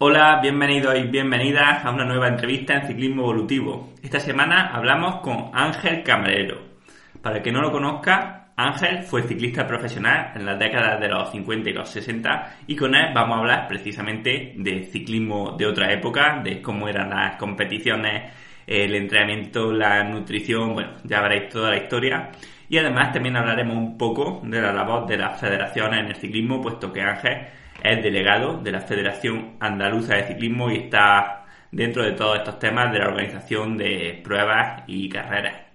Hola, 0.00 0.38
bienvenidos 0.40 0.96
y 0.96 1.08
bienvenidas 1.08 1.84
a 1.84 1.90
una 1.90 2.04
nueva 2.04 2.28
entrevista 2.28 2.74
en 2.74 2.86
Ciclismo 2.86 3.22
Evolutivo. 3.22 3.94
Esta 4.00 4.20
semana 4.20 4.68
hablamos 4.72 5.16
con 5.22 5.50
Ángel 5.52 6.04
Camarero. 6.04 6.60
Para 7.20 7.38
el 7.38 7.42
que 7.42 7.50
no 7.50 7.60
lo 7.60 7.72
conozca, 7.72 8.52
Ángel 8.54 9.02
fue 9.02 9.24
ciclista 9.24 9.66
profesional 9.66 10.30
en 10.36 10.46
las 10.46 10.56
décadas 10.56 11.00
de 11.00 11.08
los 11.08 11.32
50 11.32 11.70
y 11.70 11.72
los 11.72 11.88
60 11.88 12.58
y 12.68 12.76
con 12.76 12.94
él 12.94 13.12
vamos 13.12 13.38
a 13.38 13.40
hablar 13.40 13.66
precisamente 13.66 14.54
de 14.56 14.84
ciclismo 14.84 15.56
de 15.58 15.66
otra 15.66 15.92
época, 15.92 16.42
de 16.44 16.62
cómo 16.62 16.88
eran 16.88 17.10
las 17.10 17.34
competiciones, 17.34 18.32
el 18.68 18.94
entrenamiento, 18.94 19.72
la 19.72 20.04
nutrición, 20.04 20.74
bueno, 20.74 20.92
ya 21.02 21.22
veréis 21.22 21.48
toda 21.48 21.70
la 21.70 21.76
historia. 21.76 22.30
Y 22.68 22.78
además 22.78 23.12
también 23.12 23.36
hablaremos 23.36 23.76
un 23.76 23.98
poco 23.98 24.42
de 24.44 24.62
la 24.62 24.72
labor 24.72 25.08
de 25.08 25.16
las 25.16 25.40
federaciones 25.40 25.98
en 25.98 26.06
el 26.06 26.14
ciclismo, 26.14 26.60
puesto 26.62 26.92
que 26.92 27.00
Ángel 27.02 27.48
es 27.82 28.02
delegado 28.02 28.60
de 28.60 28.72
la 28.72 28.80
Federación 28.80 29.56
Andaluza 29.60 30.16
de 30.16 30.26
Ciclismo 30.26 30.70
y 30.70 30.76
está 30.76 31.46
dentro 31.70 32.02
de 32.02 32.12
todos 32.12 32.38
estos 32.38 32.58
temas 32.58 32.92
de 32.92 32.98
la 32.98 33.08
organización 33.08 33.76
de 33.76 34.20
pruebas 34.24 34.82
y 34.86 35.08
carreras. 35.08 35.68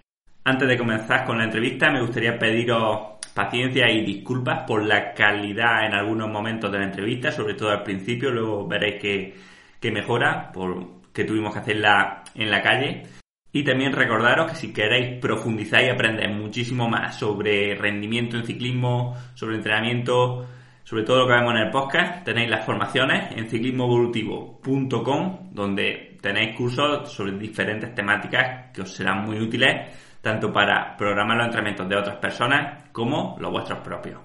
Antes 0.43 0.67
de 0.67 0.77
comenzar 0.77 1.25
con 1.25 1.37
la 1.37 1.45
entrevista, 1.45 1.89
me 1.89 2.01
gustaría 2.01 2.37
pediros 2.37 3.13
paciencia 3.33 3.89
y 3.89 4.05
disculpas 4.05 4.63
por 4.67 4.83
la 4.83 5.13
calidad 5.13 5.85
en 5.85 5.93
algunos 5.93 6.29
momentos 6.29 6.71
de 6.71 6.79
la 6.79 6.85
entrevista, 6.85 7.31
sobre 7.31 7.53
todo 7.53 7.69
al 7.71 7.83
principio, 7.83 8.29
luego 8.29 8.67
veréis 8.67 9.01
que, 9.01 9.35
que 9.79 9.91
mejora, 9.91 10.51
porque 10.51 11.23
tuvimos 11.23 11.53
que 11.53 11.59
hacerla 11.59 12.23
en 12.35 12.51
la 12.51 12.61
calle. 12.61 13.03
Y 13.51 13.63
también 13.63 13.93
recordaros 13.93 14.51
que 14.51 14.57
si 14.57 14.73
queréis 14.73 15.19
profundizar 15.19 15.83
y 15.83 15.89
aprender 15.89 16.29
muchísimo 16.31 16.89
más 16.89 17.17
sobre 17.17 17.75
rendimiento 17.75 18.35
en 18.35 18.45
ciclismo, 18.45 19.15
sobre 19.35 19.57
entrenamiento, 19.57 20.47
sobre 20.83 21.03
todo 21.03 21.19
lo 21.19 21.27
que 21.27 21.33
vemos 21.33 21.55
en 21.55 21.61
el 21.61 21.71
podcast, 21.71 22.25
tenéis 22.25 22.49
las 22.49 22.65
formaciones 22.65 23.31
en 23.37 23.49
ciclismoevolutivo.com, 23.49 25.49
donde 25.51 26.17
tenéis 26.21 26.57
cursos 26.57 27.09
sobre 27.11 27.31
diferentes 27.33 27.95
temáticas 27.95 28.71
que 28.73 28.81
os 28.81 28.93
serán 28.93 29.25
muy 29.25 29.39
útiles, 29.39 29.87
tanto 30.21 30.51
para 30.51 30.97
programar 30.97 31.37
los 31.37 31.45
entrenamientos 31.45 31.87
de 31.87 31.95
otras 31.95 32.17
personas 32.17 32.89
como 32.91 33.37
los 33.39 33.51
vuestros 33.51 33.79
propios. 33.79 34.19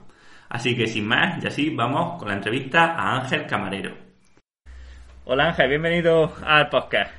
Así 0.49 0.77
que 0.77 0.89
sin 0.89 1.07
más, 1.07 1.43
y 1.43 1.47
así 1.47 1.71
vamos 1.71 2.19
con 2.19 2.29
la 2.29 2.35
entrevista 2.35 2.95
a 2.95 3.21
Ángel 3.21 3.47
Camarero. 3.47 3.95
Hola 5.27 5.49
Ángel, 5.49 5.69
bienvenido 5.69 6.35
al 6.45 6.69
podcast. 6.71 7.13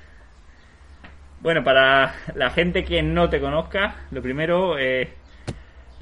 Bueno, 1.39 1.63
para 1.63 2.13
la 2.35 2.49
gente 2.49 2.83
que 2.83 3.01
no 3.01 3.29
te 3.29 3.39
conozca, 3.39 3.95
lo 4.11 4.21
primero, 4.21 4.77
eh, 4.77 5.13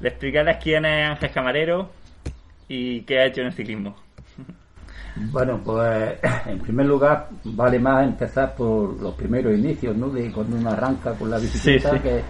le 0.00 0.08
explicarles 0.08 0.56
quién 0.56 0.84
es 0.84 1.10
Ángel 1.10 1.30
Camarero, 1.30 1.92
y 2.68 3.00
qué 3.02 3.20
ha 3.20 3.26
hecho 3.26 3.40
en 3.40 3.48
el 3.48 3.52
ciclismo. 3.52 3.94
Bueno, 5.32 5.60
pues 5.64 6.16
en 6.46 6.60
primer 6.60 6.86
lugar 6.86 7.28
vale 7.42 7.80
más 7.80 8.06
empezar 8.06 8.54
por 8.54 9.00
los 9.00 9.14
primeros 9.14 9.52
inicios, 9.52 9.96
¿no? 9.96 10.10
De 10.10 10.30
cuando 10.30 10.56
uno 10.56 10.70
arranca 10.70 11.12
con 11.14 11.28
la 11.28 11.38
bicicleta, 11.38 12.00
que 12.00 12.22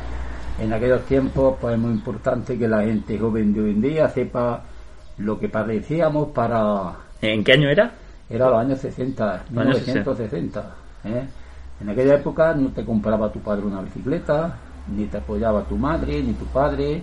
en 0.58 0.72
aquellos 0.72 1.04
tiempos 1.04 1.56
pues 1.60 1.74
es 1.74 1.80
muy 1.80 1.92
importante 1.92 2.58
que 2.58 2.66
la 2.66 2.82
gente 2.82 3.18
joven 3.18 3.52
de 3.52 3.60
hoy 3.60 3.70
en 3.72 3.82
día 3.82 4.08
sepa 4.08 4.62
lo 5.18 5.38
que 5.38 5.48
padecíamos 5.48 6.28
para... 6.28 6.94
¿En 7.20 7.44
qué 7.44 7.52
año 7.52 7.68
era? 7.68 7.92
Era 8.30 8.48
los 8.48 8.58
años 8.58 8.78
60, 8.80 9.44
1960. 9.50 10.74
¿eh? 11.04 11.28
En 11.80 11.88
aquella 11.88 12.14
época 12.14 12.54
no 12.54 12.70
te 12.70 12.84
compraba 12.84 13.30
tu 13.30 13.40
padre 13.40 13.66
una 13.66 13.82
bicicleta, 13.82 14.56
ni 14.88 15.06
te 15.06 15.18
apoyaba 15.18 15.64
tu 15.64 15.76
madre, 15.76 16.22
ni 16.22 16.32
tu 16.32 16.44
padre, 16.46 17.02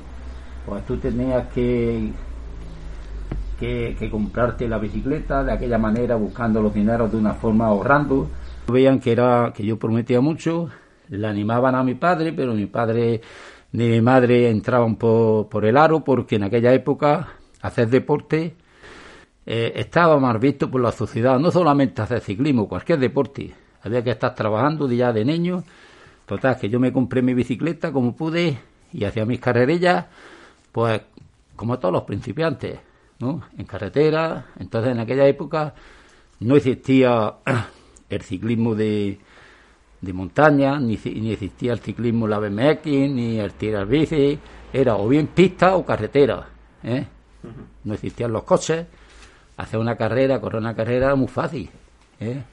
pues 0.65 0.85
tú 0.85 0.97
tenías 0.97 1.47
que 1.53 2.11
que, 3.59 4.09
comprarte 4.11 4.67
la 4.67 4.77
bicicleta 4.77 5.43
de 5.43 5.51
aquella 5.51 5.77
manera, 5.77 6.15
buscando 6.15 6.61
los 6.61 6.73
dineros 6.73 7.11
de 7.11 7.17
una 7.17 7.33
forma 7.33 7.67
ahorrando. 7.67 8.29
Veían 8.67 8.99
que 8.99 9.11
era 9.11 9.53
que 9.55 9.65
yo 9.65 9.77
prometía 9.77 10.21
mucho, 10.21 10.69
le 11.09 11.27
animaban 11.27 11.75
a 11.75 11.83
mi 11.83 11.95
padre, 11.95 12.33
pero 12.33 12.53
mi 12.53 12.65
padre 12.65 13.21
ni 13.71 13.89
mi 13.89 14.01
madre 14.01 14.49
entraban 14.49 14.95
por, 14.95 15.49
por 15.49 15.65
el 15.65 15.77
aro 15.77 16.03
porque 16.03 16.37
en 16.37 16.43
aquella 16.43 16.73
época 16.73 17.27
hacer 17.61 17.89
deporte 17.89 18.55
eh, 19.45 19.73
estaba 19.75 20.19
mal 20.19 20.39
visto 20.39 20.71
por 20.71 20.81
la 20.81 20.91
sociedad, 20.91 21.37
no 21.39 21.51
solamente 21.51 22.01
hacer 22.01 22.21
ciclismo, 22.21 22.67
cualquier 22.67 22.99
deporte. 22.99 23.53
Había 23.83 24.03
que 24.03 24.11
estar 24.11 24.33
trabajando 24.33 24.89
ya 24.91 25.13
de 25.13 25.23
niño. 25.23 25.63
Total, 26.25 26.57
que 26.57 26.69
yo 26.69 26.79
me 26.79 26.91
compré 26.91 27.21
mi 27.21 27.35
bicicleta 27.35 27.91
como 27.91 28.15
pude 28.15 28.57
y 28.91 29.03
hacía 29.03 29.25
mis 29.25 29.39
carrerillas, 29.39 30.05
pues 30.71 31.01
como 31.55 31.77
todos 31.77 31.93
los 31.93 32.03
principiantes. 32.03 32.79
¿No? 33.19 33.43
en 33.57 33.65
carretera. 33.65 34.47
Entonces, 34.59 34.91
en 34.91 34.99
aquella 34.99 35.27
época 35.27 35.73
no 36.39 36.55
existía 36.55 37.35
el 38.09 38.21
ciclismo 38.21 38.75
de, 38.75 39.19
de 40.01 40.13
montaña, 40.13 40.79
ni, 40.79 40.99
ni, 41.03 41.31
existía 41.31 41.73
el 41.73 41.79
ciclismo 41.79 42.27
la 42.27 42.39
BMX, 42.39 42.85
ni 42.85 43.39
el 43.39 43.53
tirar 43.53 43.87
bici. 43.87 44.37
Era 44.71 44.97
o 44.97 45.07
bien 45.07 45.27
pista 45.27 45.75
o 45.75 45.85
carretera. 45.85 46.47
¿eh? 46.83 47.05
No 47.83 47.93
existían 47.93 48.31
los 48.31 48.43
coches. 48.43 48.85
Hacer 49.57 49.79
una 49.79 49.95
carrera, 49.95 50.41
correr 50.41 50.59
una 50.61 50.75
carrera 50.75 51.07
era 51.07 51.15
muy 51.15 51.29
fácil. 51.29 51.69
¿eh? 52.19 52.43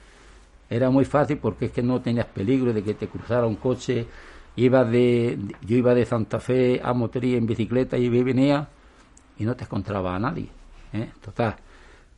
Era 0.70 0.88
muy 0.90 1.04
fácil 1.04 1.38
porque 1.38 1.66
es 1.66 1.72
que 1.72 1.82
no 1.82 2.00
tenías 2.00 2.26
peligro 2.26 2.72
de 2.72 2.82
que 2.82 2.94
te 2.94 3.08
cruzara 3.08 3.46
un 3.46 3.56
coche. 3.56 4.06
Iba 4.54 4.84
de, 4.84 5.38
yo 5.62 5.76
iba 5.76 5.94
de 5.94 6.04
Santa 6.04 6.38
Fe 6.38 6.80
a 6.82 6.92
Motería 6.92 7.38
en 7.38 7.46
bicicleta 7.46 7.96
y 7.96 8.08
venía 8.08 8.68
y 9.38 9.44
no 9.44 9.56
te 9.56 9.64
encontraba 9.64 10.14
a 10.14 10.18
nadie. 10.18 10.48
¿eh? 10.92 11.10
Total, 11.24 11.56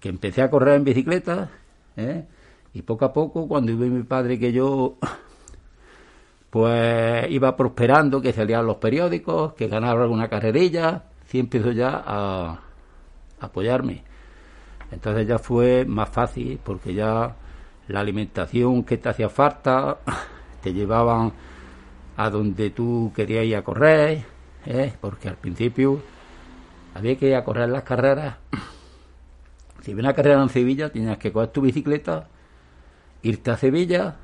que 0.00 0.08
empecé 0.08 0.42
a 0.42 0.50
correr 0.50 0.75
en 0.75 0.84
bicicleta 0.84 1.50
¿eh? 1.97 2.25
y 2.72 2.82
poco 2.82 3.04
a 3.04 3.12
poco, 3.12 3.48
cuando 3.48 3.76
vi 3.76 3.88
mi 3.88 4.02
padre 4.02 4.38
que 4.38 4.52
yo 4.52 4.97
pues 6.50 7.30
iba 7.30 7.56
prosperando, 7.56 8.20
que 8.20 8.32
salían 8.32 8.66
los 8.66 8.76
periódicos, 8.76 9.54
que 9.54 9.69
ganaba 9.69 10.02
alguna 10.02 10.28
carrerilla, 10.28 11.04
sí 11.26 11.38
empezó 11.38 11.72
ya 11.72 12.02
a, 12.04 12.60
apoyarme. 13.41 14.02
Entonces 14.91 15.26
ya 15.26 15.38
fue 15.38 15.84
más 15.84 16.08
fácil 16.08 16.60
porque 16.62 16.94
ya 16.94 17.34
la 17.88 18.00
alimentación 18.00 18.84
que 18.84 18.98
te 18.98 19.08
hacía 19.08 19.28
falta 19.28 19.98
te 20.62 20.72
llevaban 20.72 21.32
a 22.16 22.31
donde 22.31 22.70
tú 22.70 23.12
querías 23.14 23.44
ir 23.44 23.56
a 23.56 23.62
correr, 23.62 24.25
¿eh? 24.66 24.92
porque 25.00 25.28
al 25.28 25.36
principio 25.36 26.00
había 26.94 27.16
que 27.16 27.28
ir 27.28 27.34
a 27.34 27.44
correr 27.44 27.69
las 27.69 27.82
carreras. 27.82 28.37
Si 29.82 29.91
había 29.91 30.05
una 30.05 30.15
carrera 30.15 30.41
en 30.41 30.49
Sevilla, 30.49 30.91
tenías 30.91 31.19
que 31.19 31.32
coger 31.32 31.50
tu 31.50 31.60
bicicleta, 31.60 32.28
irte 33.22 33.50
a 33.50 33.56
Sevilla, 33.56 34.16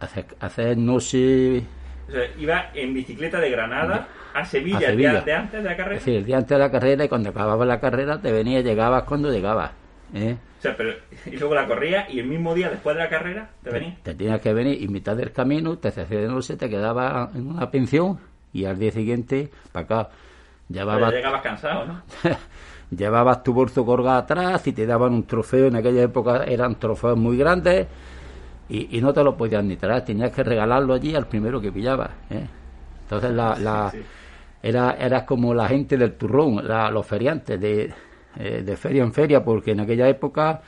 hacer, 0.00 0.26
hacer 0.40 0.76
no 0.76 1.00
sé... 1.00 1.62
O 2.08 2.12
sea, 2.12 2.22
iba 2.38 2.70
en 2.74 2.94
bicicleta 2.94 3.40
de 3.40 3.50
Granada 3.50 4.08
a 4.34 4.44
Sevilla, 4.44 4.90
El, 4.90 4.98
día, 4.98 5.20
de 5.22 5.32
antes 5.32 5.62
de 5.62 5.68
la 5.68 5.76
carrera. 5.76 6.00
Sí, 6.00 6.16
el 6.16 6.24
día 6.24 6.36
antes 6.36 6.50
de 6.50 6.58
la 6.58 6.70
carrera 6.70 7.04
y 7.04 7.08
cuando 7.08 7.30
acababa 7.30 7.64
la 7.64 7.80
carrera 7.80 8.20
te 8.20 8.30
venía, 8.30 8.60
llegabas 8.60 9.04
cuando 9.04 9.30
llegabas. 9.30 9.72
¿eh? 10.14 10.36
O 10.58 10.62
sea, 10.62 10.76
pero 10.76 10.90
y 11.26 11.36
luego 11.36 11.54
la 11.54 11.66
corría 11.66 12.06
y 12.10 12.20
el 12.20 12.26
mismo 12.26 12.54
día 12.54 12.68
después 12.68 12.94
de 12.96 13.02
la 13.02 13.08
carrera 13.08 13.50
te, 13.62 13.70
venía. 13.70 13.96
Te 14.02 14.14
tenías 14.14 14.40
que 14.40 14.52
venir 14.52 14.80
y 14.80 14.88
mitad 14.88 15.16
del 15.16 15.32
camino 15.32 15.78
te 15.78 15.88
hacía 15.88 16.06
de 16.06 16.28
noche, 16.28 16.56
te 16.56 16.68
quedabas 16.68 17.34
en 17.34 17.48
una 17.48 17.70
pensión 17.70 18.18
y 18.52 18.64
al 18.64 18.78
día 18.78 18.92
siguiente 18.92 19.50
para 19.72 19.84
acá. 19.84 20.10
Llevabas, 20.68 21.12
llegabas 21.12 21.42
cansado, 21.42 21.86
¿no? 21.86 22.02
llevabas 22.90 23.42
tu 23.42 23.52
bolso 23.52 23.84
colgado 23.84 24.18
atrás 24.18 24.66
y 24.66 24.72
te 24.72 24.86
daban 24.86 25.12
un 25.12 25.26
trofeo. 25.26 25.66
En 25.66 25.76
aquella 25.76 26.02
época 26.02 26.44
eran 26.44 26.78
trofeos 26.78 27.16
muy 27.16 27.36
grandes 27.36 27.86
y, 28.68 29.00
no 29.00 29.12
te 29.12 29.22
lo 29.22 29.36
podías 29.36 29.62
ni 29.62 29.76
traer. 29.76 30.04
Tenías 30.04 30.32
que 30.32 30.42
regalarlo 30.42 30.94
allí 30.94 31.14
al 31.14 31.26
primero 31.26 31.60
que 31.60 31.70
pillabas. 31.70 32.10
¿eh? 32.30 32.46
Entonces 33.02 33.30
la, 33.30 33.56
la 33.58 33.92
Era, 34.62 34.96
eras 34.98 35.22
como 35.22 35.54
la 35.54 35.68
gente 35.68 35.96
del 35.96 36.14
turrón, 36.14 36.66
los 36.92 37.06
feriantes 37.06 37.60
de, 37.60 37.94
eh, 38.36 38.62
de 38.62 38.76
feria 38.76 39.04
en 39.04 39.12
feria, 39.12 39.44
porque 39.44 39.70
en 39.70 39.80
aquella 39.80 40.08
época 40.08 40.60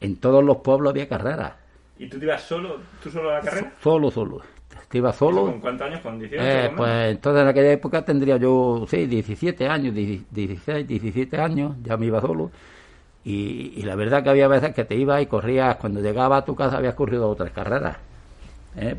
en 0.00 0.16
todos 0.20 0.44
los 0.44 0.58
pueblos 0.58 0.90
había 0.90 1.08
carreras. 1.08 1.54
¿Y 1.98 2.08
tú 2.08 2.18
te 2.18 2.26
ibas 2.26 2.42
solo, 2.42 2.78
tú 3.02 3.10
solo 3.10 3.30
a 3.30 3.34
la 3.34 3.40
carrera? 3.40 3.72
Solo, 3.80 4.10
solo 4.10 4.55
que 4.88 4.98
iba 4.98 5.12
solo. 5.12 5.46
¿Con 5.46 5.60
cuántos 5.60 5.86
años? 5.86 6.00
¿Con 6.00 6.18
18? 6.18 6.44
Eh, 6.44 6.72
pues 6.76 7.10
entonces 7.10 7.42
en 7.42 7.48
aquella 7.48 7.72
época 7.72 8.04
tendría 8.04 8.36
yo, 8.36 8.86
sí, 8.88 9.06
17 9.06 9.68
años, 9.68 9.94
16, 9.94 10.86
17 10.86 11.40
años, 11.40 11.74
ya 11.82 11.96
me 11.96 12.06
iba 12.06 12.20
solo. 12.20 12.50
Y, 13.24 13.82
la 13.82 13.96
verdad 13.96 14.22
que 14.22 14.30
había 14.30 14.46
veces 14.46 14.72
que 14.72 14.84
te 14.84 14.94
ibas 14.94 15.20
y 15.20 15.26
corrías, 15.26 15.76
cuando 15.76 16.00
llegaba 16.00 16.36
a 16.36 16.44
tu 16.44 16.54
casa 16.54 16.76
habías 16.76 16.94
corrido 16.94 17.28
otras 17.28 17.50
carreras. 17.50 17.96
¿eh? 18.76 18.94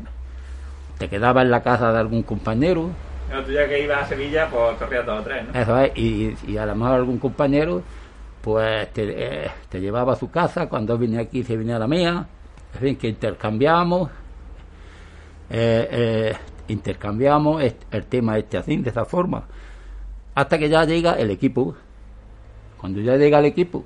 Te 0.98 1.08
quedabas 1.08 1.44
en 1.44 1.50
la 1.50 1.62
casa 1.62 1.90
de 1.92 1.98
algún 1.98 2.22
compañero. 2.22 2.90
Pero 3.30 3.44
tú 3.44 3.52
ya 3.52 3.66
que 3.66 3.82
ibas 3.82 4.02
a 4.02 4.06
Sevilla, 4.06 4.46
pues 4.50 4.76
corrías 4.76 5.06
dos 5.06 5.20
o 5.20 5.22
tres, 5.22 5.44
¿no? 5.46 5.58
Eso 5.58 5.78
es, 5.78 5.92
y, 5.96 6.36
y 6.46 6.58
a 6.58 6.66
lo 6.66 6.74
mejor 6.74 6.96
algún 6.96 7.18
compañero, 7.18 7.82
pues 8.42 8.92
te, 8.92 9.44
eh, 9.44 9.50
te 9.70 9.80
llevaba 9.80 10.12
a 10.12 10.16
su 10.16 10.30
casa, 10.30 10.68
cuando 10.68 10.98
vine 10.98 11.20
aquí 11.20 11.42
se 11.42 11.56
venía 11.56 11.76
a 11.76 11.78
la 11.78 11.88
mía, 11.88 12.26
en 12.74 12.80
fin, 12.80 12.96
que 12.96 13.08
intercambiamos 13.08 14.10
eh, 15.50 15.88
eh, 15.90 16.36
intercambiamos 16.68 17.62
el 17.90 18.04
tema 18.06 18.38
este 18.38 18.58
así, 18.58 18.76
de 18.76 18.90
esa 18.90 19.04
forma, 19.04 19.44
hasta 20.34 20.58
que 20.58 20.68
ya 20.68 20.84
llega 20.84 21.12
el 21.14 21.30
equipo. 21.30 21.74
Cuando 22.78 23.00
ya 23.00 23.16
llega 23.16 23.40
el 23.40 23.46
equipo, 23.46 23.84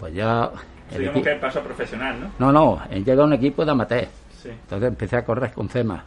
pues 0.00 0.14
ya 0.14 0.50
Digamos 0.98 1.22
que 1.22 1.34
pasó 1.36 1.60
profesional, 1.60 2.20
¿no? 2.20 2.52
No, 2.52 2.52
no, 2.52 2.88
llega 2.90 3.24
un 3.24 3.32
equipo 3.32 3.64
de 3.64 3.70
amateur. 3.70 4.08
Sí. 4.42 4.50
Entonces 4.50 4.88
empecé 4.88 5.16
a 5.16 5.24
correr 5.24 5.52
con 5.52 5.68
CEMAS. 5.68 6.02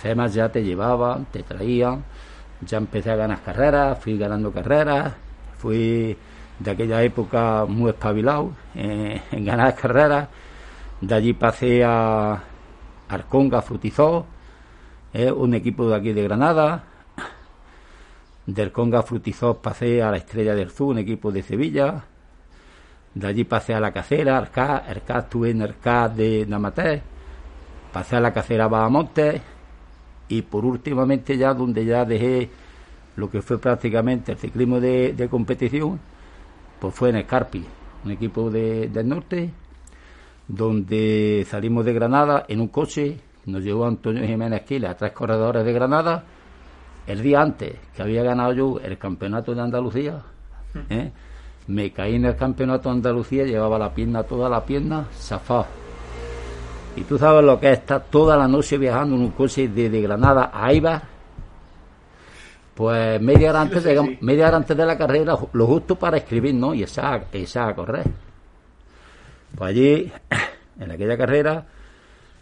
CEMAS 0.00 0.34
ya 0.34 0.48
te 0.48 0.62
llevaban, 0.62 1.26
te 1.26 1.42
traían. 1.42 2.04
Ya 2.62 2.78
empecé 2.78 3.10
a 3.10 3.16
ganar 3.16 3.40
carreras, 3.42 3.98
fui 3.98 4.16
ganando 4.18 4.52
carreras. 4.52 5.12
Fui 5.58 6.16
de 6.58 6.70
aquella 6.70 7.02
época 7.02 7.64
muy 7.66 7.90
espabilado 7.90 8.52
eh, 8.74 9.20
en 9.32 9.44
ganar 9.44 9.74
carreras. 9.74 10.28
De 11.00 11.14
allí 11.14 11.32
pasé 11.32 11.82
a 11.84 12.42
Arconga 13.10 13.60
Frutizó, 13.62 14.26
eh, 15.12 15.30
un 15.32 15.54
equipo 15.54 15.88
de 15.88 15.96
aquí 15.96 16.12
de 16.12 16.22
Granada. 16.22 16.84
Del 18.46 18.72
Conga 18.72 19.02
Frutizó 19.02 19.58
pasé 19.58 20.02
a 20.02 20.10
la 20.10 20.16
Estrella 20.16 20.54
del 20.54 20.70
Sur, 20.70 20.88
un 20.88 20.98
equipo 20.98 21.30
de 21.30 21.42
Sevilla. 21.42 22.04
De 23.14 23.26
allí 23.26 23.44
pasé 23.44 23.74
a 23.74 23.80
la 23.80 23.92
Cacera, 23.92 24.38
Arcá, 24.38 24.78
Arcá 24.78 25.18
estuve 25.18 25.50
en 25.50 25.62
Arcá 25.62 26.08
de 26.08 26.46
Namaté. 26.48 27.02
Pasé 27.92 28.16
a 28.16 28.20
la 28.20 28.32
Cacera 28.32 28.68
Bahamonte. 28.68 29.42
Y 30.28 30.42
por 30.42 30.64
últimamente 30.64 31.36
ya, 31.36 31.52
donde 31.54 31.84
ya 31.84 32.04
dejé 32.04 32.48
lo 33.16 33.28
que 33.30 33.42
fue 33.42 33.58
prácticamente 33.58 34.32
el 34.32 34.38
ciclismo 34.38 34.80
de, 34.80 35.28
competición, 35.28 35.98
pues 36.78 36.94
fue 36.94 37.10
en 37.10 37.16
Escarpi, 37.16 37.64
un 38.04 38.10
equipo 38.12 38.48
del 38.48 39.08
norte, 39.08 39.50
donde 40.50 41.46
salimos 41.48 41.84
de 41.84 41.92
Granada 41.92 42.44
en 42.48 42.60
un 42.60 42.68
coche, 42.68 43.18
nos 43.46 43.62
llevó 43.62 43.86
Antonio 43.86 44.26
Jiménez 44.26 44.62
Quiles 44.62 44.90
a 44.90 44.96
tres 44.96 45.12
corredores 45.12 45.64
de 45.64 45.72
Granada, 45.72 46.24
el 47.06 47.22
día 47.22 47.40
antes 47.40 47.76
que 47.94 48.02
había 48.02 48.24
ganado 48.24 48.52
yo 48.52 48.80
el 48.80 48.98
campeonato 48.98 49.54
de 49.54 49.60
Andalucía, 49.60 50.20
¿eh? 50.90 51.12
me 51.68 51.92
caí 51.92 52.16
en 52.16 52.24
el 52.24 52.36
campeonato 52.36 52.88
de 52.88 52.96
Andalucía, 52.96 53.44
llevaba 53.44 53.78
la 53.78 53.94
pierna, 53.94 54.24
toda 54.24 54.48
la 54.48 54.64
pierna, 54.64 55.06
zafado. 55.12 55.66
Y 56.96 57.02
tú 57.02 57.16
sabes 57.16 57.44
lo 57.44 57.60
que 57.60 57.70
es 57.70 57.78
estar 57.78 58.02
toda 58.10 58.36
la 58.36 58.48
noche 58.48 58.76
viajando 58.76 59.14
en 59.14 59.22
un 59.22 59.30
coche 59.30 59.68
desde 59.68 60.02
Granada 60.02 60.50
a 60.52 60.72
Ibar, 60.72 61.02
pues 62.74 63.22
media 63.22 63.50
hora 63.50 63.60
antes, 63.60 63.84
de, 63.84 64.18
media 64.20 64.48
hora 64.48 64.56
antes 64.56 64.76
de 64.76 64.84
la 64.84 64.98
carrera, 64.98 65.36
lo 65.52 65.66
justo 65.66 65.94
para 65.94 66.16
escribir, 66.16 66.54
¿no? 66.54 66.74
Y 66.74 66.82
esa, 66.82 67.22
esa 67.32 67.68
a 67.68 67.74
correr. 67.74 68.29
Pues 69.60 69.72
allí, 69.72 70.10
en 70.80 70.90
aquella 70.90 71.18
carrera, 71.18 71.66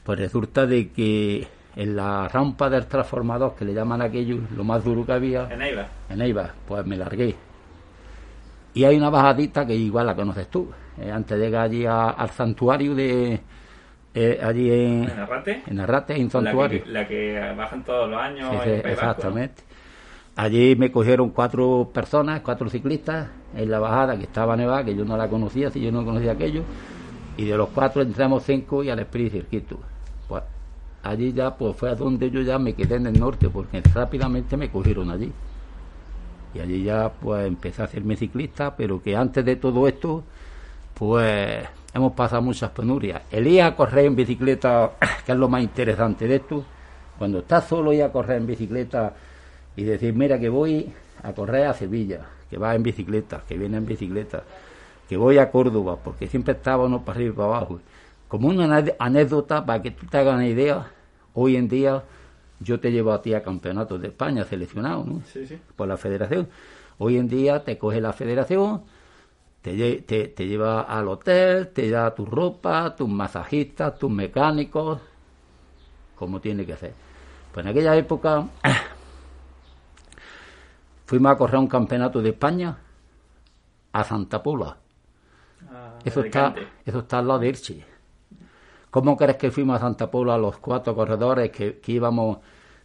pues 0.04 0.20
resulta 0.20 0.66
de 0.66 0.90
que 0.92 1.48
en 1.74 1.96
la 1.96 2.28
rampa 2.28 2.70
del 2.70 2.86
transformador, 2.86 3.56
que 3.56 3.64
le 3.64 3.74
llaman 3.74 4.02
aquello, 4.02 4.38
lo 4.56 4.62
más 4.62 4.84
duro 4.84 5.04
que 5.04 5.10
había. 5.10 5.48
En 5.50 5.60
Eibar. 5.60 5.88
En 6.10 6.22
Eibar, 6.22 6.52
pues 6.68 6.86
me 6.86 6.96
largué. 6.96 7.34
Y 8.72 8.84
hay 8.84 8.96
una 8.96 9.10
bajadita 9.10 9.66
que 9.66 9.74
igual 9.74 10.06
la 10.06 10.14
conoces 10.14 10.46
tú. 10.46 10.70
Eh, 10.96 11.10
antes 11.10 11.36
de 11.36 11.44
llegar 11.44 11.62
allí 11.64 11.84
al 11.86 12.30
santuario 12.30 12.94
de. 12.94 13.40
Eh, 14.14 14.40
allí 14.40 14.70
en. 14.70 15.10
¿En 15.10 15.18
Arrate? 15.18 15.62
En 15.66 15.80
Arrate, 15.80 16.14
en 16.20 16.30
santuario. 16.30 16.84
La 16.86 17.08
que, 17.08 17.52
bajan 17.56 17.82
todos 17.82 18.08
los 18.08 18.20
años. 18.20 18.64
exactamente. 18.64 19.64
Allí 20.36 20.76
me 20.76 20.92
cogieron 20.92 21.30
cuatro 21.30 21.90
personas, 21.92 22.42
cuatro 22.42 22.70
ciclistas 22.70 23.26
en 23.56 23.68
la 23.68 23.80
bajada 23.80 24.16
que 24.16 24.22
estaba 24.22 24.56
nevada, 24.56 24.84
que 24.84 24.94
yo 24.94 25.04
no 25.04 25.16
la 25.16 25.26
conocía, 25.26 25.68
si 25.68 25.80
yo 25.80 25.90
no 25.90 26.04
conocía 26.04 26.30
aquello. 26.30 26.62
Y 27.38 27.44
de 27.44 27.56
los 27.56 27.69
cuatro 27.69 28.02
entramos 28.02 28.43
cinco 28.43 28.82
y 28.82 28.90
al 28.90 28.99
Espíritu 28.99 29.37
Circuito. 29.37 29.79
Allí 31.05 31.32
ya 31.32 31.55
pues 31.55 31.76
fue 31.76 31.90
a 31.90 31.94
donde 31.94 32.29
yo 32.31 32.43
ya 32.43 32.58
me 32.58 32.75
quedé 32.75 32.96
en 32.96 33.06
el 33.06 33.19
norte 33.19 33.49
porque 33.49 33.81
rápidamente 33.94 34.56
me 34.56 34.69
cogieron 34.69 35.11
allí. 35.11 35.32
Y 36.52 36.58
allí 36.58 36.82
ya 36.82 37.08
pues 37.08 37.46
empecé 37.46 37.82
a 37.82 37.85
hacerme 37.85 38.17
ciclista 38.17 38.75
pero 38.76 39.00
que 39.00 39.17
antes 39.17 39.44
de 39.44 39.55
todo 39.55 39.87
esto 39.87 40.25
pues 40.94 41.64
hemos 41.94 42.12
pasado 42.12 42.43
muchas 42.43 42.70
penurias. 42.70 43.23
El 43.31 43.46
ir 43.46 43.62
a 43.62 43.76
correr 43.76 44.06
en 44.06 44.17
bicicleta 44.17 44.90
que 45.25 45.32
es 45.32 45.38
lo 45.38 45.49
más 45.49 45.62
interesante 45.62 46.26
de 46.26 46.37
esto. 46.37 46.64
Cuando 47.17 47.38
estás 47.38 47.69
solo 47.69 47.93
y 47.93 48.00
a 48.00 48.11
correr 48.11 48.38
en 48.38 48.49
bicicleta 48.49 49.14
y 49.76 49.85
decir 49.85 50.12
mira 50.12 50.40
que 50.40 50.49
voy 50.49 50.93
a 51.23 51.32
correr 51.32 51.69
a 51.69 51.75
Sevilla 51.75 52.26
que 52.50 52.58
va 52.58 52.75
en 52.75 52.82
bicicleta 52.82 53.43
que 53.46 53.56
viene 53.56 53.76
en 53.76 53.87
bicicleta 53.87 54.43
que 55.08 55.16
voy 55.16 55.38
a 55.38 55.50
Córdoba 55.50 55.99
porque 56.02 56.28
siempre 56.28 56.55
estábamos 56.55 57.02
para 57.02 57.16
arriba 57.16 57.32
y 57.32 57.37
para 57.37 57.49
abajo 57.49 57.81
como 58.28 58.49
una 58.49 58.84
anécdota, 58.99 59.64
para 59.64 59.82
que 59.82 59.90
tú 59.90 60.06
te 60.06 60.19
hagas 60.19 60.34
una 60.34 60.46
idea, 60.46 60.87
hoy 61.32 61.56
en 61.56 61.66
día 61.66 62.05
yo 62.60 62.78
te 62.78 62.93
llevo 62.93 63.12
a 63.12 63.22
ti 63.22 63.34
a 63.34 63.43
campeonatos 63.43 64.00
de 64.00 64.08
España 64.08 64.44
seleccionado, 64.44 65.05
¿no? 65.05 65.22
Sí, 65.25 65.46
sí. 65.46 65.58
Por 65.75 65.88
la 65.88 65.96
federación. 65.96 66.49
Hoy 66.99 67.16
en 67.16 67.28
día 67.28 67.64
te 67.64 67.78
coge 67.78 68.00
la 68.00 68.12
federación, 68.12 68.82
te, 69.62 70.02
te, 70.02 70.46
lleva 70.46 70.82
al 70.82 71.08
hotel, 71.08 71.69
te 71.69 71.88
da 71.90 72.14
tu 72.14 72.26
ropa, 72.26 72.94
tus 72.94 73.08
masajistas, 73.08 73.99
tus 73.99 74.11
mecánicos, 74.11 75.00
como 76.16 76.40
tiene 76.40 76.66
que 76.66 76.76
ser. 76.76 76.93
Pues 77.52 77.64
en 77.64 77.70
aquella 77.70 77.96
época 77.96 78.46
fuimos 81.06 81.32
a 81.32 81.38
correr 81.38 81.61
un 81.61 81.69
campeonato 81.69 82.20
de 82.20 82.31
España 82.31 82.76
a 83.93 84.04
Santa 84.04 84.43
Pola. 84.43 84.76
Eso, 86.04 86.22
está, 86.22 86.54
eso 86.84 87.00
está 87.00 87.18
al 87.18 87.28
lado 87.28 87.40
de 87.40 87.48
Elche. 87.48 87.84
¿Cómo 88.90 89.16
crees 89.16 89.36
que 89.36 89.50
fuimos 89.50 89.76
a 89.76 89.80
Santa 89.80 90.10
Paula 90.10 90.38
los 90.38 90.58
cuatro 90.58 90.94
corredores 90.94 91.50
que, 91.50 91.80
íbamos 91.86 92.38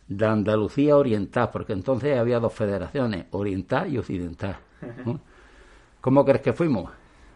de 0.07 0.25
Andalucía 0.25 0.97
Oriental? 0.97 1.49
Porque 1.51 1.73
entonces 1.73 2.17
había 2.17 2.39
dos 2.39 2.53
federaciones, 2.53 3.25
Oriental 3.31 3.91
y 3.91 3.97
Occidental. 3.97 4.57
¿Cómo 6.01 6.25
crees 6.25 6.41
que 6.41 6.53
fuimos? 6.53 6.91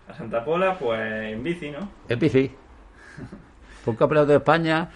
A 0.09 0.13
Santa 0.13 0.43
Pola, 0.43 0.77
pues 0.77 0.99
en 0.99 1.43
bici, 1.43 1.71
¿no? 1.71 1.89
En 2.09 2.19
bici. 2.19 2.51
Fue 3.83 3.91
un 3.91 3.97
campeonato 3.97 4.31
de 4.31 4.37
España, 4.37 4.89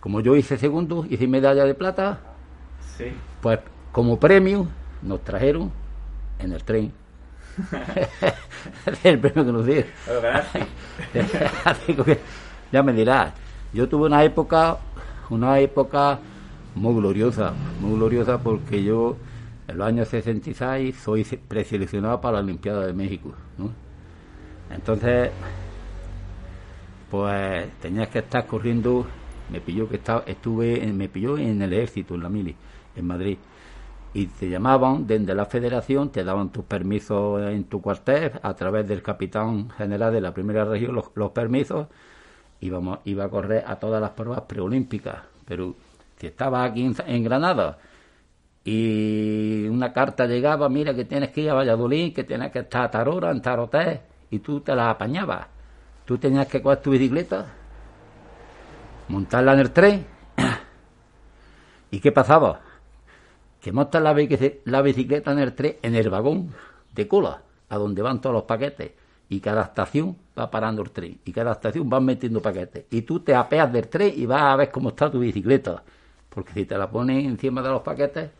como 0.00 0.20
yo 0.20 0.34
hice 0.34 0.56
segundo, 0.56 1.04
hice 1.08 1.26
medalla 1.26 1.64
de 1.64 1.74
plata. 1.74 2.20
Sí. 2.96 3.12
Pues 3.42 3.60
como 3.92 4.18
premio 4.18 4.68
nos 5.02 5.22
trajeron 5.22 5.70
en 6.38 6.52
el 6.52 6.64
tren. 6.64 6.92
El 9.04 9.18
premio 9.18 9.44
que 9.44 9.52
nos 9.52 9.66
dieron. 9.66 9.90
ya 12.72 12.82
me 12.82 12.92
dirás, 12.92 13.32
yo 13.72 13.88
tuve 13.88 14.06
una 14.06 14.24
época, 14.24 14.78
una 15.30 15.58
época 15.60 16.18
muy 16.74 16.94
gloriosa, 16.94 17.52
muy 17.80 17.98
gloriosa 17.98 18.38
porque 18.38 18.82
yo 18.82 19.16
en 19.66 19.78
los 19.78 19.86
años 19.86 20.08
66 20.08 20.96
soy 20.96 21.24
preseleccionado 21.24 22.20
para 22.20 22.38
la 22.38 22.44
Olimpiada 22.44 22.86
de 22.86 22.92
México, 22.92 23.32
¿no? 23.56 23.70
Entonces, 24.70 25.30
pues 27.10 27.68
tenías 27.80 28.08
que 28.08 28.20
estar 28.20 28.46
corriendo, 28.46 29.06
me 29.50 29.60
pilló 29.60 29.88
que 29.88 29.96
estaba, 29.96 30.22
estuve, 30.26 30.86
me 30.92 31.08
pilló 31.08 31.38
en 31.38 31.60
el 31.62 31.72
ejército, 31.72 32.14
en 32.14 32.22
la 32.22 32.28
mili, 32.28 32.54
en 32.96 33.06
Madrid 33.06 33.38
y 34.14 34.26
te 34.26 34.48
llamaban 34.48 35.06
desde 35.06 35.34
la 35.34 35.46
federación, 35.46 36.10
te 36.10 36.24
daban 36.24 36.50
tus 36.50 36.64
permisos 36.64 37.42
en 37.42 37.64
tu 37.64 37.80
cuartel 37.82 38.32
a 38.42 38.54
través 38.54 38.88
del 38.88 39.02
capitán 39.02 39.70
general 39.70 40.12
de 40.12 40.20
la 40.20 40.32
primera 40.32 40.64
región, 40.64 41.00
los 41.14 41.30
permisos, 41.30 41.88
íbamos, 42.60 43.00
iba 43.04 43.24
a 43.24 43.28
correr 43.28 43.64
a 43.66 43.76
todas 43.76 44.00
las 44.00 44.10
pruebas 44.10 44.42
preolímpicas, 44.42 45.16
pero 45.44 45.74
si 46.16 46.26
estaba 46.26 46.64
aquí 46.64 46.90
en, 47.06 47.24
Granada 47.24 47.78
y 48.64 49.66
una 49.68 49.92
carta 49.92 50.26
llegaba, 50.26 50.68
mira 50.68 50.94
que 50.94 51.04
tienes 51.04 51.30
que 51.30 51.42
ir 51.42 51.50
a 51.50 51.54
Valladolid, 51.54 52.14
que 52.14 52.24
tienes 52.24 52.50
que 52.50 52.60
estar 52.60 52.82
a 52.82 52.90
Tarora, 52.90 53.30
en 53.30 53.40
Taroté, 53.40 54.00
y 54.30 54.40
tú 54.40 54.60
te 54.60 54.74
la 54.74 54.90
apañabas. 54.90 55.46
Tú 56.04 56.18
tenías 56.18 56.46
que 56.48 56.60
coger 56.60 56.82
tu 56.82 56.90
bicicleta, 56.90 57.46
montarla 59.08 59.54
en 59.54 59.58
el 59.60 59.70
tren, 59.70 60.06
¿y 61.90 62.00
qué 62.00 62.10
pasaba? 62.12 62.67
Que 63.60 63.72
montas 63.72 64.02
la, 64.02 64.12
bicicleta 64.12 65.32
en 65.32 65.38
el 65.38 65.54
tren, 65.54 65.76
en 65.82 65.94
el 65.94 66.10
vagón 66.10 66.54
de 66.94 67.08
cola, 67.08 67.42
a 67.68 67.76
donde 67.76 68.02
van 68.02 68.20
todos 68.20 68.34
los 68.34 68.44
paquetes. 68.44 68.92
Y 69.30 69.40
cada 69.40 69.62
estación 69.62 70.16
va 70.38 70.50
parando 70.50 70.80
el 70.82 70.90
tren 70.90 71.18
y 71.24 71.32
cada 71.32 71.52
estación 71.52 71.90
va 71.92 72.00
metiendo 72.00 72.40
paquetes. 72.40 72.84
Y 72.90 73.02
tú 73.02 73.20
te 73.20 73.34
apeas 73.34 73.70
del 73.72 73.88
tren 73.88 74.12
y 74.16 74.24
vas 74.24 74.42
a 74.42 74.56
ver 74.56 74.70
cómo 74.70 74.90
está 74.90 75.10
tu 75.10 75.18
bicicleta. 75.18 75.82
Porque 76.30 76.52
si 76.52 76.64
te 76.64 76.78
la 76.78 76.88
pones 76.88 77.24
encima 77.24 77.60
de 77.60 77.68
los 77.68 77.82
paquetes 77.82 78.30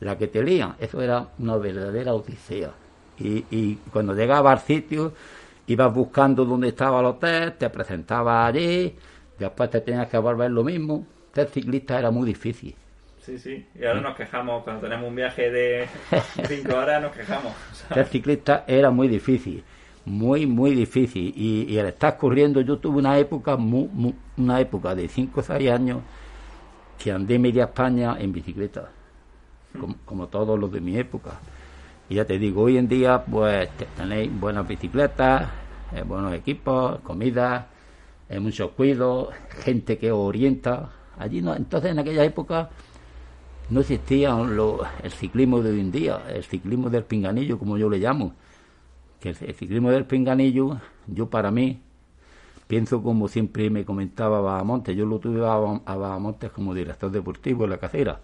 la 0.00 0.18
que 0.18 0.26
te 0.26 0.42
lían 0.42 0.74
eso 0.80 1.00
era 1.00 1.28
una 1.38 1.56
verdadera 1.56 2.14
odisea. 2.14 2.72
Y, 3.18 3.44
y 3.50 3.76
cuando 3.92 4.14
llegabas 4.14 4.60
al 4.60 4.66
sitio 4.66 5.12
ibas 5.66 5.94
buscando 5.94 6.44
dónde 6.44 6.68
estaba 6.68 6.98
el 7.00 7.06
hotel 7.06 7.52
te 7.52 7.70
presentabas 7.70 8.48
allí 8.48 8.96
después 9.38 9.70
te 9.70 9.80
tenías 9.80 10.08
que 10.08 10.18
volver 10.18 10.50
lo 10.50 10.64
mismo. 10.64 11.06
Ser 11.32 11.48
ciclista 11.48 11.98
era 11.98 12.10
muy 12.10 12.26
difícil 12.26 12.74
Sí, 13.22 13.38
sí. 13.38 13.66
Y 13.74 13.84
ahora 13.84 14.00
nos 14.00 14.16
quejamos, 14.16 14.62
cuando 14.64 14.82
tenemos 14.82 15.08
un 15.08 15.14
viaje 15.14 15.50
de 15.50 15.88
cinco 16.46 16.76
horas, 16.76 17.00
nos 17.00 17.12
quejamos. 17.12 17.52
Ser 17.94 18.06
ciclista 18.06 18.64
era 18.66 18.90
muy 18.90 19.08
difícil 19.08 19.64
muy, 20.04 20.46
muy 20.46 20.74
difícil. 20.74 21.32
Y, 21.36 21.78
al 21.78 21.86
estar 21.86 22.16
corriendo, 22.16 22.60
yo 22.60 22.78
tuve 22.78 22.98
una 22.98 23.18
época, 23.18 23.56
una 23.56 24.60
época 24.60 24.94
de 24.94 25.08
5 25.08 25.40
o 25.40 25.42
6 25.42 25.70
años 25.70 25.98
que 26.98 27.12
andé 27.12 27.38
media 27.38 27.64
España 27.64 28.16
en 28.18 28.32
bicicleta, 28.32 28.90
como, 30.04 30.28
todos 30.28 30.58
los 30.58 30.70
de 30.70 30.80
mi 30.80 30.96
época. 30.96 31.32
Y 32.08 32.16
ya 32.16 32.24
te 32.24 32.38
digo, 32.38 32.62
hoy 32.62 32.76
en 32.76 32.88
día, 32.88 33.24
pues 33.24 33.68
tenéis 33.96 34.30
buenas 34.38 34.66
bicicletas, 34.66 35.48
eh, 35.94 36.02
buenos 36.02 36.34
equipos, 36.34 37.00
comida, 37.00 37.68
eh, 38.28 38.38
muchos 38.38 38.72
cuidos, 38.72 39.30
gente 39.64 39.98
que 39.98 40.12
orienta. 40.12 40.90
Allí 41.18 41.42
no, 41.42 41.54
entonces 41.54 41.90
en 41.90 41.98
aquella 41.98 42.24
época 42.24 42.70
no 43.70 43.80
existía 43.80 44.36
el 45.02 45.10
ciclismo 45.12 45.62
de 45.62 45.70
hoy 45.70 45.80
en 45.80 45.92
día, 45.92 46.22
el 46.28 46.44
ciclismo 46.44 46.90
del 46.90 47.04
pinganillo, 47.04 47.58
como 47.58 47.78
yo 47.78 47.88
le 47.88 47.98
llamo. 47.98 48.34
Que 49.20 49.30
el, 49.30 49.36
ciclismo 49.36 49.90
del 49.90 50.04
pinganillo, 50.04 50.80
yo 51.06 51.30
para 51.30 51.50
mí, 51.50 51.80
pienso 52.66 53.02
como 53.02 53.28
siempre 53.28 53.70
me 53.70 53.84
comentaba 53.84 54.40
Bahamontes, 54.40 54.96
yo 54.96 55.06
lo 55.06 55.18
tuve 55.18 55.46
a, 55.46 55.54
a 55.54 55.96
Bahamontes 55.96 56.50
como 56.50 56.74
director 56.74 57.10
deportivo 57.10 57.64
en 57.64 57.70
la 57.70 57.78
casera 57.78 58.20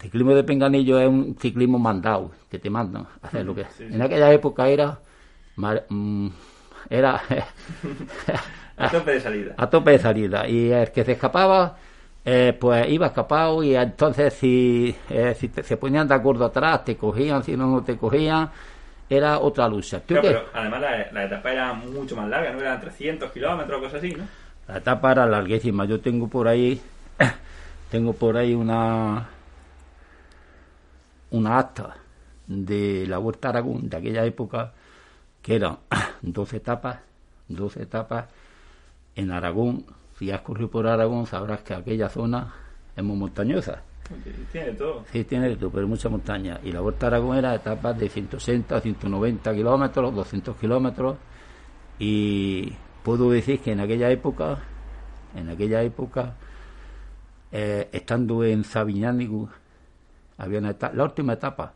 ciclismo 0.00 0.34
de 0.34 0.44
pinganillo 0.44 0.98
es 1.00 1.08
un 1.08 1.36
ciclismo 1.38 1.78
mandado, 1.78 2.30
que 2.50 2.58
te 2.58 2.70
mandan 2.70 3.06
a 3.22 3.26
hacer 3.26 3.44
lo 3.44 3.54
que... 3.54 3.66
En 3.80 4.00
aquella 4.00 4.32
época 4.32 4.68
era... 4.68 5.00
Mm, 5.88 6.28
era... 6.88 7.20
a 8.76 8.90
tope 8.90 9.12
de 9.12 9.20
salida. 9.20 9.54
A 9.58 9.68
tope 9.68 9.90
de 9.92 9.98
salida. 9.98 10.48
Y 10.48 10.70
el 10.70 10.92
que 10.92 11.04
se 11.04 11.12
escapaba, 11.12 11.76
eh, 12.24 12.56
pues 12.58 12.88
iba 12.88 13.06
escapado 13.06 13.62
y 13.62 13.74
entonces 13.74 14.34
si, 14.34 14.94
eh, 15.08 15.34
si 15.38 15.48
se 15.48 15.76
ponían 15.76 16.08
de 16.08 16.14
acuerdo 16.14 16.44
atrás, 16.44 16.84
te 16.84 16.96
cogían, 16.96 17.42
si 17.42 17.56
no, 17.56 17.66
no 17.66 17.82
te 17.82 17.96
cogían, 17.96 18.50
era 19.08 19.38
otra 19.38 19.68
lucha. 19.68 20.02
pero 20.06 20.44
además 20.52 20.82
la, 21.12 21.24
etapa 21.24 21.52
era 21.52 21.72
mucho 21.72 22.14
más 22.16 22.28
larga, 22.28 22.52
¿no? 22.52 22.60
Eran 22.60 22.80
300 22.80 23.30
kilómetros 23.32 23.78
o 23.78 23.82
cosas 23.82 23.98
así, 23.98 24.10
¿no? 24.12 24.24
La 24.66 24.78
etapa 24.78 25.12
era 25.12 25.26
larguísima. 25.26 25.86
Yo 25.86 26.00
tengo 26.00 26.28
por 26.28 26.46
ahí... 26.46 26.80
tengo 27.90 28.12
por 28.12 28.36
ahí 28.36 28.54
una 28.54 29.28
una 31.30 31.58
acta 31.58 31.96
de 32.46 33.06
la 33.06 33.18
Huerta 33.18 33.50
Aragón 33.50 33.88
de 33.88 33.96
aquella 33.96 34.24
época 34.24 34.72
que 35.42 35.56
eran 35.56 35.78
dos 36.22 36.52
etapas, 36.52 37.00
dos 37.48 37.76
etapas 37.76 38.26
en 39.14 39.30
Aragón. 39.30 39.84
Si 40.18 40.30
has 40.30 40.40
corrido 40.40 40.68
por 40.70 40.86
Aragón 40.86 41.26
sabrás 41.26 41.60
que 41.60 41.74
aquella 41.74 42.08
zona 42.08 42.52
es 42.96 43.04
muy 43.04 43.16
montañosa. 43.16 43.82
Tiene 44.52 44.72
todo. 44.72 45.04
Sí, 45.12 45.24
tiene 45.24 45.54
todo, 45.56 45.70
pero 45.70 45.86
mucha 45.86 46.08
montaña. 46.08 46.58
Y 46.64 46.72
la 46.72 46.80
Vuelta 46.80 47.06
Aragón 47.06 47.36
era 47.36 47.54
etapas 47.54 47.98
de 47.98 48.08
160, 48.08 48.80
190 48.80 49.54
kilómetros, 49.54 50.14
200 50.14 50.56
kilómetros. 50.56 51.16
Y 51.98 52.72
puedo 53.02 53.30
decir 53.30 53.60
que 53.60 53.72
en 53.72 53.80
aquella 53.80 54.10
época, 54.10 54.58
en 55.36 55.50
aquella 55.50 55.82
época, 55.82 56.34
eh, 57.52 57.88
estando 57.92 58.42
en 58.44 58.64
Sabiñánigo, 58.64 59.50
había 60.38 60.58
una 60.58 60.74
la 60.94 61.04
última 61.04 61.34
etapa, 61.34 61.74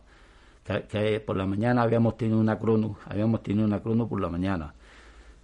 que, 0.64 1.20
por 1.20 1.36
la 1.36 1.46
mañana 1.46 1.82
habíamos 1.82 2.16
tenido 2.16 2.38
una 2.38 2.58
crono, 2.58 2.96
habíamos 3.06 3.42
tenido 3.42 3.66
una 3.66 3.80
crono 3.80 4.08
por 4.08 4.20
la 4.20 4.28
mañana. 4.28 4.74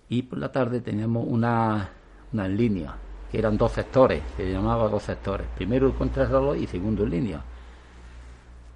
Y 0.09 0.23
por 0.23 0.39
la 0.39 0.51
tarde 0.51 0.81
teníamos 0.81 1.27
una, 1.29 1.91
una 2.33 2.47
en 2.47 2.57
línea, 2.57 2.95
que 3.31 3.39
eran 3.39 3.57
dos 3.57 3.73
sectores, 3.73 4.23
se 4.37 4.51
llamaba 4.51 4.89
dos 4.89 5.03
sectores. 5.03 5.47
Primero 5.57 5.87
el 5.87 5.95
contrarreloj 5.95 6.57
y 6.57 6.67
segundo 6.67 7.05
en 7.05 7.11
línea. 7.11 7.43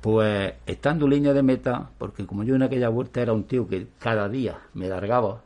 Pues 0.00 0.54
estando 0.66 1.04
en 1.04 1.12
línea 1.12 1.32
de 1.32 1.42
meta, 1.42 1.90
porque 1.99 2.26
como 2.26 2.42
yo 2.42 2.56
en 2.56 2.62
aquella 2.62 2.88
vuelta 2.88 3.23
era 3.23 3.32
un 3.32 3.44
tío 3.44 3.68
que 3.68 3.87
cada 3.99 4.28
día 4.28 4.59
me 4.75 4.88
largaba, 4.88 5.42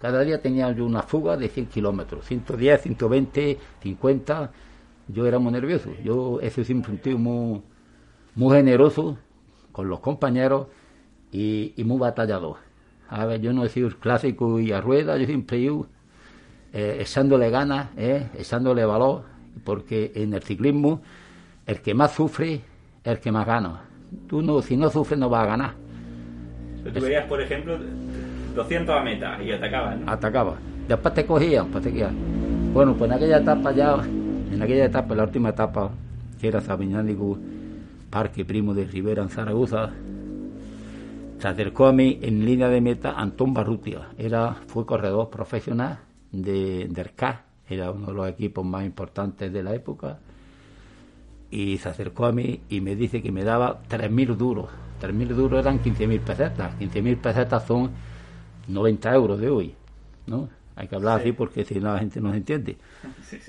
cada 0.00 0.22
día 0.22 0.40
tenía 0.40 0.72
yo 0.72 0.86
una 0.86 1.02
fuga 1.02 1.36
de 1.36 1.48
100 1.48 1.66
kilómetros, 1.66 2.24
110, 2.24 2.80
120, 2.80 3.58
50, 3.82 4.50
yo 5.08 5.26
era 5.26 5.38
muy 5.38 5.52
nervioso. 5.52 5.90
Yo 6.02 6.40
ese 6.40 6.64
siempre 6.64 6.92
un 6.92 6.98
tío 6.98 7.18
muy, 7.18 7.62
muy 8.34 8.56
generoso 8.56 9.18
con 9.72 9.88
los 9.88 10.00
compañeros 10.00 10.68
y, 11.32 11.74
muy 11.84 11.98
batallador. 11.98 12.56
A 13.08 13.26
ver, 13.26 13.40
yo 13.40 13.52
no 13.52 13.64
he 13.64 13.68
sido 13.68 13.90
clásico 13.98 14.58
y 14.60 14.72
a 14.72 14.80
rueda, 14.80 15.18
yo 15.18 15.26
siempre 15.26 15.58
he 15.58 15.60
eh, 16.72 16.98
echándole 17.00 17.50
ganas, 17.50 17.88
eh, 17.96 18.28
echándole 18.38 18.84
valor, 18.84 19.24
porque 19.64 20.12
en 20.14 20.34
el 20.34 20.42
ciclismo 20.42 21.00
el 21.66 21.80
que 21.80 21.94
más 21.94 22.12
sufre 22.12 22.54
es 22.54 22.60
el 23.04 23.18
que 23.18 23.32
más 23.32 23.46
gana. 23.46 23.82
Tú 24.28 24.42
no, 24.42 24.62
si 24.62 24.76
no 24.76 24.90
sufres 24.90 25.18
no 25.18 25.28
vas 25.28 25.44
a 25.44 25.46
ganar. 25.46 25.72
Tú 26.82 27.00
veías, 27.00 27.26
por 27.26 27.40
ejemplo, 27.40 27.78
200 28.54 28.94
a 28.94 29.02
meta 29.02 29.42
y 29.42 29.52
atacabas, 29.52 29.98
¿no? 29.98 30.10
Atacaba. 30.10 30.56
Después 30.88 31.14
te 31.14 31.26
cogían, 31.26 31.68
pues 31.68 31.84
te 31.84 31.92
quedaban. 31.92 32.16
Bueno, 32.72 32.94
pues 32.94 33.10
en 33.10 33.16
aquella 33.16 33.38
etapa 33.38 33.72
ya, 33.72 33.96
en 34.52 34.62
aquella 34.62 34.86
etapa, 34.86 35.14
la 35.14 35.24
última 35.24 35.50
etapa, 35.50 35.90
que 36.40 36.48
era 36.48 36.60
Sabiñánigo, 36.60 37.38
Parque 38.10 38.44
Primo 38.44 38.74
de 38.74 38.84
Rivera 38.84 39.22
en 39.22 39.28
Zaragoza, 39.28 39.90
se 41.38 41.48
acercó 41.48 41.86
a 41.86 41.92
mí 41.92 42.18
en 42.22 42.44
línea 42.44 42.68
de 42.68 42.80
meta 42.80 43.12
Antón 43.12 43.54
Barrutia. 43.54 44.08
Era, 44.18 44.56
fue 44.66 44.86
corredor 44.86 45.30
profesional 45.30 45.98
de, 46.32 46.88
del 46.88 47.10
era 47.68 47.90
uno 47.90 48.08
de 48.08 48.12
los 48.12 48.28
equipos 48.28 48.64
más 48.64 48.84
importantes 48.84 49.52
de 49.52 49.62
la 49.62 49.74
época. 49.74 50.18
Y 51.50 51.78
se 51.78 51.88
acercó 51.88 52.26
a 52.26 52.32
mí 52.32 52.60
y 52.68 52.80
me 52.80 52.96
dice 52.96 53.22
que 53.22 53.32
me 53.32 53.44
daba 53.44 53.82
3.000 53.88 54.36
duros. 54.36 54.68
3.000 55.00 55.28
duros 55.28 55.60
eran 55.60 55.82
15.000 55.82 56.20
pesetas. 56.20 56.78
15.000 56.78 57.16
pesetas 57.18 57.66
son 57.66 57.90
90 58.68 59.14
euros 59.14 59.40
de 59.40 59.50
hoy. 59.50 59.74
¿no? 60.26 60.48
Hay 60.76 60.88
que 60.88 60.96
hablar 60.96 61.20
así 61.20 61.32
porque 61.32 61.64
si 61.64 61.80
no 61.80 61.92
la 61.92 61.98
gente 61.98 62.20
no 62.20 62.30
se 62.30 62.38
entiende. 62.38 62.76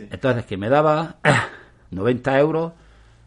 Entonces, 0.09 0.45
que 0.45 0.57
me 0.57 0.69
daba 0.69 1.17
90 1.91 2.39
euros 2.39 2.73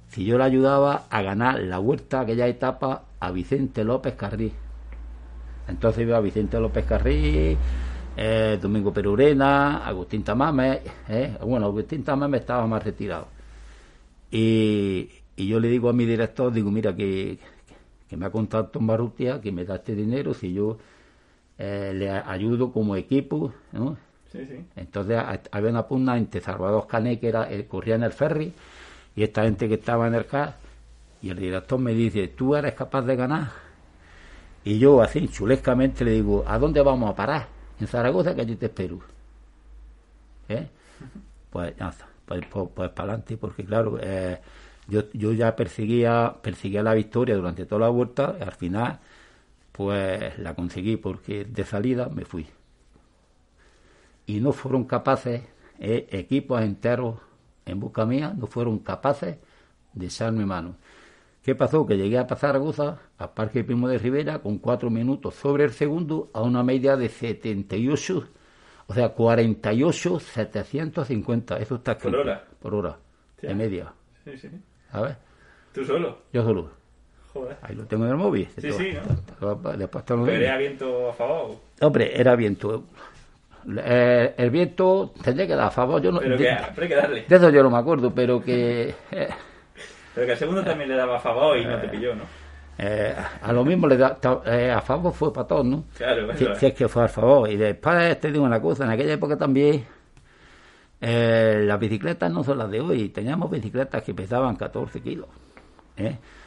si 0.09 0.25
yo 0.25 0.39
le 0.39 0.45
ayudaba 0.45 1.05
a 1.11 1.23
ganar 1.23 1.61
la 1.61 1.79
vuelta, 1.79 2.21
aquella 2.21 2.47
etapa, 2.47 3.05
a 3.19 3.31
Vicente 3.31 3.83
López 3.83 4.15
Carrí. 4.15 4.53
Entonces 5.67 6.03
iba 6.03 6.17
a 6.17 6.21
Vicente 6.21 6.61
López 6.61 6.85
Carrí, 6.85 7.57
eh, 8.17 8.59
Domingo 8.61 8.93
Perurena, 8.93 9.87
Agustín 9.87 10.23
Tamame, 10.23 10.83
eh, 11.09 11.37
bueno, 11.43 11.67
Agustín 11.67 12.05
Tamame 12.05 12.39
estaba 12.39 12.67
más 12.67 12.85
retirado. 12.85 13.27
Y, 14.31 15.09
yo 15.37 15.59
le 15.59 15.69
digo 15.69 15.89
a 15.89 15.93
mi 15.93 16.07
director, 16.07 16.53
digo, 16.53 16.71
mira, 16.71 16.95
que, 16.95 17.39
me 18.11 18.27
ha 18.27 18.31
contado 18.31 18.67
Tom 18.67 18.87
Barrutia, 18.87 19.41
que 19.41 19.51
me 19.51 19.65
da 19.65 19.77
este 19.77 19.97
dinero 19.97 20.35
si 20.35 20.53
yo 20.53 20.79
eh, 21.59 21.93
le 21.95 22.11
ayudo 22.11 22.73
como 22.73 22.95
equipo, 22.95 23.53
¿no? 23.73 23.97
Sí, 24.31 24.47
sí. 24.47 24.65
Entonces 24.77 25.21
había 25.51 25.71
una 25.71 25.87
pugna 25.87 26.17
entre 26.17 26.41
Salvador 26.41 26.87
Cané, 26.87 27.19
que 27.19 27.29
era, 27.29 27.49
corría 27.67 27.97
en 27.97 28.05
el 28.05 28.13
ferry, 28.13 28.53
y 29.17 29.23
esta 29.25 29.43
gente 29.43 29.69
que 29.69 29.75
estaba 29.75 30.07
en 30.07 30.15
el 30.15 30.27
CAR, 30.27 30.57
y 31.23 31.31
el 31.31 31.39
director 31.39 31.81
me 31.81 31.95
dice, 31.95 32.29
¿tú 32.29 32.55
eres 32.55 32.75
capaz 32.75 33.03
de 33.03 33.17
ganar? 33.17 33.51
Y 34.65 34.79
yo 34.79 35.03
así, 35.03 35.29
chulescamente 35.29 36.05
le 36.05 36.13
digo, 36.13 36.45
¿a 36.47 36.59
dónde 36.59 36.81
vamos 36.83 37.11
a 37.11 37.17
parar? 37.17 37.49
En 37.81 37.87
Zaragoza, 37.87 38.35
que 38.35 38.43
allí 38.43 38.57
te 38.57 38.67
espero. 38.67 39.01
¿Eh? 40.49 40.69
Pues 41.51 41.77
ya 41.77 41.93
pues, 42.27 42.47
pues, 42.51 42.69
pues, 42.75 42.91
para 42.91 43.11
adelante, 43.11 43.37
porque 43.37 43.65
claro, 43.65 43.99
eh, 44.01 44.41
yo, 44.89 45.11
yo 45.13 45.33
ya 45.33 45.55
perseguía, 45.57 46.37
perseguía 46.43 46.83
la 46.83 46.95
victoria 46.95 47.37
durante 47.37 47.67
toda 47.67 47.83
la 47.83 47.89
vuelta, 47.89 48.37
y 48.39 48.43
al 48.43 48.53
final, 48.53 49.01
pues 49.73 50.39
la 50.39 50.55
conseguí, 50.55 50.97
porque 50.97 51.45
de 51.45 51.65
salida 51.65 52.09
me 52.09 52.25
fui. 52.25 52.47
Y 54.27 54.41
no 54.41 54.53
fueron 54.53 54.85
capaces, 54.85 55.43
eh, 55.79 56.07
equipos 56.11 56.63
enteros, 56.63 57.17
en 57.67 57.81
busca 57.81 58.07
mía 58.07 58.35
no 58.37 58.47
fueron 58.47 58.79
capaces 58.79 59.37
de 59.93 60.07
echarme 60.07 60.47
mano. 60.47 60.77
¿Qué 61.45 61.55
pasó? 61.55 61.85
Que 61.87 61.99
llegué 61.99 62.17
a 62.17 62.25
Zaragoza, 62.25 63.01
a 63.19 63.35
Parque 63.35 63.63
Primo 63.65 63.87
de 63.87 63.99
Rivera, 63.99 64.39
con 64.39 64.57
cuatro 64.57 64.89
minutos 64.89 65.35
sobre 65.35 65.65
el 65.65 65.73
segundo, 65.73 66.31
a 66.33 66.41
una 66.41 66.63
media 66.63 66.97
de 66.97 67.11
78, 67.11 68.29
o 68.87 68.95
sea, 68.95 69.11
48, 69.11 70.21
750. 70.21 71.59
Eso 71.59 71.75
está 71.75 71.93
escrito. 71.93 72.17
¿Por 72.17 72.27
hora? 72.27 72.45
Por 72.63 72.75
hora, 72.75 72.97
de 73.43 73.55
media. 73.55 73.93
Sí, 74.25 74.39
sí. 74.39 74.49
Ver. 74.95 75.17
¿Tú 75.75 75.85
solo? 75.85 76.19
Yo 76.33 76.43
solo. 76.43 76.71
Joder. 77.35 77.59
Ahí 77.61 77.75
lo 77.75 77.85
tengo 77.85 78.05
en 78.05 78.13
el 78.13 78.17
móvil. 78.17 78.49
Sí, 78.57 78.73
sí, 78.73 78.93
¿no? 79.41 79.55
Después 79.77 80.05
¿Pero 80.07 80.27
era 80.27 80.57
viento 80.57 81.11
a 81.11 81.13
favor? 81.13 81.57
Hombre, 81.83 82.19
era 82.19 82.37
viento. 82.37 82.85
Eh, 83.85 84.35
el 84.39 84.51
viento 84.51 85.13
tendría 85.23 85.47
que 85.47 85.55
dar 85.55 85.67
a 85.67 85.71
favor. 85.71 86.01
Yo 86.01 86.11
no, 86.11 86.21
pero 86.21 86.39
que, 86.39 86.49
hay 86.49 86.89
que 86.89 86.95
darle. 86.95 87.25
De 87.29 87.37
eso 87.37 87.51
yo 87.51 87.63
no 87.63 87.69
me 87.69 87.77
acuerdo, 87.77 88.15
pero 88.15 88.41
que. 88.41 88.95
Eh, 89.11 89.29
pero 90.15 90.27
que 90.27 90.33
el 90.33 90.39
segundo 90.39 90.63
también 90.63 90.89
le 90.89 90.97
daba 90.97 91.17
a 91.17 91.21
favor 91.21 91.57
y 91.59 91.65
no 91.65 91.79
te 91.79 91.89
pilló, 91.89 92.15
¿no? 92.15 92.23
Eh, 92.77 93.15
a 93.43 93.53
lo 93.53 93.65
mismo 93.65 93.87
le 93.87 93.97
da, 93.97 94.19
a 94.77 94.81
favor 94.81 95.13
fue 95.13 95.33
para 95.33 95.47
todos, 95.47 95.65
¿no? 95.65 95.85
Claro, 95.97 96.29
si, 96.37 96.67
es 96.67 96.75
que 96.75 96.89
fue 96.89 97.05
a 97.05 97.09
favor. 97.09 97.51
Y 97.51 97.57
después 97.57 98.21
te 98.21 98.33
digo 98.33 98.45
una 98.45 98.61
cosa, 98.61 98.85
en 98.85 98.91
aquella 98.91 99.15
época 99.15 99.37
también 99.37 99.85
las 101.01 101.79
bicicletas 101.79 102.33
no 102.33 102.43
son 102.43 102.59
las 102.59 102.71
de 102.71 102.81
hoy. 102.81 103.11
Teníamos 103.11 103.51
bicicletas 103.51 104.03
que 104.03 104.15
pesaban 104.15 104.57
14 104.57 105.01
kilos. 105.01 105.29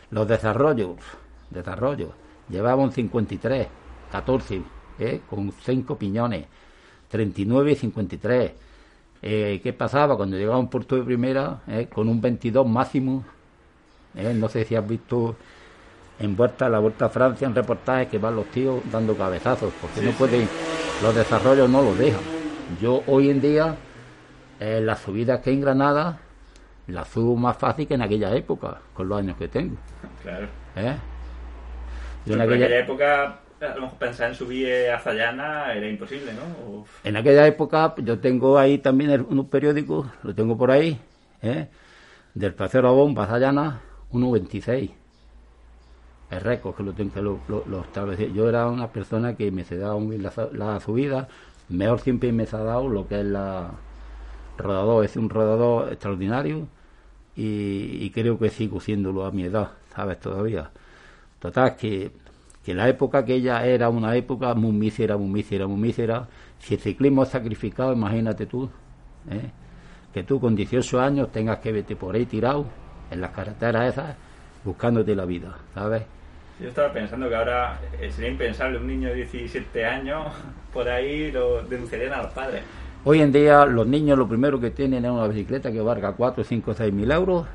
Los 0.09 0.27
desarrollos, 0.27 0.95
desarrollos, 1.49 2.09
llevaban 2.49 2.91
53, 2.91 3.67
14, 4.11 4.61
con 5.29 5.51
5 5.51 5.97
piñones. 5.97 6.45
39 7.09 7.71
y 7.71 7.75
53. 7.75 8.51
Eh, 9.21 9.59
¿Qué 9.63 9.73
pasaba 9.73 10.15
cuando 10.15 10.37
llegaba 10.37 10.59
un 10.59 10.69
puerto 10.69 10.95
de 10.95 11.03
primera 11.03 11.61
eh, 11.67 11.87
con 11.91 12.07
un 12.07 12.21
22 12.21 12.67
máximo? 12.67 13.25
Eh, 14.17 14.33
no 14.33 14.49
sé 14.49 14.65
si 14.65 14.75
has 14.75 14.87
visto 14.87 15.35
en 16.19 16.35
vuelta, 16.35 16.67
la 16.69 16.79
vuelta 16.79 17.05
a 17.05 17.09
Francia, 17.09 17.47
en 17.47 17.53
reportajes 17.53 18.07
que 18.07 18.17
van 18.17 18.35
los 18.35 18.47
tíos 18.47 18.81
dando 18.91 19.15
cabezazos, 19.15 19.71
porque 19.79 20.01
no 20.01 20.11
pueden 20.11 20.49
los 21.03 21.15
desarrollos 21.15 21.69
no 21.69 21.81
los 21.83 21.97
dejan. 21.97 22.21
Yo 22.81 23.03
hoy 23.05 23.29
en 23.29 23.39
día, 23.39 23.75
eh, 24.59 24.81
las 24.81 24.99
subidas 24.99 25.41
que 25.41 25.51
hay 25.51 25.57
en 25.57 25.61
Granada, 25.61 26.19
las 26.87 27.07
subo 27.09 27.35
más 27.35 27.57
fácil 27.57 27.87
que 27.87 27.93
en 27.93 28.01
aquella 28.01 28.35
época, 28.35 28.79
con 28.93 29.07
los 29.07 29.19
años 29.19 29.37
que 29.37 29.47
tengo. 29.47 29.77
Claro. 30.23 30.47
¿Eh? 30.75 30.95
en 32.25 32.41
aquella... 32.41 32.79
época 32.79 33.39
a 33.61 33.75
lo 33.75 33.81
mejor 33.81 33.97
pensar 33.97 34.29
en 34.29 34.35
subir 34.35 34.89
a 34.89 34.99
Zayana 34.99 35.73
era 35.73 35.87
imposible, 35.87 36.31
¿no? 36.33 36.85
En 37.03 37.17
aquella 37.17 37.47
época 37.47 37.95
yo 37.97 38.19
tengo 38.19 38.57
ahí 38.57 38.77
también 38.77 39.25
un 39.27 39.49
periódico, 39.49 40.11
lo 40.23 40.35
tengo 40.35 40.57
por 40.57 40.71
ahí, 40.71 40.99
¿eh? 41.41 41.67
del 42.33 42.53
Placero 42.53 42.93
Bomba 42.93 43.25
Zayana, 43.25 43.81
1.26. 44.11 44.91
El 46.29 46.41
récord 46.41 46.75
que 46.75 46.83
lo 46.83 46.93
tengo 46.93 47.13
que 47.13 47.21
lo, 47.21 47.39
lo, 47.47 47.85
Yo 48.33 48.49
era 48.49 48.67
una 48.67 48.91
persona 48.91 49.35
que 49.35 49.49
me 49.51 49.63
se 49.63 49.77
daba 49.77 49.97
muy 49.97 50.17
la, 50.17 50.79
subida, 50.79 51.27
mejor 51.69 52.01
siempre 52.01 52.31
me 52.33 52.43
ha 52.43 52.57
dado 52.57 52.89
lo 52.89 53.07
que 53.07 53.21
es 53.21 53.25
la 53.25 53.71
rodador, 54.57 55.05
es 55.05 55.15
un 55.15 55.29
rodador 55.29 55.93
extraordinario 55.93 56.67
y, 57.35 58.09
creo 58.11 58.39
que 58.39 58.49
sigo 58.49 58.79
siéndolo 58.81 59.25
a 59.25 59.31
mi 59.31 59.43
edad, 59.43 59.71
¿sabes? 59.95 60.19
Todavía. 60.19 60.71
Total, 61.39 61.75
que, 61.77 62.11
que 62.65 62.73
la 62.73 62.89
época 62.89 63.23
que 63.23 63.35
ella 63.35 63.65
era 63.65 63.89
una 63.89 64.15
época 64.15 64.53
muy 64.55 64.71
mísera, 64.71 65.17
muy. 65.17 65.43
Si 65.43 66.73
el 66.73 66.79
ciclismo 66.79 67.23
es 67.23 67.29
sacrificado, 67.29 67.93
imagínate 67.93 68.47
tú, 68.47 68.69
¿eh? 69.29 69.51
que 70.13 70.23
tú 70.23 70.39
con 70.39 70.55
18 70.55 70.99
años 70.99 71.31
tengas 71.31 71.59
que 71.59 71.71
verte 71.71 71.95
por 71.95 72.15
ahí 72.15 72.25
tirado 72.25 72.65
en 73.11 73.21
las 73.21 73.31
carreteras 73.31 73.93
esas 73.93 74.15
buscándote 74.63 75.15
la 75.15 75.25
vida, 75.25 75.57
¿sabes? 75.73 76.03
Yo 76.59 76.69
estaba 76.69 76.91
pensando 76.91 77.29
que 77.29 77.35
ahora 77.35 77.79
eh, 78.01 78.11
sería 78.11 78.31
impensable 78.31 78.79
un 78.79 78.87
niño 78.87 79.09
de 79.09 79.15
17 79.15 79.85
años 79.85 80.27
por 80.73 80.89
ahí 80.89 81.31
lo 81.31 81.63
denunciarían 81.63 82.13
a 82.13 82.23
los 82.23 82.33
padres. 82.33 82.63
Hoy 83.03 83.21
en 83.21 83.31
día 83.31 83.65
los 83.65 83.87
niños 83.87 84.17
lo 84.17 84.27
primero 84.27 84.59
que 84.59 84.71
tienen 84.71 85.05
es 85.05 85.11
una 85.11 85.27
bicicleta 85.27 85.71
que 85.71 85.81
valga 85.81 86.13
4, 86.13 86.43
5, 86.43 86.73
6 86.73 86.93
mil 86.93 87.11
euros 87.11 87.45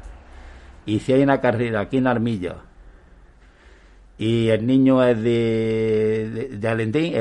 y 0.86 1.00
si 1.00 1.12
hay 1.12 1.22
una 1.22 1.40
carrera 1.40 1.80
aquí 1.80 1.98
en 1.98 2.06
Armilla 2.06 2.56
y 4.18 4.50
el 4.50 4.66
niño 4.66 5.02
es 5.02 5.20
de, 5.20 6.48
de, 6.52 6.68
Alendín, 6.68 7.14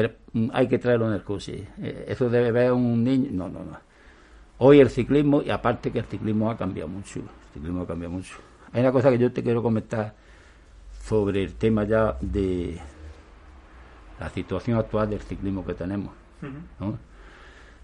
hay 0.54 0.68
que 0.68 0.78
traerlo 0.78 1.08
en 1.08 1.14
el 1.14 1.24
coche. 1.24 1.68
Eh, 1.82 2.06
eso 2.10 2.30
debe 2.30 2.52
ver 2.52 2.72
un 2.74 3.04
niño. 3.04 3.30
No, 3.32 3.50
no, 3.50 3.64
no. 3.64 3.78
Hoy 4.60 4.80
el 4.80 4.90
ciclismo, 4.92 5.42
y 5.42 5.50
aparte 5.50 5.92
que 5.92 5.98
el 5.98 6.06
ciclismo 6.06 6.52
ha 6.52 6.58
cambiado 6.58 6.90
mucho. 6.90 7.22
El 7.52 7.56
ciclismo 7.56 7.82
ha 7.82 7.88
cambiado 7.88 8.14
mucho. 8.14 8.38
Hay 8.72 8.82
una 8.82 8.94
cosa 8.94 9.10
que 9.10 9.18
yo 9.18 9.32
te 9.32 9.44
quiero 9.44 9.62
comentar 9.62 10.14
sobre 11.04 11.44
el 11.44 11.56
tema 11.56 11.84
ya 11.84 12.16
de 12.22 12.80
la 14.20 14.30
situación 14.30 14.78
actual 14.78 15.10
del 15.10 15.20
ciclismo 15.20 15.66
que 15.66 15.74
tenemos. 15.74 16.14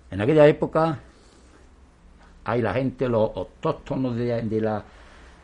En 0.10 0.22
aquella 0.22 0.48
época 0.48 1.00
hay 2.46 2.62
la 2.62 2.74
gente, 2.74 3.10
los 3.10 3.36
autóctonos 3.36 4.16
de, 4.16 4.42
de, 4.44 4.62
la, 4.62 4.84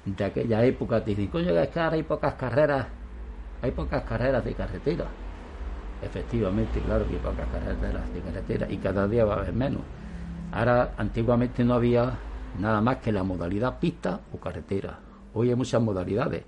de 0.06 0.24
aquella 0.24 0.64
época, 0.64 1.04
te 1.04 1.12
dicen, 1.12 1.28
coño, 1.28 1.50
es 1.50 1.68
que 1.68 1.80
ahora 1.82 1.96
hay 1.96 2.04
pocas 2.04 2.36
carreras, 2.36 2.88
hay 3.62 3.72
pocas 3.72 4.04
carreras 4.04 4.46
de 4.46 4.54
carretera. 4.54 5.06
Efectivamente, 6.02 6.80
claro 6.80 7.06
que 7.06 7.16
hay 7.16 7.20
pocas 7.20 7.48
carreras 7.50 8.14
de 8.14 8.22
carretera 8.22 8.72
y 8.72 8.78
cada 8.78 9.08
día 9.08 9.26
va 9.26 9.34
a 9.34 9.38
haber 9.40 9.54
menos. 9.54 9.82
Ahora, 10.54 10.94
antiguamente 10.98 11.66
no 11.66 11.74
había 11.74 12.14
nada 12.60 12.82
más 12.82 12.98
que 12.98 13.12
la 13.12 13.24
modalidad 13.24 13.80
pista 13.80 14.22
o 14.34 14.38
carretera. 14.38 15.00
Hoy 15.34 15.50
hay 15.50 15.56
muchas 15.56 15.82
modalidades. 15.82 16.44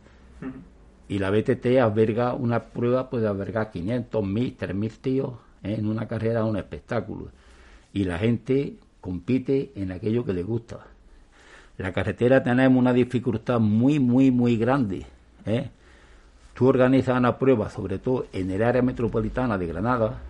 Y 1.07 1.19
la 1.19 1.29
BTT 1.29 1.65
alberga 1.81 2.33
una 2.33 2.63
prueba, 2.63 3.09
puede 3.09 3.27
albergar 3.27 3.71
500, 3.71 4.23
1000, 4.23 4.55
3000 4.55 4.99
tíos 4.99 5.33
en 5.63 5.87
una 5.87 6.07
carrera, 6.07 6.45
un 6.45 6.57
espectáculo. 6.57 7.29
Y 7.93 8.03
la 8.03 8.17
gente 8.17 8.77
compite 9.01 9.71
en 9.75 9.91
aquello 9.91 10.25
que 10.25 10.33
le 10.33 10.43
gusta. 10.43 10.79
La 11.77 11.91
carretera 11.91 12.43
tenemos 12.43 12.79
una 12.79 12.93
dificultad 12.93 13.59
muy, 13.59 13.99
muy, 13.99 14.31
muy 14.31 14.57
grande. 14.57 15.05
¿eh? 15.45 15.69
Tú 16.53 16.67
organizas 16.67 17.17
una 17.17 17.37
prueba, 17.37 17.69
sobre 17.69 17.99
todo 17.99 18.27
en 18.31 18.49
el 18.49 18.63
área 18.63 18.81
metropolitana 18.81 19.57
de 19.57 19.67
Granada, 19.67 20.21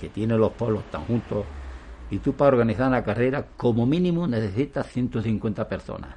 que 0.00 0.08
tiene 0.08 0.36
los 0.38 0.52
pueblos 0.52 0.84
tan 0.90 1.04
juntos, 1.04 1.44
y 2.10 2.18
tú 2.18 2.32
para 2.32 2.50
organizar 2.50 2.88
una 2.88 3.04
carrera, 3.04 3.46
como 3.56 3.86
mínimo 3.86 4.26
necesitas 4.26 4.86
150 4.88 5.68
personas. 5.68 6.14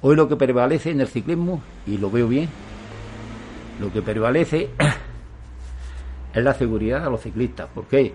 Hoy 0.00 0.16
lo 0.16 0.28
que 0.28 0.36
prevalece 0.36 0.90
en 0.90 1.00
el 1.00 1.08
ciclismo, 1.08 1.62
y 1.86 1.98
lo 1.98 2.10
veo 2.10 2.28
bien, 2.28 2.48
lo 3.80 3.92
que 3.92 4.00
prevalece 4.00 4.70
es 6.34 6.44
la 6.44 6.54
seguridad 6.54 7.04
de 7.04 7.10
los 7.10 7.20
ciclistas. 7.20 7.68
¿Por 7.74 7.86
qué? 7.86 8.12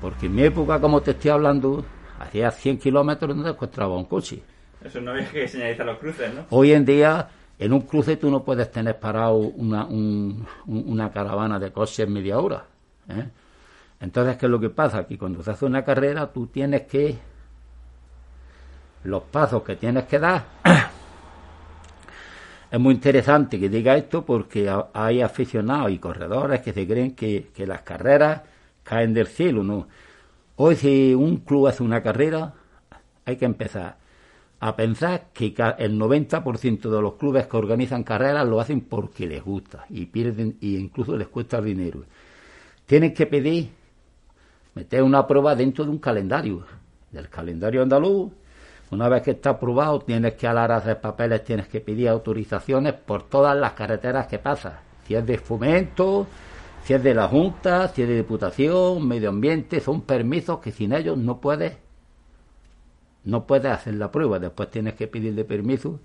Porque 0.00 0.26
en 0.26 0.34
mi 0.34 0.42
época, 0.42 0.80
como 0.80 1.00
te 1.02 1.12
estoy 1.12 1.30
hablando, 1.30 1.84
hacía 2.18 2.50
100 2.50 2.78
kilómetros 2.78 3.36
no 3.36 3.44
te 3.44 3.50
encontraba 3.50 3.96
un 3.96 4.06
coche. 4.06 4.42
Eso 4.82 5.00
no 5.00 5.10
había 5.10 5.30
que 5.30 5.46
señalizar 5.46 5.86
los 5.86 5.98
cruces, 5.98 6.34
¿no? 6.34 6.46
Hoy 6.50 6.72
en 6.72 6.86
día, 6.86 7.28
en 7.58 7.72
un 7.72 7.82
cruce 7.82 8.16
tú 8.16 8.30
no 8.30 8.42
puedes 8.42 8.70
tener 8.70 8.98
parado 8.98 9.36
una, 9.36 9.86
una 9.86 11.10
caravana 11.10 11.58
de 11.58 11.70
coches 11.70 12.00
en 12.00 12.12
media 12.14 12.38
hora. 12.38 12.64
¿eh? 13.10 13.28
Entonces, 14.00 14.38
¿qué 14.38 14.46
es 14.46 14.50
lo 14.50 14.58
que 14.58 14.70
pasa? 14.70 15.06
Que 15.06 15.18
cuando 15.18 15.42
se 15.42 15.50
hace 15.50 15.66
una 15.66 15.84
carrera, 15.84 16.32
tú 16.32 16.46
tienes 16.46 16.82
que... 16.82 17.18
Los 19.04 19.22
pasos 19.24 19.62
que 19.62 19.76
tienes 19.76 20.04
que 20.04 20.18
dar 20.18 20.44
es 22.70 22.78
muy 22.78 22.94
interesante 22.94 23.58
que 23.58 23.70
diga 23.70 23.96
esto 23.96 24.26
porque 24.26 24.70
hay 24.92 25.22
aficionados 25.22 25.90
y 25.90 25.98
corredores 25.98 26.60
que 26.60 26.74
se 26.74 26.86
creen 26.86 27.14
que, 27.14 27.50
las 27.66 27.80
carreras 27.80 28.42
caen 28.82 29.14
del 29.14 29.26
cielo, 29.26 29.62
¿no? 29.62 29.88
Hoy 30.56 30.76
si 30.76 31.14
un 31.14 31.38
club 31.38 31.68
hace 31.68 31.82
una 31.82 32.02
carrera, 32.02 32.52
hay 33.24 33.36
que 33.36 33.46
empezar 33.46 33.96
a 34.60 34.76
pensar 34.76 35.28
que 35.32 35.54
el 35.78 35.98
90% 35.98 36.90
de 36.90 37.00
los 37.00 37.14
clubes 37.14 37.46
que 37.46 37.56
organizan 37.56 38.04
carreras 38.04 38.46
lo 38.46 38.60
hacen 38.60 38.82
porque 38.82 39.26
les 39.26 39.42
gusta 39.42 39.86
y 39.88 40.04
pierden 40.04 40.58
y 40.60 40.76
incluso 40.76 41.16
les 41.16 41.28
cuesta 41.28 41.62
dinero. 41.62 42.04
Tienen 42.84 43.14
que 43.14 43.24
pedir 43.24 43.79
meter 44.74 45.02
una 45.02 45.26
prueba 45.26 45.54
dentro 45.54 45.84
de 45.84 45.90
un 45.90 45.98
calendario, 45.98 46.64
del 47.10 47.28
calendario 47.28 47.82
andaluz 47.82 48.30
una 48.90 49.08
vez 49.08 49.22
que 49.22 49.30
está 49.32 49.50
aprobado, 49.50 50.00
tienes 50.00 50.34
que 50.34 50.48
alar 50.48 50.72
a 50.72 50.76
hacer 50.76 51.00
papeles, 51.00 51.44
tienes 51.44 51.68
que 51.68 51.80
pedir 51.80 52.08
autorizaciones 52.08 52.94
por 52.94 53.22
todas 53.22 53.56
las 53.56 53.72
carreteras 53.74 54.26
que 54.26 54.40
pasas. 54.40 54.74
Si 55.06 55.14
es 55.14 55.24
de 55.24 55.38
fomento, 55.38 56.26
si 56.84 56.94
es 56.94 57.02
de 57.02 57.14
la 57.14 57.28
Junta, 57.28 57.88
si 57.88 58.02
es 58.02 58.08
de 58.08 58.16
Diputación, 58.16 59.06
Medio 59.06 59.28
Ambiente, 59.28 59.80
son 59.80 60.02
permisos 60.02 60.58
que 60.58 60.72
sin 60.72 60.92
ellos 60.92 61.16
no 61.16 61.40
puedes 61.40 61.76
no 63.22 63.46
puedes 63.46 63.70
hacer 63.70 63.94
la 63.94 64.10
prueba. 64.10 64.38
Después 64.38 64.70
tienes 64.70 64.94
que 64.94 65.06
pedirle 65.06 65.44
permiso 65.44 66.00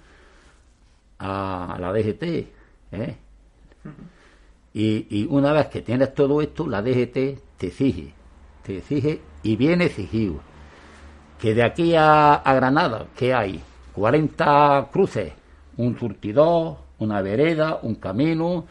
a 1.18 1.78
la 1.80 1.94
DGT. 1.94 2.24
¿eh? 2.92 3.18
Y, 4.74 5.08
y, 5.10 5.28
una 5.30 5.54
vez 5.54 5.68
que 5.68 5.82
tienes 5.82 6.14
todo 6.14 6.42
esto, 6.42 6.68
la 6.68 6.82
DGT 6.82 7.40
te 7.58 7.68
exige, 7.68 8.14
exige 8.70 9.22
y 9.44 9.56
viene 9.56 9.86
exigido 9.86 10.40
que 11.40 11.54
de 11.54 11.64
aquí 11.64 11.96
a, 11.96 12.42
Granada, 12.44 13.08
¿qué 13.16 13.34
hay? 13.34 13.62
40 13.94 14.90
cruces, 14.92 15.34
un 15.78 15.98
surtidor, 15.98 16.78
una 17.00 17.22
vereda, 17.22 17.80
un 17.82 17.96
camino, 17.96 18.66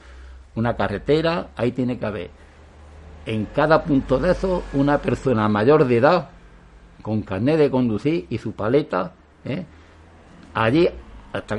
una 0.54 0.76
carretera, 0.76 1.48
ahí 1.56 1.72
tiene 1.72 1.98
que 1.98 2.06
haber 2.06 2.30
en 3.26 3.46
cada 3.46 3.82
punto 3.84 4.18
de 4.18 4.32
eso 4.32 4.64
una 4.72 4.98
persona 4.98 5.48
mayor 5.48 5.86
de 5.86 5.96
edad 5.96 6.28
con 7.02 7.22
carnet 7.22 7.58
de 7.58 7.70
conducir 7.70 8.26
y 8.28 8.38
su 8.38 8.52
paleta, 8.52 9.12
¿eh? 9.44 9.64
allí 10.54 10.88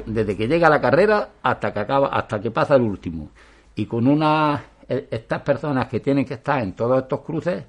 desde 0.06 0.38
que 0.38 0.48
llega 0.48 0.70
la 0.70 0.82
carrera 0.82 1.30
hasta 1.44 1.74
que 1.74 1.80
acaba, 1.80 2.08
hasta 2.08 2.40
que 2.40 2.50
pasa 2.52 2.76
el 2.76 2.82
último. 2.82 3.30
Y 3.76 3.86
con 3.86 4.08
una 4.08 4.64
e, 4.88 5.08
estas 5.12 5.42
personas 5.42 5.88
que 5.88 6.00
tienen 6.00 6.26
que 6.26 6.36
estar 6.36 6.62
en 6.62 6.74
todos 6.74 7.04
estos 7.04 7.22
cruces 7.22 7.64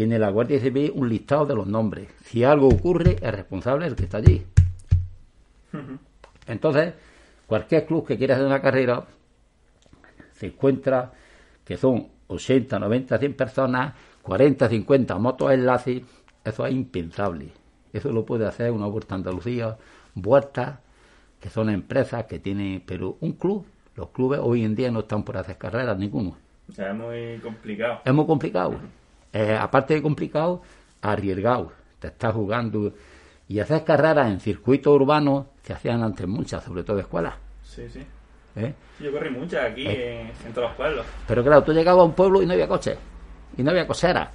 tiene 0.00 0.18
la 0.18 0.30
Guardia 0.30 0.58
Civil 0.58 0.92
un 0.94 1.10
listado 1.10 1.44
de 1.44 1.54
los 1.54 1.66
nombres. 1.66 2.08
Si 2.24 2.42
algo 2.42 2.68
ocurre, 2.68 3.18
el 3.20 3.32
responsable 3.34 3.84
es 3.84 3.90
el 3.90 3.96
que 3.98 4.04
está 4.04 4.16
allí. 4.16 4.42
Entonces, 6.46 6.94
cualquier 7.46 7.84
club 7.84 8.06
que 8.06 8.16
quiera 8.16 8.34
hacer 8.34 8.46
una 8.46 8.62
carrera 8.62 9.04
se 10.32 10.46
encuentra 10.46 11.12
que 11.66 11.76
son 11.76 12.08
80, 12.28 12.78
90, 12.78 13.18
100 13.18 13.34
personas, 13.34 13.94
40, 14.22 14.70
50 14.70 15.18
motos 15.18 15.52
enlaces. 15.52 16.00
Eso 16.46 16.64
es 16.64 16.72
impensable. 16.72 17.52
Eso 17.92 18.10
lo 18.10 18.24
puede 18.24 18.46
hacer 18.46 18.70
una 18.70 18.86
Vuelta 18.86 19.14
a 19.14 19.18
Andalucía, 19.18 19.76
vueltas 20.14 20.78
que 21.38 21.50
son 21.50 21.68
empresas 21.68 22.24
que 22.24 22.38
tienen. 22.38 22.82
Pero 22.86 23.18
un 23.20 23.32
club, 23.32 23.66
los 23.96 24.08
clubes 24.08 24.40
hoy 24.42 24.64
en 24.64 24.74
día 24.74 24.90
no 24.90 25.00
están 25.00 25.24
por 25.24 25.36
hacer 25.36 25.58
carreras 25.58 25.98
ninguno. 25.98 26.38
O 26.70 26.72
sea, 26.72 26.92
es 26.92 26.96
muy 26.96 27.38
complicado. 27.42 28.00
Es 28.02 28.14
muy 28.14 28.24
complicado. 28.24 28.80
Eh, 29.32 29.56
aparte 29.58 29.94
de 29.94 30.02
complicado, 30.02 30.62
arriesgado. 31.02 31.72
Te 31.98 32.08
estás 32.08 32.34
jugando. 32.34 32.92
Y 33.48 33.58
hacer 33.58 33.84
carreras 33.84 34.30
en 34.30 34.40
circuitos 34.40 34.94
urbanos 34.94 35.46
se 35.62 35.72
hacían 35.72 36.02
antes 36.02 36.26
muchas, 36.26 36.62
sobre 36.64 36.82
todo 36.82 36.98
escuelas. 36.98 37.34
Sí, 37.62 37.88
sí. 37.88 38.04
¿eh? 38.56 38.74
Yo 39.00 39.12
corrí 39.12 39.30
muchas 39.30 39.70
aquí 39.70 39.86
¿Eh? 39.86 40.32
en, 40.44 40.52
todos 40.52 40.68
los 40.68 40.76
pueblos. 40.76 41.06
Pero 41.26 41.42
claro, 41.42 41.62
tú 41.62 41.72
llegabas 41.72 42.02
a 42.02 42.04
un 42.04 42.12
pueblo 42.12 42.42
y 42.42 42.46
no 42.46 42.52
había 42.52 42.68
coches, 42.68 42.98
y 43.56 43.62
no 43.62 43.70
había 43.70 43.86
cosera. 43.86 44.30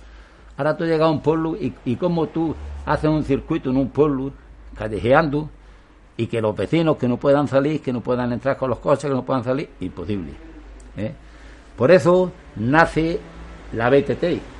Ahora 0.57 0.75
tú 0.75 0.85
llegas 0.85 1.07
a 1.07 1.11
un 1.11 1.21
pueblo 1.21 1.55
y, 1.55 1.73
y 1.85 1.95
como 1.95 2.27
tú 2.27 2.55
haces 2.85 3.09
un 3.09 3.23
circuito 3.23 3.69
en 3.69 3.77
un 3.77 3.89
pueblo, 3.89 4.31
callejeando, 4.77 5.49
y 6.17 6.27
que 6.27 6.41
los 6.41 6.55
vecinos 6.55 6.97
que 6.97 7.07
no 7.07 7.17
puedan 7.17 7.47
salir, 7.47 7.81
que 7.81 7.91
no 7.91 8.01
puedan 8.01 8.31
entrar 8.31 8.57
con 8.57 8.69
los 8.69 8.79
coches, 8.79 9.09
que 9.09 9.15
no 9.15 9.25
puedan 9.25 9.43
salir, 9.43 9.69
imposible. 9.81 10.31
¿eh? 10.97 11.13
Por 11.75 11.91
eso 11.91 12.31
nace 12.55 13.19
la 13.73 13.89
BTT. 13.89 14.54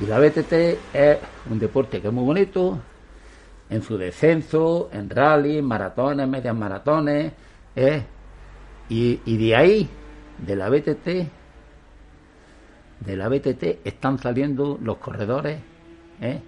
Y 0.00 0.06
la 0.06 0.18
BTT 0.18 0.52
es 0.92 1.18
un 1.50 1.58
deporte 1.58 2.00
que 2.02 2.08
es 2.08 2.12
muy 2.12 2.24
bonito, 2.24 2.78
en 3.70 3.82
su 3.82 3.96
descenso, 3.96 4.90
en 4.92 5.08
rally, 5.08 5.62
maratones, 5.62 6.28
medias 6.28 6.54
maratones, 6.54 7.32
¿eh? 7.74 8.02
y, 8.88 9.36
de 9.36 9.56
ahí, 9.56 9.88
de 10.38 10.56
la 10.56 10.68
BTT, 10.68 11.06
de 13.00 13.16
la 13.16 13.28
BTT 13.28 13.86
están 13.86 14.18
saliendo 14.18 14.78
los 14.82 14.98
corredores, 14.98 15.60
¿eh? 16.20 16.40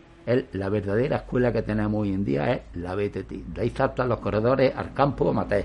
la 0.53 0.69
verdadera 0.69 1.17
escuela 1.17 1.51
que 1.51 1.63
tenemos 1.63 2.03
hoy 2.03 2.13
en 2.13 2.25
día 2.25 2.53
es 2.53 2.61
la 2.75 2.95
BTT. 2.95 3.31
De 3.55 3.63
ahí 3.63 3.71
saltan 3.71 4.11
los 4.11 4.21
corredores 4.21 4.75
al 4.77 4.93
campo 4.93 5.31
amateur, 5.31 5.65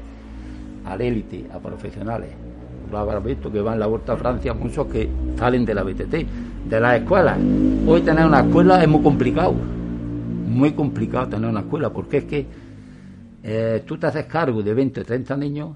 al 0.85 1.01
élite, 1.01 1.47
a 1.53 1.59
profesionales. 1.59 2.29
Lo 2.89 2.97
habrás 2.97 3.23
visto 3.23 3.51
que 3.51 3.59
van 3.59 3.79
la 3.79 3.87
Vuelta 3.87 4.13
a 4.13 4.17
Francia 4.17 4.53
muchos 4.53 4.87
que 4.87 5.09
salen 5.37 5.65
de 5.65 5.73
la 5.73 5.83
BTT, 5.83 6.15
de 6.65 6.79
las 6.79 7.01
escuelas. 7.01 7.37
Hoy 7.85 8.01
tener 8.01 8.25
una 8.25 8.41
escuela 8.41 8.81
es 8.81 8.87
muy 8.87 9.01
complicado, 9.01 9.53
muy 9.53 10.71
complicado 10.71 11.29
tener 11.29 11.49
una 11.49 11.61
escuela, 11.61 11.89
porque 11.91 12.17
es 12.17 12.23
que 12.25 12.45
eh, 13.43 13.83
tú 13.85 13.97
te 13.97 14.07
haces 14.07 14.25
cargo 14.25 14.61
de 14.63 14.73
20 14.73 15.01
o 15.01 15.05
30 15.05 15.37
niños 15.37 15.75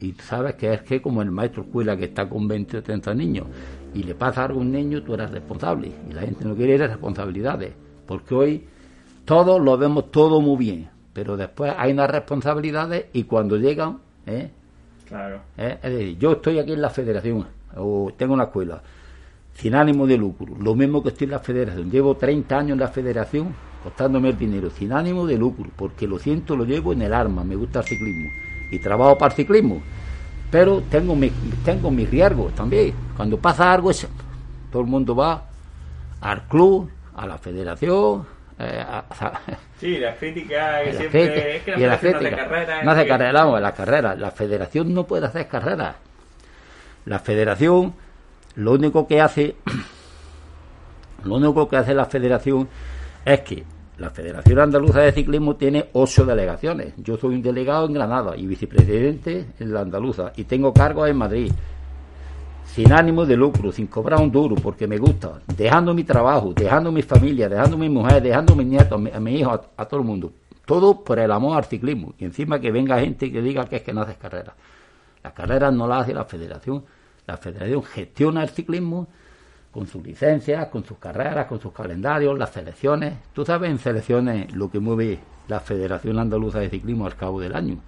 y 0.00 0.12
sabes 0.12 0.54
que 0.56 0.72
es 0.74 0.82
que 0.82 1.00
como 1.00 1.22
el 1.22 1.30
maestro 1.30 1.62
escuela 1.62 1.96
que 1.96 2.04
está 2.04 2.28
con 2.28 2.46
20 2.46 2.78
o 2.78 2.82
30 2.82 3.14
niños 3.14 3.46
y 3.94 4.02
le 4.02 4.14
pasa 4.14 4.44
algo 4.44 4.58
a 4.58 4.62
un 4.62 4.72
niño, 4.72 5.02
tú 5.02 5.14
eres 5.14 5.30
responsable. 5.30 5.92
Y 6.10 6.12
la 6.12 6.22
gente 6.22 6.44
no 6.44 6.54
quiere 6.54 6.74
ir 6.74 6.82
a 6.82 6.88
responsabilidades. 6.88 7.72
Porque 8.06 8.34
hoy 8.34 8.66
todos 9.24 9.60
lo 9.60 9.76
vemos 9.78 10.10
todo 10.10 10.40
muy 10.40 10.56
bien, 10.56 10.88
pero 11.12 11.36
después 11.36 11.72
hay 11.76 11.92
unas 11.92 12.10
responsabilidades 12.10 13.06
y 13.12 13.24
cuando 13.24 13.56
llegan, 13.56 13.98
¿eh? 14.26 14.50
Claro. 15.06 15.42
¿Eh? 15.56 15.78
Es 15.82 15.92
decir, 15.92 16.18
yo 16.18 16.32
estoy 16.32 16.58
aquí 16.58 16.72
en 16.72 16.82
la 16.82 16.90
federación 16.90 17.46
o 17.76 18.10
tengo 18.16 18.34
una 18.34 18.44
escuela 18.44 18.82
sin 19.54 19.74
ánimo 19.74 20.06
de 20.06 20.16
lucro, 20.16 20.54
lo 20.58 20.74
mismo 20.74 21.02
que 21.02 21.10
estoy 21.10 21.26
en 21.26 21.30
la 21.32 21.38
federación. 21.40 21.90
Llevo 21.90 22.16
30 22.16 22.58
años 22.58 22.72
en 22.72 22.80
la 22.80 22.88
federación 22.88 23.54
costándome 23.82 24.28
el 24.28 24.38
dinero 24.38 24.70
sin 24.70 24.92
ánimo 24.92 25.26
de 25.26 25.36
lucro, 25.36 25.66
porque 25.76 26.06
lo 26.06 26.18
siento, 26.18 26.56
lo 26.56 26.64
llevo 26.64 26.92
en 26.92 27.02
el 27.02 27.12
arma, 27.12 27.44
me 27.44 27.56
gusta 27.56 27.80
el 27.80 27.86
ciclismo 27.86 28.30
y 28.70 28.78
trabajo 28.78 29.18
para 29.18 29.32
el 29.32 29.36
ciclismo. 29.36 29.82
Pero 30.50 30.82
tengo, 30.82 31.14
mi, 31.14 31.30
tengo 31.64 31.90
mis 31.90 32.08
riesgos 32.10 32.54
también. 32.54 32.94
Cuando 33.16 33.38
pasa 33.38 33.72
algo, 33.72 33.90
todo 34.70 34.82
el 34.82 34.88
mundo 34.88 35.16
va 35.16 35.44
al 36.20 36.42
club, 36.42 36.90
a 37.14 37.26
la 37.26 37.38
federación. 37.38 38.26
Eh, 38.58 38.84
sí, 39.80 39.98
las 39.98 40.16
críticas 40.18 40.84
que 40.84 40.92
siempre 40.94 41.56
es 41.56 41.62
que 41.62 41.76
la, 41.78 41.98
federación 41.98 42.32
no 42.34 42.34
hace 42.34 42.48
carrera. 42.48 42.82
No 42.82 42.90
hace 42.90 43.06
carrera, 43.06 43.44
vamos, 43.44 43.60
las 43.60 43.74
carreras. 43.74 44.18
La 44.18 44.30
federación 44.30 44.94
no 44.94 45.06
puede 45.06 45.26
hacer 45.26 45.48
carreras. 45.48 45.96
La 47.06 47.18
federación, 47.18 47.94
lo 48.56 48.72
único 48.72 49.06
que 49.06 49.20
hace, 49.20 49.56
lo 51.24 51.36
único 51.36 51.68
que 51.68 51.76
hace 51.76 51.94
la 51.94 52.06
federación 52.06 52.68
es 53.24 53.40
que 53.40 53.64
la 53.98 54.10
Federación 54.10 54.58
Andaluza 54.58 55.00
de 55.00 55.12
Ciclismo 55.12 55.54
tiene 55.54 55.90
ocho 55.92 56.24
delegaciones. 56.24 56.94
Yo 56.96 57.16
soy 57.16 57.36
un 57.36 57.42
delegado 57.42 57.86
en 57.86 57.92
Granada 57.92 58.36
y 58.36 58.46
vicepresidente 58.46 59.46
en 59.60 59.72
la 59.72 59.82
Andaluza 59.82 60.32
y 60.34 60.44
tengo 60.44 60.72
cargos 60.72 61.08
en 61.08 61.16
Madrid 61.16 61.52
sin 62.64 62.90
ánimo 62.90 63.26
de 63.26 63.36
lucro, 63.36 63.70
sin 63.70 63.86
cobrar 63.86 64.20
un 64.20 64.32
duro, 64.32 64.54
porque 64.54 64.86
me 64.86 64.96
gusta, 64.96 65.40
dejando 65.56 65.92
mi 65.92 66.04
trabajo, 66.04 66.54
dejando 66.54 66.90
mi 66.90 67.02
familia, 67.02 67.48
dejando 67.48 67.76
mi 67.76 67.88
mujer, 67.90 68.22
dejando 68.22 68.56
mis 68.56 68.66
nietos, 68.66 69.00
a 69.12 69.20
mis 69.20 69.40
hijos, 69.40 69.60
a, 69.76 69.84
todo 69.84 70.00
el 70.00 70.06
mundo. 70.06 70.32
Todo 70.64 71.04
por 71.04 71.18
el 71.18 71.30
amor 71.30 71.58
al 71.58 71.64
ciclismo. 71.64 72.14
Y 72.18 72.24
encima 72.24 72.58
que 72.58 72.70
venga 72.70 72.98
gente 72.98 73.30
que 73.30 73.42
diga 73.42 73.66
que 73.66 73.76
es 73.76 73.82
que 73.82 73.92
no 73.92 74.00
haces 74.00 74.16
carreras. 74.16 74.54
Las 75.22 75.34
carreras 75.34 75.72
no 75.74 75.86
las 75.86 76.02
hace 76.02 76.14
la 76.14 76.24
federación. 76.24 76.82
La 77.32 77.38
federación 77.38 77.82
gestiona 77.82 78.42
el 78.42 78.50
ciclismo 78.50 79.08
con 79.70 79.86
sus 79.86 80.04
licencias, 80.04 80.66
con 80.66 80.84
sus 80.84 80.98
carreras, 80.98 81.46
con 81.46 81.58
sus 81.58 81.72
calendarios, 81.72 82.38
las 82.38 82.50
selecciones. 82.50 83.14
Tú 83.32 83.42
sabes 83.42 83.70
en 83.70 83.78
selecciones 83.78 84.54
lo 84.54 84.70
que 84.70 84.78
mueve 84.78 85.18
la 85.48 85.58
Federación 85.58 86.18
Andaluza 86.18 86.58
de 86.58 86.68
Ciclismo 86.68 87.06
al 87.06 87.16
cabo 87.16 87.40
del 87.40 87.56
año. 87.56 87.78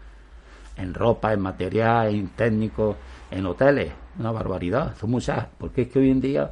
En 0.78 0.94
ropa, 0.94 1.35
en 1.35 1.42
material, 1.42 2.14
en 2.14 2.28
técnicos, 2.28 2.96
en 3.30 3.44
hoteles 3.44 3.92
una 4.18 4.33
barbaridad, 4.33 4.96
son 4.96 5.11
muchas, 5.11 5.46
porque 5.59 5.83
es 5.83 5.88
que 5.88 5.98
hoy 5.98 6.11
en 6.11 6.22
día, 6.22 6.50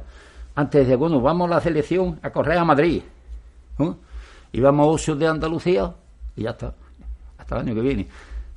antes 0.53 0.87
de, 0.87 0.95
bueno, 0.95 1.19
vamos 1.19 1.49
a 1.49 1.55
la 1.55 1.61
selección 1.61 2.19
a 2.21 2.29
correr 2.29 2.59
a 2.59 2.63
Madrid, 2.63 3.01
¿no? 3.79 3.97
y 4.51 4.61
vamos 4.61 5.09
a 5.09 5.15
de 5.15 5.27
Andalucía 5.27 5.95
y 6.35 6.43
ya 6.43 6.51
está, 6.51 6.75
hasta 7.39 7.55
el 7.55 7.61
año 7.61 7.73
que 7.73 7.81
viene. 7.81 8.07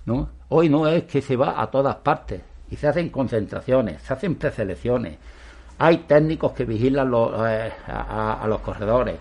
¿no? 0.05 0.29
Hoy 0.51 0.68
no 0.68 0.87
es 0.87 1.05
que 1.05 1.22
se 1.22 1.37
va 1.37 1.59
a 1.59 1.70
todas 1.70 1.96
partes 1.96 2.42
y 2.70 2.76
se 2.76 2.88
hacen 2.88 3.11
concentraciones, 3.11 4.02
se 4.02 4.12
hacen 4.12 4.35
preselecciones, 4.35 5.18
hay 5.79 5.98
técnicos 5.98 6.52
que 6.52 6.64
vigilan 6.64 7.12
eh, 7.46 7.72
a, 7.87 8.44
los 8.48 8.61
corredores, 8.61 9.16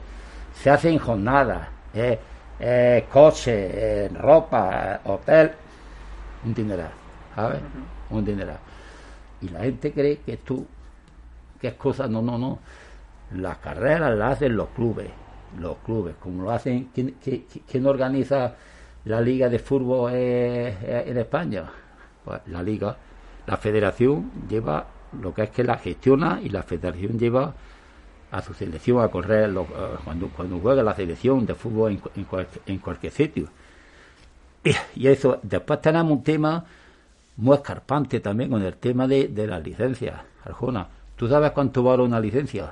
se 0.53 0.69
hacen 0.69 0.97
jornadas, 0.97 1.67
eh, 1.93 2.17
eh, 2.59 3.05
coches, 3.11 4.13
ropa, 4.13 5.01
hotel, 5.03 5.51
un 6.45 6.53
dineral, 6.53 6.91
¿sabes? 7.35 7.59
Un 8.09 8.23
dineral. 8.23 8.59
Y 9.41 9.49
la 9.49 9.59
gente 9.61 9.91
cree 9.91 10.19
que 10.19 10.37
tú, 10.37 10.65
que 11.59 11.69
es 11.69 11.73
cosa, 11.73 12.07
no, 12.07 12.21
no, 12.21 12.37
no. 12.37 12.59
Las 13.33 13.57
carreras 13.57 14.15
las 14.17 14.37
hacen 14.37 14.55
los 14.55 14.69
clubes, 14.69 15.09
los 15.59 15.77
clubes, 15.79 16.15
como 16.21 16.43
lo 16.43 16.51
hacen, 16.51 16.89
¿quién, 16.93 17.15
quién, 17.21 17.85
organiza 17.85 18.53
la 19.05 19.19
liga 19.19 19.49
de 19.49 19.59
fútbol 19.59 20.13
en 20.13 21.17
España? 21.17 21.65
Pues 22.23 22.41
la 22.47 22.63
liga, 22.63 22.95
la 23.47 23.57
federación 23.57 24.31
lleva 24.49 24.85
lo 25.21 25.33
que 25.33 25.43
es 25.43 25.49
que 25.49 25.63
la 25.63 25.77
gestiona 25.77 26.39
y 26.41 26.49
la 26.49 26.63
federación 26.63 27.17
lleva 27.17 27.53
a 28.31 28.41
su 28.41 28.53
selección 28.53 29.01
a 29.01 29.07
correr 29.07 29.49
eh, 29.49 29.65
cuando, 30.03 30.27
cuando 30.29 30.59
juega 30.59 30.83
la 30.83 30.93
selección 30.93 31.45
de 31.45 31.55
fútbol 31.55 31.91
en, 31.91 32.01
en, 32.65 32.79
cualquier, 32.79 33.13
sitio. 33.13 33.47
Y, 34.95 35.07
eso, 35.07 35.39
después 35.41 35.79
tenemos 35.81 36.11
un 36.11 36.23
tema 36.23 36.65
muy 37.37 37.55
escarpante 37.55 38.19
también 38.19 38.49
con 38.49 38.61
el 38.61 38.75
tema 38.75 39.07
de, 39.07 39.27
de 39.27 39.47
las 39.47 39.63
licencias, 39.63 40.19
Arjona. 40.43 40.87
¿Tú 41.15 41.29
sabes 41.29 41.51
cuánto 41.51 41.83
vale 41.83 42.03
una 42.03 42.19
licencia? 42.19 42.71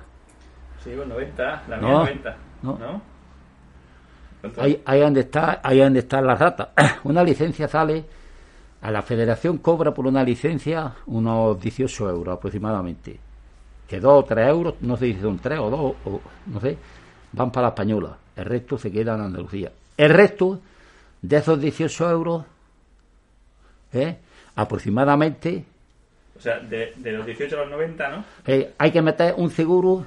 Sí, 0.84 0.92
pues 0.96 1.08
90, 1.08 1.64
la 1.70 1.78
mía 1.78 1.90
90. 1.92 2.38
¿No? 2.64 2.78
¿no? 2.78 3.02
Ahí, 4.58 4.82
ahí, 4.86 5.00
donde 5.00 5.22
está, 5.22 5.62
ahí 5.64 5.80
donde 5.80 6.00
está 6.00 6.20
la 6.20 6.36
rata. 6.36 6.72
una 7.06 7.24
licencia 7.24 7.68
sale, 7.70 8.04
a 8.84 8.92
la 8.92 9.02
federación 9.02 9.60
cobra 9.60 9.94
por 9.94 10.06
una 10.06 10.24
licencia 10.24 10.94
unos 11.06 11.60
18 11.60 12.10
euros 12.10 12.38
aproximadamente. 12.38 13.18
Que 13.88 14.00
2 14.00 14.24
o 14.24 14.26
3 14.26 14.48
euros, 14.50 14.76
no 14.82 14.98
sé 14.98 15.14
si 15.14 15.22
son 15.22 15.40
3 15.40 15.60
o 15.60 15.70
2, 15.70 15.80
o, 15.80 16.22
no 16.48 16.60
sé, 16.60 16.78
van 17.32 17.50
para 17.50 17.68
la 17.68 17.70
española. 17.70 18.18
El 18.36 18.46
resto 18.46 18.78
se 18.78 18.92
queda 18.92 19.16
en 19.16 19.22
Andalucía. 19.22 19.72
El 19.96 20.10
resto 20.10 20.60
de 21.22 21.38
esos 21.38 21.62
18 21.62 22.10
euros, 22.12 22.44
¿eh? 23.94 24.18
aproximadamente. 24.56 25.64
O 26.38 26.42
sea, 26.42 26.60
de, 26.60 26.94
los 27.06 27.26
18 27.26 27.56
a 27.56 27.60
los 27.62 27.72
90, 27.72 28.10
¿no? 28.10 28.26
Eh, 28.46 28.74
hay 28.78 28.92
que 28.92 29.02
meter 29.02 29.36
un 29.38 29.50
seguro, 29.50 30.06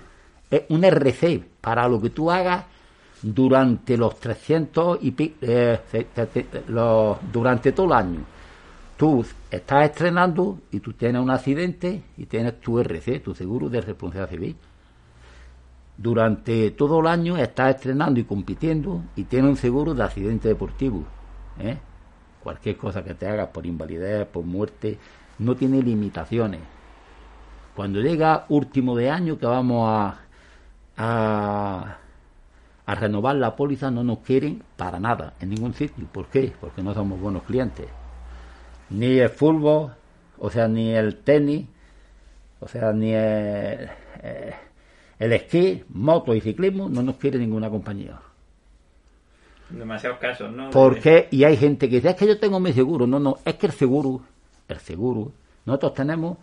eh, 0.51 0.67
un 0.69 0.85
RC, 0.85 1.43
para 1.63 1.89
lo 1.89 1.99
que 1.99 2.11
tú 2.11 2.31
hagas 2.31 2.67
durante 3.23 3.97
los 3.97 4.21
300 4.21 4.99
y 5.01 5.15
eh, 5.41 5.81
durante 7.33 7.73
todo 7.73 7.87
el 7.87 7.93
año. 7.93 8.36
Tú 8.97 9.25
estás 9.51 9.85
estrenando 9.85 10.59
y 10.71 10.81
tú 10.81 10.93
tienes 10.95 11.21
un 11.21 11.31
accidente 11.31 12.03
y 12.17 12.27
tienes 12.27 12.61
tu 12.61 12.79
RC, 12.79 13.21
tu 13.21 13.35
seguro 13.35 13.69
de 13.69 13.81
responsabilidad 13.81 14.31
civil. 14.31 14.57
Durante 15.99 16.71
todo 16.71 17.01
el 17.01 17.07
año 17.07 17.37
estás 17.37 17.77
estrenando 17.77 18.21
y 18.21 18.25
compitiendo 18.25 19.03
y 19.17 19.25
tienes 19.25 19.51
un 19.51 19.57
seguro 19.57 19.95
de 19.95 20.03
accidente 20.03 20.49
deportivo. 20.49 21.05
¿eh? 21.59 21.79
cualquier 22.47 22.77
cosa 22.77 23.03
que 23.03 23.15
te 23.15 23.27
hagas 23.27 23.49
por 23.49 23.67
invalidez, 23.67 24.25
por 24.29 24.45
muerte, 24.45 25.01
no 25.41 25.57
tiene 25.57 25.83
limitaciones. 25.83 26.61
Cuando 27.75 28.01
llega 28.01 28.47
último 28.51 28.95
de 28.95 29.11
año 29.11 29.37
que 29.37 29.47
vamos 29.47 29.91
a, 29.91 30.21
a, 32.87 32.95
renovar 32.95 33.35
la 33.35 33.57
póliza, 33.57 33.91
no 33.91 34.05
nos 34.05 34.19
quieren 34.19 34.63
para 34.77 35.01
nada, 35.01 35.35
en 35.41 35.51
ningún 35.51 35.75
sitio. 35.75 36.07
¿Por 36.07 36.27
qué? 36.27 36.53
Porque 36.61 36.85
no 36.85 36.95
somos 36.95 37.19
buenos 37.19 37.43
clientes. 37.43 37.87
Ni 38.91 39.19
el 39.19 39.29
fútbol, 39.31 39.93
o 40.39 40.51
sea, 40.51 40.69
ni 40.69 40.91
el 40.95 41.17
tenis, 41.17 41.67
o 42.61 42.69
sea, 42.69 42.93
ni 42.93 43.13
el, 43.13 43.89
eh, 44.23 44.55
el 45.19 45.33
esquí, 45.33 45.85
moto 45.91 46.35
y 46.35 46.41
ciclismo, 46.41 46.89
no 46.89 47.03
nos 47.03 47.17
quiere 47.17 47.39
ninguna 47.39 47.69
compañía. 47.69 48.21
Demasiados 49.71 50.19
casos, 50.19 50.53
¿no? 50.53 50.71
Porque, 50.71 51.29
y 51.31 51.43
hay 51.43 51.57
gente 51.57 51.89
que 51.89 51.97
dice, 51.97 52.11
es 52.11 52.17
que 52.17 52.27
yo 52.27 52.39
tengo 52.39 52.61
mi 52.61 52.73
seguro. 52.73 53.07
No, 53.07 53.19
no, 53.19 53.39
es 53.45 53.55
que 53.55 53.67
el 53.67 53.73
seguro 53.73 54.23
el 54.69 54.79
seguro. 54.79 55.33
Nosotros 55.65 55.95
tenemos, 55.95 56.39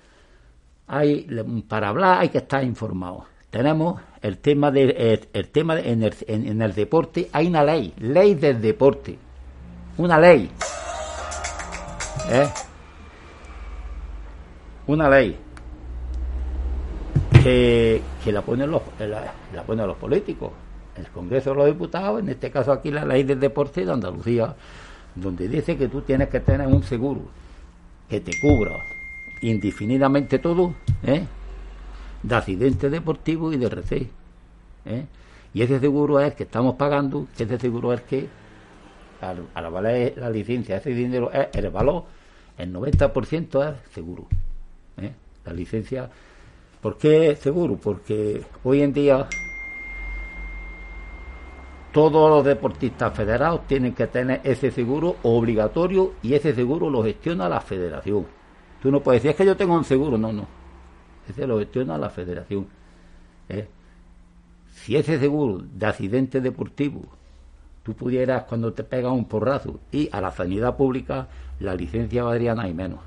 hay, 0.88 1.28
para 1.68 1.90
hablar 1.90 2.20
hay 2.22 2.30
que 2.30 2.40
estar 2.40 2.64
informado. 2.64 3.26
Tenemos 3.50 4.02
el 4.22 4.40
tema 4.40 4.72
de, 4.72 5.20
el, 5.32 5.50
tema 5.50 5.80
en, 5.80 6.04
el, 6.04 6.16
en, 6.28 6.62
el 6.62 6.74
deporte, 6.74 7.30
hay 7.32 7.48
una 7.48 7.64
ley, 7.64 7.94
ley 8.00 8.34
del 8.34 8.60
deporte, 8.62 9.18
una 9.98 10.20
ley. 10.20 10.50
¿Eh? 12.30 12.50
Una 14.88 15.10
ley 15.10 15.38
que, 17.44 18.02
que 18.24 18.32
la, 18.32 18.42
ponen 18.42 18.72
los, 18.72 18.82
la, 19.00 19.34
la 19.54 19.64
ponen 19.64 19.88
los 19.88 19.98
políticos, 19.98 20.52
el 20.98 21.08
Congreso 21.08 21.52
de 21.52 21.56
los 21.58 21.66
Diputados, 21.66 22.20
en 22.22 22.30
este 22.30 22.52
caso 22.52 22.72
aquí 22.72 22.92
la 22.92 23.06
ley 23.06 23.24
del 23.24 23.40
deporte 23.40 23.86
de 23.86 23.92
Andalucía, 23.92 24.56
donde 25.16 25.48
dice 25.48 25.78
que 25.78 25.88
tú 25.88 26.02
tienes 26.02 26.30
que 26.30 26.40
tener 26.40 26.68
un 26.68 26.84
seguro 26.84 27.22
que 28.10 28.20
te 28.20 28.32
cubra 28.40 28.78
indefinidamente 29.42 30.40
todo, 30.40 30.74
¿eh? 31.04 31.26
de 32.24 32.36
accidentes 32.36 32.90
deportivos 32.92 33.54
y 33.54 33.58
de 33.58 33.66
RC. 33.66 34.10
¿eh? 34.86 35.06
Y 35.54 35.62
ese 35.62 35.80
seguro 35.80 36.20
es 36.20 36.34
que 36.34 36.44
estamos 36.44 36.76
pagando, 36.76 37.28
ese 37.38 37.60
seguro 37.60 37.94
es 37.94 38.02
que 38.02 38.28
a 39.32 39.62
la 39.62 39.70
valer 39.70 40.14
la 40.18 40.30
licencia, 40.30 40.78
ese 40.78 40.92
dinero 40.92 41.32
es 41.32 41.48
el 41.54 41.70
valor, 41.70 42.06
el 42.58 42.74
90% 42.74 43.70
es 43.70 43.94
seguro. 43.94 44.28
¿eh? 44.98 45.12
La 45.46 45.54
licencia, 45.54 46.10
¿por 46.82 46.98
qué 46.98 47.36
seguro? 47.36 47.76
Porque 47.76 48.42
hoy 48.64 48.82
en 48.82 48.94
día 48.94 49.28
todos 51.92 52.30
los 52.30 52.44
deportistas 52.44 53.14
federados 53.14 53.68
tienen 53.68 53.94
que 53.94 54.08
tener 54.08 54.42
ese 54.44 54.72
seguro 54.72 55.18
obligatorio 55.24 56.14
y 56.24 56.34
ese 56.34 56.54
seguro 56.56 56.90
lo 56.90 57.04
gestiona 57.04 57.48
la 57.48 57.62
federación. 57.62 58.26
Tú 58.82 58.92
no 58.92 59.02
puedes 59.02 59.22
decir, 59.22 59.32
es 59.32 59.38
que 59.38 59.46
yo 59.46 59.56
tengo 59.56 59.76
un 59.76 59.86
seguro, 59.86 60.18
no, 60.18 60.34
no. 60.34 60.48
Ese 61.30 61.48
lo 61.48 61.60
gestiona 61.60 61.98
la 61.98 62.10
federación. 62.10 62.68
¿eh? 63.48 63.68
Si 64.74 64.96
ese 64.96 65.20
seguro 65.20 65.60
de 65.60 65.86
accidente 65.86 66.42
deportivo 66.42 67.04
tú 67.84 67.94
pudieras 67.94 68.44
cuando 68.44 68.74
te 68.74 68.84
pega 68.84 69.12
un 69.12 69.26
porrazo 69.26 69.80
y 69.92 70.10
a 70.12 70.22
la 70.22 70.32
sanidad 70.32 70.76
pública 70.76 71.28
la 71.60 71.76
licencia 71.76 72.24
valdría 72.24 72.56
nada 72.56 72.70
y 72.70 72.74
menos. 72.74 73.00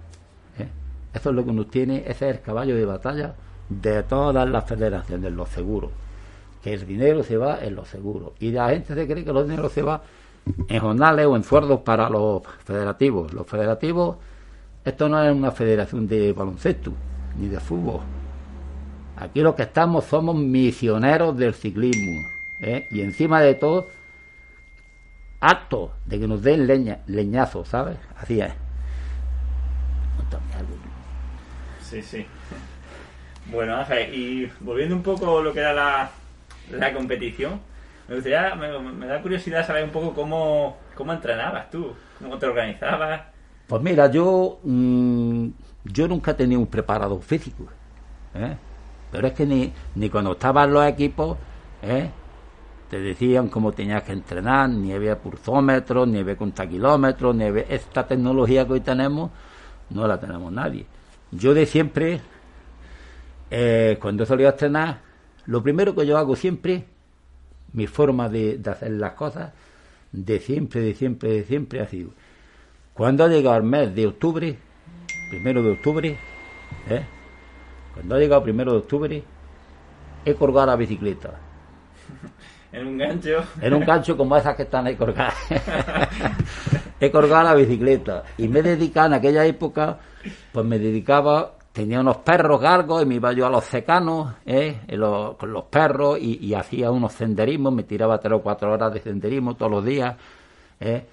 ¿eh? 0.59 0.69
Eso 1.13 1.31
es 1.31 1.37
lo 1.37 1.45
que 1.45 1.53
nos 1.53 1.71
tiene, 1.71 2.05
ese 2.07 2.31
es 2.31 2.37
el 2.37 2.41
caballo 2.43 2.77
de 2.77 2.85
batalla 2.85 3.35
de 3.69 4.03
todas 4.03 4.49
las 4.49 4.65
federaciones, 4.65 5.33
los 5.33 5.49
seguros 5.49 5.91
que 6.67 6.75
el 6.75 6.85
dinero 6.85 7.23
se 7.23 7.37
va 7.37 7.61
en 7.63 7.77
los 7.77 7.87
seguros. 7.87 8.33
Y 8.41 8.51
la 8.51 8.71
gente 8.71 8.93
se 8.93 9.07
cree 9.07 9.25
que 9.25 9.33
los 9.33 9.49
dinero 9.49 9.69
se 9.69 9.83
va 9.83 10.03
en 10.67 10.81
jornales 10.81 11.25
o 11.27 11.37
en 11.37 11.45
sueldos 11.45 11.83
para 11.83 12.11
los 12.11 12.43
federativos. 12.65 13.33
Los 13.33 13.47
federativos, 13.47 14.17
esto 14.85 15.09
no 15.09 15.23
es 15.23 15.33
una 15.33 15.53
federación 15.53 16.09
de 16.09 16.33
baloncesto 16.33 16.93
ni 17.39 17.47
de 17.47 17.61
fútbol. 17.61 18.01
Aquí 19.17 19.43
lo 19.43 19.55
que 19.55 19.63
estamos 19.63 20.07
somos 20.07 20.35
misioneros 20.35 21.37
del 21.37 21.55
ciclismo. 21.55 22.27
¿eh? 22.61 22.89
Y 22.91 23.03
encima 23.03 23.41
de 23.41 23.55
todo, 23.55 23.87
acto 25.41 25.93
de 26.07 26.21
que 26.21 26.27
nos 26.27 26.43
den 26.43 26.67
leña, 26.67 27.01
leñazo, 27.07 27.65
¿sabes? 27.65 27.97
Así 28.17 28.41
es. 28.41 28.53
Sí, 31.83 32.03
sí. 32.03 32.27
Bueno, 33.47 33.77
Ángel, 33.77 34.13
y 34.13 34.53
volviendo 34.61 34.97
un 34.97 35.03
poco 35.03 35.39
a 35.39 35.43
lo 35.43 35.53
que 35.53 35.61
era 35.61 35.73
la, 35.73 36.11
la 36.73 36.93
competición, 36.93 37.61
me 38.09 38.17
gustaría, 38.17 38.55
me, 38.55 39.07
da 39.07 39.23
curiosidad 39.23 39.67
saber 39.67 39.85
un 39.85 39.91
poco 39.91 40.15
cómo, 40.15 40.79
cómo 40.95 41.13
entrenabas 41.13 41.71
tú, 41.71 41.93
cómo 42.21 42.39
te 42.39 42.47
organizabas. 42.47 43.23
Pues 43.67 43.83
mira, 43.83 44.11
yo, 44.11 44.59
mm, 44.63 45.49
yo 45.85 46.09
nunca 46.09 46.33
he 46.33 46.35
tenido 46.35 46.61
un 46.61 46.67
preparador 46.67 47.23
físico, 47.23 47.67
¿eh? 48.35 48.57
pero 49.13 49.29
es 49.29 49.33
que 49.33 49.47
ni, 49.47 49.73
ni 49.95 50.11
cuando 50.11 50.33
estaban 50.33 50.73
los 50.73 50.87
equipos, 50.87 51.39
¿eh? 51.83 52.11
Te 52.91 53.01
decían 53.01 53.49
cómo 53.49 53.73
tenías 53.73 54.03
que 54.05 54.13
entrenar, 54.13 54.71
ni 54.71 54.93
había 54.93 55.19
pulsómetros, 55.19 56.07
ni 56.07 56.21
había 56.21 56.37
kilómetros 56.37 57.35
ni 57.35 57.45
había 57.45 57.63
esta 57.63 58.07
tecnología 58.07 58.67
que 58.67 58.75
hoy 58.75 58.81
tenemos, 58.81 59.31
no 59.91 60.07
la 60.07 60.21
tenemos 60.21 60.53
nadie. 60.53 60.87
Yo 61.33 61.53
de 61.55 61.67
siempre, 61.67 62.21
eh, 63.51 63.99
cuando 64.01 64.23
he 64.23 64.27
salido 64.27 64.49
a 64.49 64.53
entrenar, 64.53 65.01
lo 65.47 65.63
primero 65.63 65.95
que 65.95 66.07
yo 66.07 66.17
hago 66.17 66.37
siempre, 66.37 66.85
mi 67.73 67.87
forma 67.87 68.29
de, 68.29 68.61
hacer 68.65 68.93
las 68.93 69.13
cosas, 69.13 69.53
de 70.13 70.39
siempre, 70.39 70.81
de 70.81 70.95
siempre, 70.95 71.31
de 71.31 71.45
siempre 71.45 71.81
ha 71.81 71.87
sido, 71.87 72.11
cuando 72.95 73.25
ha 73.25 73.29
llegado 73.29 73.57
el 73.57 73.65
mes 73.65 73.95
de 73.95 74.07
octubre, 74.07 74.57
primero 75.31 75.63
de 75.63 75.73
octubre, 75.73 76.19
¿eh? 76.89 77.05
cuando 77.95 78.15
ha 78.15 78.19
llegado 78.19 78.43
primero 78.45 78.73
de 78.73 78.79
octubre, 78.79 79.25
he 80.25 80.35
colgado 80.35 80.67
la 80.67 80.77
bicicleta. 80.77 81.41
En 82.77 82.89
un 82.89 82.99
gancho. 82.99 83.43
En 83.63 83.73
un 83.73 83.85
gancho 83.87 84.19
como 84.19 84.37
esas 84.37 84.55
que 84.55 84.65
están 84.65 84.87
ahí 84.87 84.97
colgadas. 84.97 85.35
he 87.01 87.11
colgado 87.11 87.45
la 87.45 87.55
bicicleta 87.55 88.23
y 88.37 88.49
me 88.49 88.59
he 88.59 88.63
dedicado 88.63 89.07
en 89.07 89.15
aquella 89.15 89.47
época, 89.47 89.99
pues 90.53 90.67
me 90.67 90.79
dedicaba 90.79 91.53
tenía 91.73 92.01
unos 92.01 92.19
perros 92.19 92.61
galgos 92.61 93.03
y 93.03 93.07
me 93.07 93.15
iba 93.15 93.33
yo 93.33 93.47
a 93.47 93.51
los 93.51 93.65
secanos 93.65 94.35
¿eh? 94.45 94.81
con 95.39 95.53
los 95.53 95.65
perros 95.65 96.19
y, 96.21 96.53
hacía 96.55 96.91
unos 96.91 97.13
senderismos, 97.13 97.73
me 97.73 97.83
tiraba 97.83 98.19
tres 98.19 98.35
o 98.35 98.43
cuatro 98.43 98.73
horas 98.73 98.93
de 98.93 99.01
senderismo 99.01 99.57
todos 99.57 99.73
los 99.73 99.85
días. 99.85 100.15
¿eh? 100.81 101.05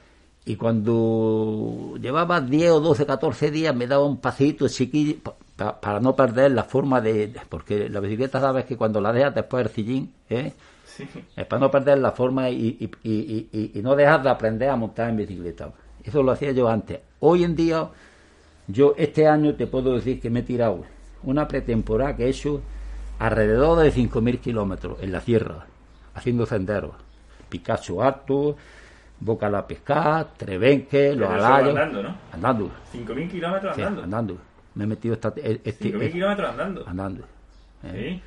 Y 0.45 0.57
cuando 0.57 1.95
llevaba 2.01 2.41
10 2.41 2.71
o 2.71 2.79
12, 2.81 3.05
14 3.05 3.51
días 3.51 3.73
me 3.73 3.87
daba 3.87 4.05
un 4.05 4.17
pasito 4.17 4.67
chiquillo 4.67 5.15
para 5.55 5.99
no 6.01 6.13
perder 6.13 6.51
la 6.51 6.63
forma 6.63 6.99
de... 6.99 7.33
Porque 7.47 7.87
la 7.87 8.01
bicicleta 8.01 8.41
sabes 8.41 8.65
que 8.65 8.75
cuando 8.75 8.99
la 8.99 9.13
dejas 9.13 9.35
después 9.35 9.63
del 9.63 9.73
sillín, 9.73 10.13
¿eh? 10.29 10.53
Es 11.35 11.45
para 11.45 11.59
no 11.59 11.71
perder 11.71 11.97
la 11.99 12.11
forma 12.11 12.49
y, 12.49 12.89
y 13.03 13.81
no 13.81 13.95
dejar 13.95 14.23
de 14.23 14.29
aprender 14.29 14.69
a 14.69 14.75
montar 14.75 15.09
en 15.09 15.17
bicicleta. 15.17 15.71
Eso 16.03 16.21
lo 16.21 16.31
hacía 16.31 16.51
yo 16.51 16.67
antes. 16.67 16.99
Hoy 17.19 17.43
en 17.43 17.55
día 17.55 17.89
yo 18.67 18.93
este 18.97 19.27
año 19.27 19.55
te 19.55 19.67
puedo 19.67 19.95
decir 19.95 20.19
que 20.19 20.29
me 20.29 20.39
he 20.39 20.43
tirado 20.43 20.83
una 21.23 21.47
pretemporada 21.47 22.15
que 22.15 22.25
he 22.25 22.29
hecho 22.29 22.61
alrededor 23.19 23.79
de 23.79 23.93
5.000 23.93 24.39
kilómetros 24.39 25.01
en 25.01 25.11
la 25.11 25.21
sierra, 25.21 25.65
haciendo 26.13 26.45
senderos. 26.45 26.91
Picacho 27.49 28.01
Alto, 28.01 28.57
Boca 29.19 29.49
la 29.49 29.65
Pesca, 29.65 30.27
Trevenque, 30.35 31.15
Los 31.15 31.29
Alayos. 31.29 31.69
andando, 31.69 32.03
¿no? 32.03 32.15
Andando. 32.31 32.71
5.000 32.93 33.29
kilómetros 33.31 33.77
andando. 33.77 34.03
andando. 34.03 34.37
Me 34.75 34.83
he 34.83 34.87
metido 34.87 35.13
esta, 35.13 35.33
e, 35.37 35.61
este, 35.63 35.93
5.000 35.93 36.11
kilómetros 36.11 36.49
andando. 36.49 36.87
Andando. 36.87 37.23
¿Sí? 37.93 38.21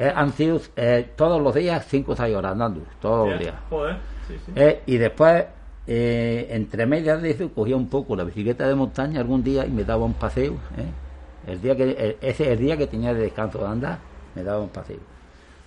Eh, 0.00 0.10
han 0.16 0.32
sido 0.32 0.58
eh, 0.76 1.10
todos 1.14 1.42
los 1.42 1.54
días 1.54 1.84
5 1.86 2.12
o 2.12 2.16
6 2.16 2.34
horas 2.34 2.52
andando, 2.52 2.80
todos 3.02 3.28
los 3.28 3.38
días. 3.38 3.54
Joder. 3.68 3.96
Sí, 4.26 4.34
sí. 4.46 4.52
Eh, 4.56 4.80
y 4.86 4.96
después 4.96 5.44
eh, 5.86 6.46
entre 6.50 6.86
medias 6.86 7.20
de 7.20 7.32
eso 7.32 7.52
cogía 7.52 7.76
un 7.76 7.86
poco 7.86 8.16
la 8.16 8.24
bicicleta 8.24 8.66
de 8.66 8.74
montaña 8.74 9.20
algún 9.20 9.44
día 9.44 9.66
y 9.66 9.70
me 9.70 9.84
daba 9.84 10.06
un 10.06 10.14
paseo. 10.14 10.54
¿eh? 10.78 11.50
El 11.52 11.60
día 11.60 11.76
que 11.76 12.16
ese 12.22 12.44
es 12.44 12.48
el 12.48 12.58
día 12.60 12.78
que 12.78 12.86
tenía 12.86 13.12
de 13.12 13.20
descanso 13.20 13.58
de 13.58 13.66
andar, 13.66 13.98
me 14.34 14.42
daba 14.42 14.62
un 14.62 14.70
paseo. 14.70 15.00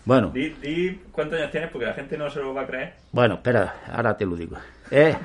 Bueno. 0.04 0.32
¿Y 0.34 0.96
cuántos 1.12 1.38
años 1.38 1.52
tienes? 1.52 1.70
Porque 1.70 1.86
la 1.86 1.94
gente 1.94 2.18
no 2.18 2.28
se 2.32 2.40
lo 2.40 2.56
va 2.56 2.64
a 2.64 2.66
creer. 2.66 2.94
Bueno, 3.12 3.36
espera, 3.36 3.76
ahora 3.92 4.18
te 4.18 4.26
lo 4.26 4.36
digo. 4.36 4.58
Eh, 4.90 5.16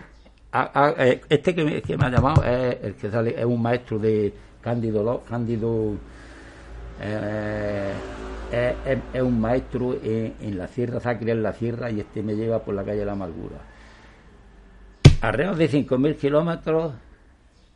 este 1.31 1.55
que 1.55 1.65
me, 1.65 1.81
que 1.81 1.97
me, 1.97 2.05
ha 2.05 2.11
llamado 2.11 2.45
es 2.45 2.77
el 2.83 2.95
que 2.95 3.11
sale, 3.11 3.39
es 3.39 3.45
un 3.47 3.63
maestro 3.63 3.99
de 3.99 4.35
Cándido. 4.61 5.23
Cándido 5.27 5.95
es, 8.51 9.23
un 9.23 9.41
maestro 9.41 9.95
en, 10.03 10.35
en 10.41 10.59
la 10.59 10.69
Sierra 10.69 11.01
Sacra, 11.01 11.33
en 11.33 11.43
la 11.43 11.53
Sierra, 11.53 11.91
y 11.91 12.01
este 12.01 12.23
me 12.23 12.35
lleva 12.35 12.61
por 12.61 12.75
la 12.75 12.85
calle 12.85 13.01
de 13.01 13.07
la 13.07 13.13
Amargura 13.13 13.59
alrededor 15.21 15.57
de 15.57 15.71
5.000 15.71 16.17
kilómetros 16.17 16.93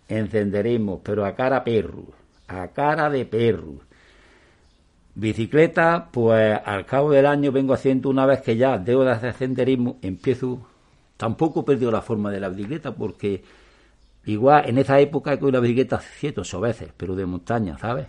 encenderismo, 0.09 1.01
pero 1.03 1.25
a 1.25 1.35
cara 1.35 1.65
perro, 1.65 2.05
a 2.49 2.69
cara 2.69 3.09
de 3.09 3.25
perro. 3.25 3.75
Bicicleta, 5.15 6.09
pues 6.11 6.59
al 6.65 6.87
cabo 6.87 7.11
del 7.11 7.27
año 7.27 7.53
vengo 7.53 7.75
haciendo 7.75 8.09
una 8.09 8.27
vez 8.27 8.41
que 8.41 8.57
ya 8.57 8.79
debo 8.79 9.05
de 9.05 9.13
hacer 9.13 9.35
senderismo, 9.35 9.99
empiezo, 10.03 10.67
tampoco 11.17 11.61
he 11.61 11.65
perdido 11.65 11.91
la 11.91 12.03
forma 12.03 12.31
de 12.31 12.41
la 12.41 12.49
bicicleta 12.49 12.95
porque 12.95 13.43
igual 14.25 14.69
en 14.69 14.79
esa 14.79 15.01
época 15.01 15.33
he 15.33 15.39
cogido 15.39 15.59
la 15.59 15.61
bicicleta 15.61 16.01
siete 16.01 16.41
o 16.41 16.43
ocho 16.43 16.61
veces, 16.61 16.91
pero 16.97 17.15
de 17.15 17.27
montaña, 17.27 17.79
¿sabes? 17.79 18.07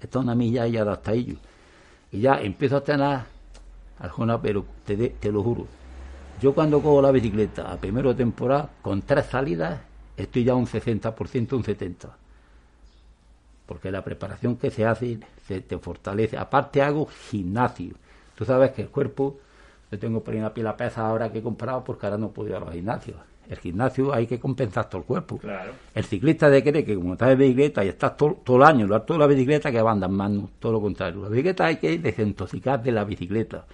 Esto 0.00 0.18
es 0.18 0.24
una 0.24 0.34
milla 0.34 0.66
y 0.66 0.72
ya 0.72 0.82
hasta. 0.90 1.12
Y 2.12 2.20
ya 2.20 2.40
empiezo 2.40 2.76
a 2.76 2.84
tener 2.84 3.20
Aljona, 3.98 4.40
pero 4.40 4.64
te, 4.84 4.96
te 4.96 5.30
lo 5.30 5.42
juro, 5.42 5.66
yo 6.40 6.54
cuando 6.54 6.80
cojo 6.80 7.02
la 7.02 7.10
bicicleta 7.10 7.70
a 7.70 7.76
primero 7.76 8.16
temporada, 8.16 8.70
con 8.80 9.02
tres 9.02 9.26
salidas, 9.26 9.78
estoy 10.16 10.44
ya 10.44 10.54
un 10.54 10.66
60%, 10.66 11.52
un 11.52 11.62
70%. 11.62 12.08
Porque 13.66 13.90
la 13.90 14.02
preparación 14.02 14.56
que 14.56 14.70
se 14.70 14.86
hace 14.86 15.20
se 15.46 15.60
te 15.60 15.78
fortalece. 15.78 16.38
Aparte 16.38 16.80
hago 16.82 17.06
gimnasio. 17.06 17.94
Tú 18.34 18.44
sabes 18.46 18.72
que 18.72 18.82
el 18.82 18.88
cuerpo, 18.88 19.38
yo 19.92 19.98
tengo 19.98 20.24
por 20.24 20.32
ahí 20.32 20.40
una 20.40 20.54
pila 20.54 20.76
pesa 20.76 21.06
ahora 21.06 21.30
que 21.30 21.38
he 21.38 21.42
comprado 21.42 21.84
porque 21.84 22.06
ahora 22.06 22.18
no 22.18 22.30
puedo 22.30 22.48
ir 22.48 22.54
a 22.54 22.60
los 22.60 22.72
gimnasios. 22.72 23.18
El 23.50 23.58
gimnasio 23.58 24.14
hay 24.14 24.28
que 24.28 24.38
compensar 24.38 24.88
todo 24.88 25.00
el 25.00 25.06
cuerpo. 25.08 25.38
Claro. 25.38 25.72
El 25.92 26.04
ciclista 26.04 26.48
de 26.48 26.62
cree 26.62 26.84
que 26.84 26.94
como 26.94 27.14
estás 27.14 27.32
en 27.32 27.38
bicicleta 27.38 27.84
y 27.84 27.88
estás 27.88 28.16
todo, 28.16 28.38
el 28.46 28.62
año, 28.62 29.00
toda 29.00 29.18
la 29.18 29.26
bicicleta 29.26 29.72
que 29.72 29.82
va 29.82 29.90
andando 29.90 30.16
más, 30.16 30.30
todo 30.60 30.74
lo 30.74 30.80
contrario. 30.80 31.22
La 31.22 31.28
bicicleta 31.28 31.66
hay 31.66 31.76
que 31.76 31.98
desintoxicar 31.98 32.80
de 32.80 32.92
la 32.92 33.02
bicicleta. 33.02 33.64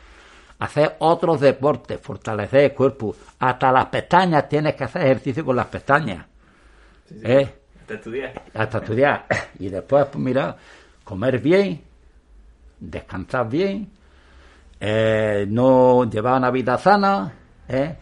Hacer 0.60 0.96
otros 1.00 1.42
deportes, 1.42 2.00
fortalecer 2.00 2.60
el 2.60 2.72
cuerpo. 2.72 3.14
Hasta 3.38 3.70
las 3.70 3.84
pestañas 3.86 4.48
tienes 4.48 4.74
que 4.74 4.84
hacer 4.84 5.02
ejercicio 5.02 5.44
con 5.44 5.56
las 5.56 5.66
pestañas. 5.66 6.24
¿Eh? 7.22 7.46
Hasta 7.78 7.94
estudiar. 7.94 8.42
Hasta 8.54 8.78
estudiar. 8.78 9.26
Y 9.58 9.68
después, 9.68 10.06
pues 10.06 10.24
mira, 10.24 10.56
comer 11.04 11.38
bien, 11.38 11.82
descansar 12.80 13.46
bien, 13.46 13.90
eh, 14.80 15.44
no 15.46 16.08
llevar 16.08 16.38
una 16.38 16.50
vida 16.50 16.78
sana, 16.78 17.30
¿eh? 17.68 17.96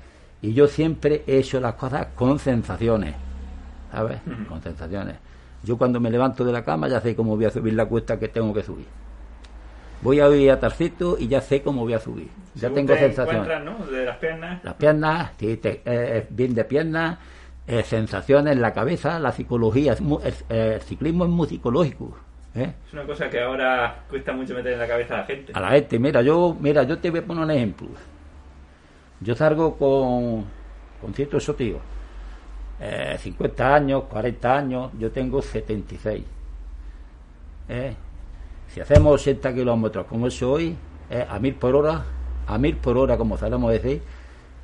Y 0.44 0.52
yo 0.52 0.66
siempre 0.66 1.24
he 1.26 1.38
hecho 1.38 1.58
las 1.58 1.72
cosas 1.72 2.08
con 2.14 2.38
sensaciones, 2.38 3.14
¿sabes? 3.90 4.20
Con 4.46 4.60
sensaciones. 4.60 5.16
Yo 5.62 5.78
cuando 5.78 6.00
me 6.00 6.10
levanto 6.10 6.44
de 6.44 6.52
la 6.52 6.62
cama 6.62 6.86
ya 6.86 7.00
sé 7.00 7.16
cómo 7.16 7.34
voy 7.34 7.46
a 7.46 7.50
subir 7.50 7.72
la 7.72 7.86
cuesta 7.86 8.18
que 8.18 8.28
tengo 8.28 8.52
que 8.52 8.62
subir. 8.62 8.84
Voy 10.02 10.20
a 10.20 10.28
ir 10.28 10.50
a 10.50 10.60
Tarcito 10.60 11.16
y 11.18 11.28
ya 11.28 11.40
sé 11.40 11.62
cómo 11.62 11.80
voy 11.80 11.94
a 11.94 11.98
subir. 11.98 12.28
Ya 12.56 12.68
tengo 12.68 12.94
sensaciones. 12.94 13.64
¿no? 13.64 13.86
De 13.86 14.04
las 14.04 14.18
piernas. 14.18 14.62
Las 14.62 14.74
piernas, 14.74 15.30
sí, 15.38 15.58
eh, 15.64 16.26
bien 16.28 16.54
de 16.54 16.64
piernas, 16.64 17.18
sensaciones 17.84 18.52
en 18.52 18.60
la 18.60 18.74
cabeza, 18.74 19.18
la 19.18 19.32
psicología. 19.32 19.96
el 20.50 20.80
ciclismo 20.82 21.24
es 21.24 21.30
muy 21.30 21.48
psicológico. 21.48 22.18
¿Eh? 22.54 22.70
Es 22.86 22.92
una 22.92 23.04
cosa 23.04 23.30
que 23.30 23.40
ahora 23.40 24.04
cuesta 24.10 24.34
mucho 24.34 24.52
meter 24.52 24.74
en 24.74 24.78
la 24.78 24.86
cabeza 24.86 25.14
a 25.14 25.18
la 25.20 25.24
gente. 25.24 25.52
A 25.54 25.60
la 25.60 25.70
gente, 25.70 25.98
mira, 25.98 26.20
yo, 26.20 26.54
mira, 26.60 26.82
yo 26.82 26.98
te 26.98 27.08
voy 27.08 27.20
a 27.20 27.24
poner 27.24 27.44
un 27.44 27.50
ejemplo. 27.50 27.88
Yo 29.20 29.34
salgo 29.34 29.76
con, 29.76 30.44
con 31.00 31.14
ciertos 31.14 31.54
tíos, 31.56 31.80
eh, 32.80 33.16
50 33.18 33.74
años, 33.74 34.04
40 34.04 34.56
años, 34.56 34.90
yo 34.98 35.10
tengo 35.10 35.40
76. 35.40 36.24
¿Eh? 37.68 37.96
Si 38.68 38.80
hacemos 38.80 39.20
80 39.20 39.54
kilómetros 39.54 40.06
como 40.06 40.26
es 40.26 40.42
hoy, 40.42 40.76
eh, 41.10 41.26
a 41.28 41.38
mil 41.38 41.54
por 41.54 41.74
hora, 41.74 42.04
a 42.46 42.58
mil 42.58 42.76
por 42.76 42.98
hora, 42.98 43.16
como 43.16 43.38
sabemos 43.38 43.70
decir, 43.72 44.02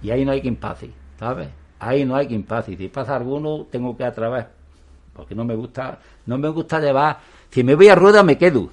y 0.03 0.11
ahí 0.11 0.25
no 0.25 0.33
hay 0.33 0.43
que 0.43 0.49
impasse, 0.49 0.91
¿sabes? 1.19 1.49
Ahí 1.79 2.05
no 2.05 2.17
hay 2.17 2.27
que 2.27 2.35
impasse. 2.35 2.77
Si 2.77 2.89
pasa 2.89 3.17
alguno, 3.17 3.67
tengo 3.71 3.97
que 3.97 4.05
atravesar, 4.05 4.51
porque 5.15 5.35
no 5.35 5.45
me 5.45 5.55
gusta, 5.55 5.99
no 6.27 6.37
me 6.39 6.49
gusta 6.49 6.81
llevar 6.81 7.19
si 7.51 7.65
me 7.65 7.75
voy 7.75 7.89
a 7.89 7.95
rueda, 7.97 8.23
me 8.23 8.39
quedo. 8.39 8.71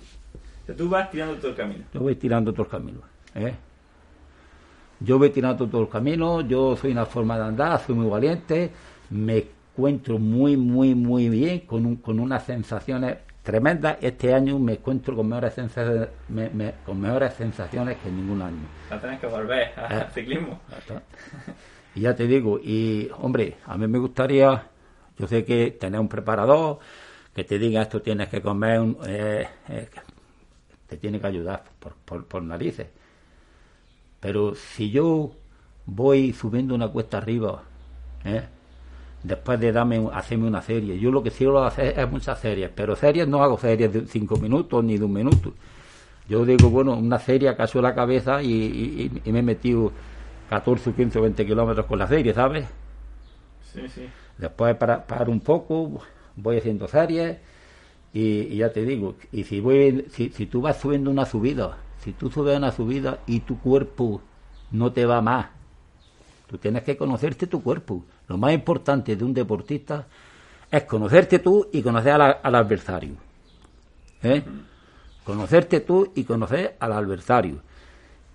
tú 0.77 0.89
vas 0.89 1.09
tirando 1.09 1.35
todo 1.35 1.49
el 1.49 1.57
camino. 1.57 1.83
Yo 1.93 1.99
voy 1.99 2.15
tirando 2.15 2.51
todo 2.51 2.63
el 2.63 2.69
camino. 2.69 2.99
¿eh? 3.35 3.55
Yo 4.99 5.17
voy 5.17 5.29
tirando 5.29 5.67
todo 5.67 5.81
el 5.81 5.89
camino, 5.89 6.41
yo 6.41 6.75
soy 6.75 6.91
una 6.91 7.05
forma 7.05 7.37
de 7.37 7.45
andar, 7.45 7.79
soy 7.79 7.95
muy 7.95 8.09
valiente, 8.09 8.71
me 9.11 9.37
encuentro 9.37 10.17
muy, 10.17 10.57
muy, 10.57 10.95
muy 10.95 11.29
bien, 11.29 11.61
con, 11.61 11.97
con 11.97 12.19
unas 12.19 12.43
sensaciones 12.43 13.17
tremendas. 13.47 13.97
Este 14.01 14.33
año 14.33 14.59
me 14.59 14.73
encuentro 14.73 15.15
con 15.15 15.29
mejores 15.29 15.53
sensaciones, 15.53 16.09
con 16.85 16.99
mejores 16.99 17.33
sensaciones 17.33 17.97
que 17.97 18.09
en 18.09 18.17
ningún 18.17 18.41
año. 18.41 18.67
No 18.89 18.99
tenés 18.99 19.19
que 19.19 19.27
volver 19.27 19.71
al 19.77 20.01
eh, 20.01 20.05
ciclismo. 20.13 20.59
Y 21.95 22.01
ya 22.01 22.13
te 22.13 22.27
digo, 22.27 22.59
y 22.59 23.09
hombre, 23.21 23.55
a 23.65 23.77
mí 23.77 23.87
me 23.87 23.97
gustaría, 23.99 24.67
yo 25.17 25.27
sé 25.27 25.45
que 25.45 25.71
tener 25.71 25.99
un 25.99 26.09
preparador, 26.09 26.79
que 27.33 27.43
te 27.43 27.57
diga 27.57 27.83
esto 27.83 28.01
tienes 28.01 28.27
que 28.29 28.41
comer, 28.41 28.81
eh, 29.07 29.47
eh, 29.69 29.89
te 30.85 30.97
tiene 30.97 31.19
que 31.19 31.27
ayudar 31.27 31.63
por, 31.79 32.25
por, 32.25 32.43
narices. 32.43 32.87
Pero 34.19 34.55
si 34.55 34.89
yo 34.89 35.31
voy 35.85 36.33
subiendo 36.33 36.75
una 36.75 36.87
cuesta 36.89 37.17
arriba, 37.17 37.63
¿eh? 38.25 38.43
después 39.23 39.59
de 39.59 39.71
darme, 39.71 40.07
hacerme 40.13 40.47
una 40.47 40.61
serie, 40.61 40.99
yo 40.99 41.11
lo 41.11 41.23
que 41.23 41.31
quiero 41.31 41.63
hacer 41.63 41.99
es 41.99 42.09
muchas 42.09 42.39
series, 42.39 42.69
pero 42.73 42.95
series 42.95 43.27
no 43.27 43.43
hago 43.43 43.57
series 43.57 43.91
de 43.91 44.05
cinco 44.07 44.37
minutos 44.37 44.83
ni 44.83 44.97
de 44.97 45.05
un 45.05 45.13
minuto. 45.13 45.53
Yo 46.29 46.45
digo, 46.45 46.69
bueno, 46.69 46.93
una 46.93 47.19
serie 47.19 47.49
acaso 47.49 47.81
la 47.81 47.95
cabeza 47.95 48.43
y, 48.43 49.21
me 49.25 49.39
he 49.39 49.43
metido 49.43 49.91
14, 50.49 50.91
15 50.93 51.19
o 51.19 51.21
20 51.21 51.45
kilómetros 51.45 51.85
con 51.85 51.99
la 51.99 52.07
serie, 52.07 52.33
¿sabes? 52.33 52.65
Sí, 53.73 53.81
sí. 53.87 54.07
Después 54.37 54.75
para, 54.75 55.05
para 55.05 55.29
un 55.29 55.39
poco, 55.39 56.01
voy 56.35 56.57
haciendo 56.57 56.87
series 56.87 57.37
y, 58.13 58.57
ya 58.57 58.71
te 58.73 58.83
digo, 58.83 59.15
y 59.31 59.43
si, 59.45 59.59
voy, 59.61 60.05
si, 60.11 60.29
si 60.29 60.47
tú 60.47 60.61
vas 60.61 60.79
subiendo 60.79 61.09
una 61.09 61.25
subida, 61.25 61.77
si 62.07 62.13
tú 62.13 62.31
subes 62.31 62.55
una 62.55 62.71
subida 62.71 63.19
y 63.27 63.41
tu 63.41 63.59
cuerpo 63.59 64.21
no 64.71 64.93
te 64.93 65.05
va 65.05 65.21
más, 65.21 65.47
tú 66.49 66.57
tienes 66.57 66.83
que 66.83 66.95
conocerte 66.95 67.47
tu 67.47 67.61
cuerpo. 67.61 68.05
Lo 68.29 68.37
más 68.37 68.53
importante 68.53 69.17
de 69.17 69.25
un 69.25 69.33
deportista 69.33 70.07
es 70.71 70.83
conocerte 70.83 71.39
tú 71.39 71.67
y 71.73 71.81
conocer 71.81 72.13
al 72.13 72.55
adversario. 72.55 73.15
¿eh? 74.23 74.41
Conocerte 75.25 75.81
tú 75.81 76.13
y 76.15 76.23
conocer 76.23 76.77
al 76.79 76.93
adversario. 76.93 77.57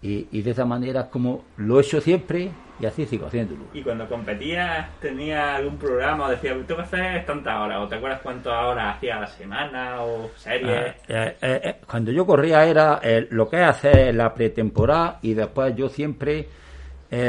Y, 0.03 0.29
y 0.31 0.43
de 0.43 0.51
esa 0.51 0.67
manera 0.67 1.01
es 1.01 1.07
como 1.07 1.43
lo 1.57 1.79
he 1.79 1.83
hecho 1.83 2.03
siempre 2.03 2.51
y 2.83 2.87
así 2.87 3.07
sigo 3.07 3.27
haciéndolo. 3.27 3.61
¿Y 3.73 3.81
cuando 3.81 4.09
competías 4.09 4.90
tenía 4.99 5.55
algún 5.55 5.79
programa 5.79 6.27
o 6.27 6.31
decías, 6.31 6.57
tú 6.66 6.75
que 6.75 6.83
haces 6.83 7.25
tantas 7.25 7.61
horas? 7.61 7.81
¿O 7.81 7.87
te 7.87 7.95
acuerdas 7.95 8.21
cuántas 8.23 8.53
horas 8.53 8.97
hacía 8.97 9.18
a 9.18 9.21
la 9.21 9.27
semana 9.29 10.03
o 10.03 10.29
series? 10.35 10.97
Eh, 11.07 11.37
eh, 11.40 11.61
eh, 11.62 11.77
cuando 11.88 12.11
yo 12.11 12.27
corría 12.27 12.64
era 12.64 13.01
lo 13.31 13.49
que 13.49 13.62
es 13.62 13.68
hacer 13.68 14.12
la 14.16 14.35
pretemporada 14.35 15.21
y 15.23 15.33
después 15.33 15.77
yo 15.77 15.88
siempre 15.88 16.49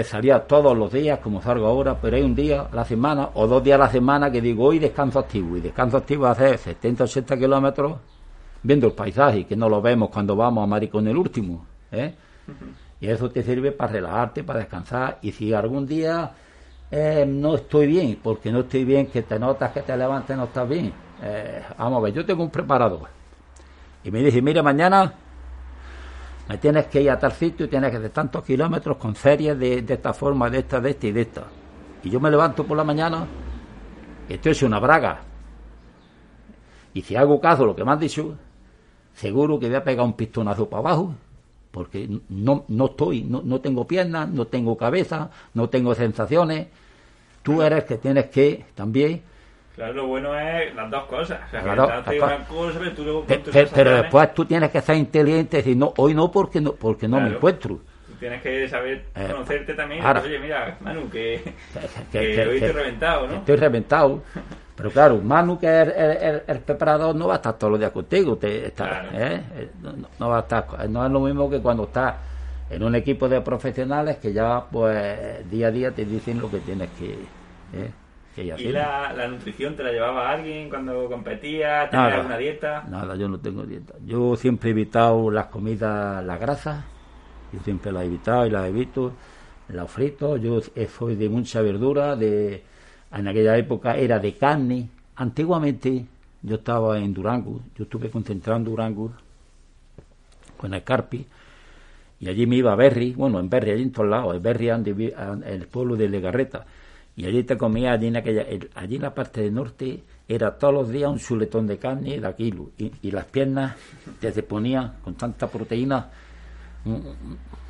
salía 0.03 0.39
todos 0.39 0.75
los 0.75 0.91
días 0.91 1.19
como 1.19 1.41
salgo 1.41 1.67
ahora, 1.67 1.99
pero 2.01 2.15
hay 2.15 2.23
un 2.23 2.33
día 2.33 2.61
a 2.71 2.75
la 2.75 2.85
semana 2.85 3.29
o 3.35 3.45
dos 3.45 3.63
días 3.63 3.75
a 3.75 3.83
la 3.83 3.89
semana 3.89 4.31
que 4.31 4.41
digo 4.41 4.65
hoy 4.65 4.79
descanso 4.79 5.19
activo 5.19 5.57
y 5.57 5.61
descanso 5.61 5.97
activo 5.97 6.25
hace 6.25 6.57
70, 6.57 7.03
80 7.03 7.37
kilómetros 7.37 7.97
viendo 8.63 8.87
el 8.87 8.93
paisaje 8.93 9.45
que 9.45 9.55
no 9.55 9.69
lo 9.69 9.81
vemos 9.81 10.09
cuando 10.09 10.35
vamos 10.35 10.63
a 10.63 10.67
Maricón 10.67 11.07
el 11.07 11.17
último. 11.17 11.65
¿eh? 11.91 12.15
Y 13.03 13.09
eso 13.09 13.29
te 13.29 13.43
sirve 13.43 13.73
para 13.73 13.91
relajarte, 13.91 14.45
para 14.45 14.59
descansar. 14.59 15.19
Y 15.21 15.33
si 15.33 15.53
algún 15.53 15.85
día 15.85 16.31
eh, 16.89 17.25
no 17.27 17.55
estoy 17.55 17.85
bien, 17.85 18.17
porque 18.23 18.49
no 18.49 18.61
estoy 18.61 18.85
bien, 18.85 19.07
que 19.07 19.23
te 19.23 19.37
notas 19.37 19.73
que 19.73 19.81
te 19.81 19.97
levantes, 19.97 20.37
no 20.37 20.45
estás 20.45 20.69
bien. 20.69 20.93
Eh, 21.21 21.61
vamos 21.77 21.99
a 21.99 22.01
ver, 22.01 22.13
yo 22.13 22.25
tengo 22.25 22.43
un 22.43 22.49
preparador. 22.49 23.09
Y 24.05 24.09
me 24.09 24.19
dice, 24.19 24.41
mira, 24.41 24.63
mañana 24.63 25.15
me 26.47 26.57
tienes 26.59 26.87
que 26.87 27.01
ir 27.01 27.11
a 27.11 27.19
tal 27.19 27.33
sitio 27.33 27.65
y 27.65 27.69
tienes 27.69 27.91
que 27.91 27.97
hacer 27.97 28.11
tantos 28.11 28.41
kilómetros 28.45 28.95
con 28.95 29.17
series 29.17 29.59
de, 29.59 29.83
esta 29.85 30.13
forma, 30.13 30.49
de 30.49 30.59
esta, 30.59 30.79
de 30.79 30.91
esta 30.91 31.07
y 31.07 31.11
de 31.11 31.21
esta. 31.23 31.43
Y 32.03 32.09
yo 32.09 32.21
me 32.21 32.31
levanto 32.31 32.63
por 32.65 32.77
la 32.77 32.85
mañana 32.85 33.27
y 34.29 34.33
estoy 34.33 34.57
una 34.65 34.79
braga. 34.79 35.19
Y 36.93 37.01
si 37.01 37.17
hago 37.17 37.41
caso 37.41 37.65
lo 37.65 37.75
que 37.75 37.83
me 37.83 37.91
han 37.91 37.99
dicho, 37.99 38.37
seguro 39.11 39.59
que 39.59 39.67
voy 39.67 39.75
a 39.75 39.83
pegar 39.83 40.05
un 40.05 40.13
pistonazo 40.13 40.69
para 40.69 40.79
abajo 40.79 41.15
porque 41.73 42.07
no, 42.29 42.65
no 42.67 42.85
estoy, 42.85 43.23
no, 43.23 43.41
no 43.43 43.59
tengo 43.59 43.87
piernas, 43.87 44.29
no 44.29 44.45
tengo 44.45 44.77
cabeza, 44.77 45.31
no 45.55 45.69
tengo 45.69 45.95
sensaciones. 45.95 46.67
Tú 47.41 47.63
eres 47.63 47.85
que 47.85 47.97
tienes 47.97 48.27
que 48.27 48.63
también 48.75 49.23
Claro, 49.75 49.93
lo 49.93 50.05
bueno 50.05 50.37
es 50.37 50.75
las 50.75 50.91
dos 50.91 51.05
cosas. 51.05 51.39
pero, 53.73 53.95
después 53.95 54.33
tú 54.35 54.45
tienes 54.45 54.69
que 54.69 54.81
ser 54.81 54.97
inteligente 54.97 55.57
y 55.57 55.61
decir, 55.61 55.75
no, 55.75 55.93
hoy 55.97 56.13
no 56.13 56.31
porque 56.31 56.61
no, 56.61 56.73
porque 56.73 57.07
no 57.07 57.19
me 57.19 57.29
encuentro. 57.29 57.79
Tú 58.05 58.13
tienes 58.19 58.43
que 58.43 58.69
saber 58.69 59.05
eh, 59.15 59.27
conocerte 59.31 59.73
también. 59.73 60.05
oye, 60.05 60.37
mira, 60.37 60.77
Manu, 60.79 61.09
que, 61.09 61.41
que, 62.11 62.47
hoy 62.47 62.57
estoy 62.57 62.71
reventado, 62.71 63.27
¿no? 63.27 63.33
Estoy 63.37 63.55
reventado. 63.55 64.23
Pero 64.83 64.91
claro, 64.91 65.17
Manu, 65.19 65.57
que 65.57 65.81
es 65.81 66.43
el, 66.45 66.59
preparador, 66.59 67.15
no 67.15 67.29
va 67.29 67.35
a 67.35 67.37
estar 67.37 67.57
todos 67.57 67.71
los 67.71 67.79
días 67.79 67.93
contigo. 67.93 68.35
Te, 68.35 68.67
está, 68.67 69.05
¿eh? 69.13 69.69
no, 70.19 70.27
va 70.27 70.39
a 70.39 70.41
estar. 70.41 70.89
No 70.89 71.05
es 71.05 71.09
lo 71.09 71.21
mismo 71.21 71.49
que 71.49 71.61
cuando 71.61 71.85
estás 71.85 72.15
en 72.69 72.83
un 72.83 72.93
equipo 72.93 73.29
de 73.29 73.39
profesionales 73.39 74.17
que 74.17 74.33
ya, 74.33 74.65
pues, 74.69 75.49
día 75.49 75.67
a 75.67 75.71
día 75.71 75.91
te 75.91 76.03
dicen 76.03 76.41
lo 76.41 76.51
que 76.51 76.59
tienes 76.59 76.89
que. 76.99 77.13
¿eh? 77.73 77.91
¿Y 78.35 78.73
la, 78.73 79.13
la, 79.13 79.25
nutrición 79.29 79.77
te 79.77 79.83
la 79.83 79.91
llevaba 79.93 80.29
alguien 80.29 80.69
cuando 80.69 81.07
competía? 81.07 81.89
¿Tenías 81.89 82.15
alguna 82.15 82.37
dieta? 82.37 82.83
Nada, 82.89 83.15
yo 83.15 83.29
no 83.29 83.39
tengo 83.39 83.63
dieta. 83.63 83.93
Yo 84.05 84.35
siempre 84.35 84.71
he 84.71 84.73
evitado 84.73 85.31
las 85.31 85.45
comidas, 85.45 86.21
las 86.25 86.41
grasas. 86.41 86.83
Yo 87.53 87.59
siempre 87.61 87.89
las 87.93 88.03
he 88.03 88.07
evitado 88.07 88.45
y 88.47 88.49
las 88.49 88.67
evito. 88.67 89.13
Los 89.69 89.89
fritos. 89.89 90.41
Yo 90.41 90.59
soy 90.89 91.15
de 91.15 91.29
mucha 91.29 91.61
verdura, 91.61 92.17
de 92.17 92.72
en 93.13 93.27
aquella 93.27 93.57
época 93.57 93.95
era 93.95 94.19
de 94.19 94.33
carne. 94.33 94.89
Antiguamente 95.15 96.05
yo 96.41 96.55
estaba 96.55 96.97
en 96.99 97.13
Durango, 97.13 97.61
yo 97.75 97.83
estuve 97.83 98.09
concentrado 98.09 98.57
en 98.57 98.65
Durango 98.65 99.11
con 100.57 100.73
el 100.73 100.83
Carpi 100.83 101.25
y 102.23 102.29
allí 102.29 102.47
me 102.47 102.55
iba 102.55 102.71
a 102.71 102.75
Berry, 102.75 103.11
bueno, 103.13 103.37
en 103.37 103.49
Berry, 103.49 103.71
allí 103.71 103.83
en 103.83 103.91
todos 103.91 104.09
lados, 104.09 104.33
en 104.33 104.41
Berry, 104.41 104.69
el 104.69 105.67
pueblo 105.67 105.97
de 105.97 106.07
Legarreta. 106.07 106.65
Y 107.17 107.25
allí 107.25 107.43
te 107.43 107.57
comía, 107.57 107.91
allí 107.91 108.07
en, 108.07 108.15
aquella, 108.15 108.45
allí 108.75 108.95
en 108.95 109.01
la 109.01 109.13
parte 109.13 109.41
del 109.41 109.53
norte, 109.53 110.01
era 110.25 110.57
todos 110.57 110.73
los 110.73 110.89
días 110.89 111.11
un 111.11 111.19
chuletón 111.19 111.67
de 111.67 111.77
carne 111.77 112.21
de 112.21 112.35
kilo. 112.35 112.69
Y, 112.77 112.93
y 113.01 113.11
las 113.11 113.25
piernas 113.25 113.75
te 114.21 114.31
se 114.31 114.41
ponían 114.41 114.93
con 115.03 115.15
tanta 115.15 115.47
proteína, 115.47 116.11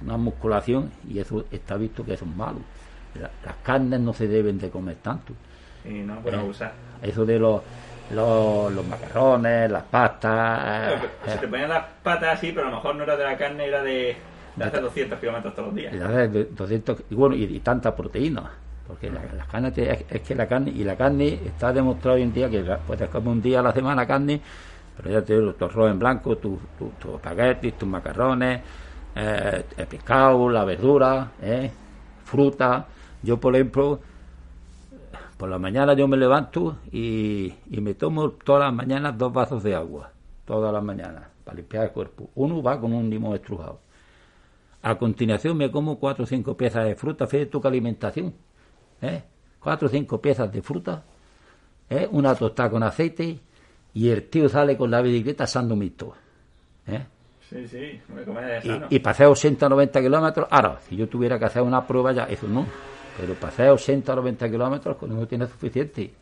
una 0.03 0.17
musculación, 0.17 0.91
y 1.09 1.17
eso 1.17 1.45
está 1.49 1.75
visto 1.75 2.05
que 2.05 2.13
eso 2.13 2.25
es 2.25 2.35
malo. 2.35 2.59
Las 3.15 3.55
carnes 3.63 3.99
no 3.99 4.13
se 4.13 4.27
deben 4.27 4.57
de 4.57 4.69
comer 4.69 4.97
tanto. 5.01 5.33
Y 5.85 5.99
no, 5.99 6.19
eh, 6.25 6.37
usar. 6.37 6.73
Eso 7.01 7.25
de 7.25 7.37
los, 7.37 7.61
los, 8.11 8.71
los 8.71 8.87
macarrones, 8.87 9.69
las 9.69 9.83
pastas. 9.83 11.01
se 11.25 11.37
te 11.37 11.47
ponían 11.47 11.69
las 11.69 11.85
patas 12.01 12.37
así, 12.37 12.51
pero 12.51 12.67
a 12.67 12.69
lo 12.69 12.77
mejor 12.77 12.95
no 12.95 13.03
era 13.03 13.17
de 13.17 13.23
la 13.23 13.37
carne, 13.37 13.65
era 13.65 13.83
de, 13.83 14.15
de 14.55 14.63
hacer 14.63 14.81
200 14.81 15.19
kilómetros 15.19 15.53
todos 15.53 15.67
los 15.67 15.75
días. 15.75 15.93
De 15.93 16.45
200, 16.45 17.03
y 17.09 17.15
bueno, 17.15 17.35
y, 17.35 17.59
tanta 17.59 17.95
proteína. 17.95 18.51
Porque 18.87 19.09
la, 19.09 19.45
carne 19.49 19.71
es, 19.75 20.21
que 20.21 20.35
la 20.35 20.47
carne, 20.47 20.71
y 20.71 20.83
la 20.83 20.95
carne 20.95 21.39
está 21.45 21.71
demostrado 21.71 22.15
hoy 22.17 22.23
en 22.23 22.33
día 22.33 22.49
que 22.49 22.63
puedes 22.85 23.09
comer 23.09 23.29
un 23.29 23.41
día 23.41 23.59
a 23.59 23.63
la 23.63 23.73
semana 23.73 24.05
carne, 24.05 24.41
pero 24.97 25.09
ya 25.09 25.21
te 25.21 25.39
digo, 25.39 25.53
tu 25.53 25.65
arroz 25.65 25.91
en 25.91 25.99
blanco, 25.99 26.37
tus 26.37 26.59
tu, 26.77 26.89
tu 26.99 27.15
espaguetis, 27.15 27.77
tus 27.77 27.87
macarrones, 27.87 28.61
eh, 29.15 29.63
el 29.77 29.87
pescado, 29.87 30.49
la 30.49 30.65
verdura, 30.65 31.31
eh, 31.41 31.71
fruta. 32.25 32.85
Yo, 33.23 33.39
por 33.39 33.55
ejemplo, 33.55 33.99
por 35.37 35.49
la 35.49 35.57
mañana 35.57 35.93
yo 35.93 36.07
me 36.07 36.17
levanto 36.17 36.77
y, 36.91 37.53
y 37.69 37.81
me 37.81 37.93
tomo 37.95 38.31
todas 38.31 38.65
las 38.65 38.73
mañanas 38.73 39.17
dos 39.17 39.33
vasos 39.33 39.63
de 39.63 39.73
agua, 39.73 40.11
todas 40.45 40.71
las 40.73 40.83
mañanas, 40.83 41.23
para 41.43 41.55
limpiar 41.57 41.85
el 41.85 41.91
cuerpo. 41.91 42.29
Uno 42.35 42.61
va 42.61 42.79
con 42.79 42.93
un 42.93 43.09
limón 43.09 43.35
estrujado. 43.35 43.79
A 44.81 44.97
continuación 44.97 45.57
me 45.57 45.71
como 45.71 45.97
cuatro 45.97 46.25
o 46.25 46.27
cinco 46.27 46.57
piezas 46.57 46.85
de 46.85 46.95
fruta, 46.95 47.25
fíjate 47.25 47.49
tu 47.49 47.65
alimentación. 47.65 48.33
¿eh? 49.01 49.23
Cuatro 49.59 49.87
o 49.87 49.91
cinco 49.91 50.21
piezas 50.21 50.51
de 50.51 50.61
fruta, 50.61 51.03
¿eh? 51.89 52.07
una 52.11 52.35
tostada 52.35 52.69
con 52.69 52.83
aceite 52.83 53.39
y 53.93 54.09
el 54.09 54.29
tío 54.29 54.49
sale 54.49 54.75
con 54.75 54.91
la 54.91 55.01
bicicleta 55.01 55.45
asando 55.45 55.75
mixto. 55.77 56.13
¿eh? 56.87 57.05
Sí, 57.49 57.67
sí, 57.67 58.01
me 58.13 58.89
y, 58.89 58.97
y 58.97 59.07
hacer 59.07 59.27
80 59.27 59.65
o 59.65 59.69
90 59.69 60.01
kilómetros, 60.01 60.47
ahora, 60.49 60.79
si 60.81 60.95
yo 60.95 61.07
tuviera 61.07 61.39
que 61.39 61.45
hacer 61.45 61.61
una 61.61 61.85
prueba 61.85 62.11
ya, 62.11 62.23
eso 62.25 62.47
no. 62.47 62.65
Pero 63.17 63.35
para 63.35 63.53
hacer 63.53 63.69
80 63.69 64.11
o 64.11 64.15
90 64.17 64.49
kilómetros, 64.49 64.97
con 64.97 65.11
eso 65.11 65.27
tiene 65.27 65.47
suficiente. 65.47 66.13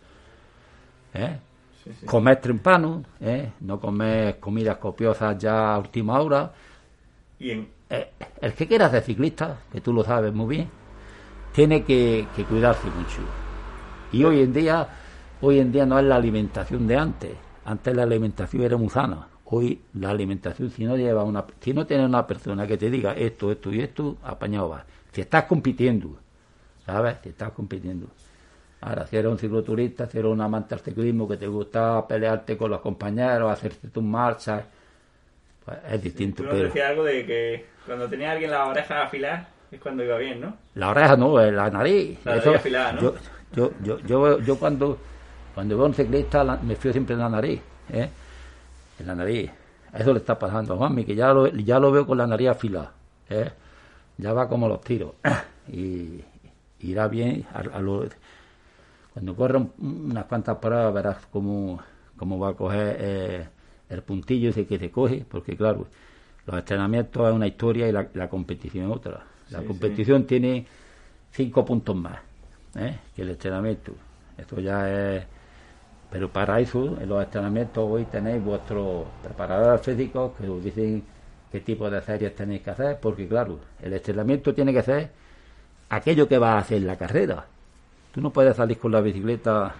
¿eh? 1.13 1.39
Comer 2.05 2.39
trempano, 2.39 3.03
¿eh? 3.19 3.51
no 3.61 3.79
comer 3.79 4.39
comidas 4.39 4.77
copiosas 4.77 5.37
ya 5.37 5.73
a 5.73 5.79
última 5.79 6.19
hora. 6.19 6.51
¿Y 7.39 7.51
en, 7.51 7.67
eh, 7.89 8.11
el 8.39 8.53
que 8.53 8.67
quiera 8.67 8.89
ser 8.89 9.03
ciclista, 9.03 9.57
que 9.71 9.81
tú 9.81 9.91
lo 9.91 10.03
sabes 10.03 10.33
muy 10.33 10.55
bien, 10.55 10.69
tiene 11.51 11.83
que, 11.83 12.25
cuidarse 12.47 12.87
mucho. 12.87 13.21
Y 14.13 14.23
hoy 14.23 14.41
en 14.41 14.53
día, 14.53 14.87
hoy 15.41 15.59
en 15.59 15.71
día 15.71 15.85
no 15.85 15.99
es 15.99 16.05
la 16.05 16.15
alimentación 16.15 16.87
de 16.87 16.95
antes. 16.95 17.31
Antes 17.65 17.93
la 17.93 18.03
alimentación 18.03 18.63
era 18.63 18.77
muy 18.77 18.89
sana. 18.89 19.27
Hoy 19.45 19.81
la 19.95 20.11
alimentación, 20.11 20.69
si 20.69 20.85
no 20.85 20.95
lleva 20.95 21.25
una, 21.25 21.45
si 21.59 21.73
no 21.73 21.85
tiene 21.85 22.05
una 22.05 22.25
persona 22.25 22.65
que 22.65 22.77
te 22.77 22.89
diga 22.89 23.11
esto, 23.13 23.51
esto 23.51 23.73
y 23.73 23.81
esto, 23.81 24.15
apañado 24.23 24.69
va. 24.69 24.85
Si 25.11 25.19
estás 25.19 25.43
compitiendo, 25.43 26.17
¿sabes? 26.85 27.17
Si 27.23 27.29
estás 27.29 27.51
compitiendo. 27.51 28.07
Ahora, 28.81 29.05
si 29.05 29.15
eres 29.15 29.31
un 29.31 29.37
cicloturista, 29.37 30.07
si 30.07 30.17
eres 30.17 30.31
un 30.31 30.41
amante 30.41 30.73
del 30.75 30.83
ciclismo 30.83 31.27
que 31.27 31.37
te 31.37 31.47
gusta 31.47 32.05
pelearte 32.07 32.57
con 32.57 32.71
los 32.71 32.81
compañeros, 32.81 33.51
hacerte 33.51 33.89
tus 33.89 34.03
marchas, 34.03 34.63
pues 35.63 35.77
es 35.91 36.01
distinto. 36.01 36.43
pero... 36.43 36.63
decía 36.63 36.89
algo 36.89 37.03
de 37.03 37.25
que 37.25 37.65
cuando 37.85 38.09
tenía 38.09 38.31
alguien 38.31 38.49
la 38.49 38.65
oreja 38.65 39.03
afilada 39.03 39.49
es 39.71 39.79
cuando 39.79 40.03
iba 40.03 40.17
bien, 40.17 40.41
¿no? 40.41 40.55
La 40.75 40.89
oreja 40.89 41.15
no, 41.15 41.39
es 41.39 41.53
la 41.53 41.69
nariz. 41.69 42.17
La 42.25 42.37
nariz 42.37 42.55
afilada, 42.55 42.93
¿no? 42.93 43.13
Yo, 43.53 43.71
yo, 43.83 43.99
yo, 43.99 44.39
yo, 44.39 44.57
cuando, 44.57 44.97
cuando 45.53 45.75
veo 45.75 45.85
a 45.85 45.89
un 45.89 45.93
ciclista 45.93 46.43
me 46.63 46.75
fío 46.75 46.91
siempre 46.91 47.13
en 47.13 47.19
la 47.19 47.29
nariz, 47.29 47.61
¿eh? 47.93 48.09
En 48.99 49.07
la 49.07 49.13
nariz. 49.13 49.51
Eso 49.93 50.11
le 50.11 50.19
está 50.19 50.39
pasando 50.39 50.73
a 50.73 50.77
Juanmi, 50.77 51.05
que 51.05 51.15
ya 51.15 51.33
lo, 51.33 51.47
ya 51.47 51.77
lo 51.79 51.91
veo 51.91 52.07
con 52.07 52.17
la 52.17 52.25
nariz 52.25 52.49
afilada, 52.49 52.91
¿eh? 53.29 53.51
Ya 54.17 54.33
va 54.33 54.47
como 54.47 54.67
los 54.67 54.81
tiros. 54.81 55.13
y 55.67 56.23
irá 56.83 57.07
bien 57.07 57.45
a, 57.53 57.63
cuando 59.13 59.35
corra 59.35 59.65
unas 59.79 60.25
cuantas 60.25 60.57
paradas 60.57 60.93
verás 60.93 61.17
cómo, 61.31 61.79
cómo 62.17 62.39
va 62.39 62.49
a 62.49 62.53
coger 62.53 62.97
eh, 62.99 63.47
el 63.89 64.01
puntillo 64.03 64.49
ese 64.49 64.65
que 64.65 64.79
se 64.79 64.89
coge, 64.89 65.25
porque 65.29 65.57
claro, 65.57 65.87
los 66.45 66.57
entrenamientos 66.57 67.27
es 67.27 67.35
una 67.35 67.47
historia 67.47 67.87
y 67.89 67.91
la, 67.91 68.29
competición 68.29 68.89
es 68.89 68.95
otra. 68.95 69.23
La 69.49 69.63
competición 69.63 70.25
tiene 70.25 70.65
cinco 71.31 71.65
puntos 71.65 71.95
más 71.95 72.19
¿eh? 72.75 72.99
que 73.15 73.23
el 73.23 73.31
entrenamiento. 73.31 73.93
Esto 74.37 74.59
ya 74.59 74.89
es. 74.89 75.25
Pero 76.09 76.29
para 76.31 76.59
eso, 76.59 76.99
en 76.99 77.07
los 77.07 77.23
entrenamientos 77.23 77.85
hoy 77.89 78.05
tenéis 78.05 78.43
vuestros 78.43 79.05
preparadores 79.23 79.81
físicos 79.81 80.33
que 80.37 80.47
os 80.47 80.63
dicen 80.63 81.03
qué 81.51 81.59
tipo 81.61 81.89
de 81.89 82.01
series 82.01 82.35
tenéis 82.35 82.61
que 82.61 82.69
hacer, 82.69 82.99
porque 82.99 83.27
claro, 83.27 83.59
el 83.81 83.93
entrenamiento 83.93 84.53
tiene 84.53 84.73
que 84.73 84.81
ser 84.81 85.09
aquello 85.91 86.27
que 86.27 86.37
va 86.37 86.53
a 86.53 86.59
hacer 86.59 86.81
la 86.81 86.95
carrera. 86.95 87.45
Tú 88.13 88.21
no 88.21 88.31
puedes 88.31 88.55
salir 88.55 88.79
con 88.79 88.91
la 88.91 89.01
bicicleta 89.01 89.75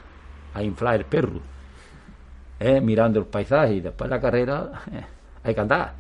a 0.53 0.64
inflar 0.64 0.95
el 0.95 1.05
perro, 1.05 1.39
¿eh? 2.59 2.82
mirando 2.82 3.20
el 3.20 3.26
paisaje 3.26 3.76
y 3.76 3.82
después 3.82 4.09
la 4.09 4.20
carrera 4.20 4.84
eh, 4.91 5.05
hay 5.43 5.55
que 5.55 5.62
andar. 5.62 5.93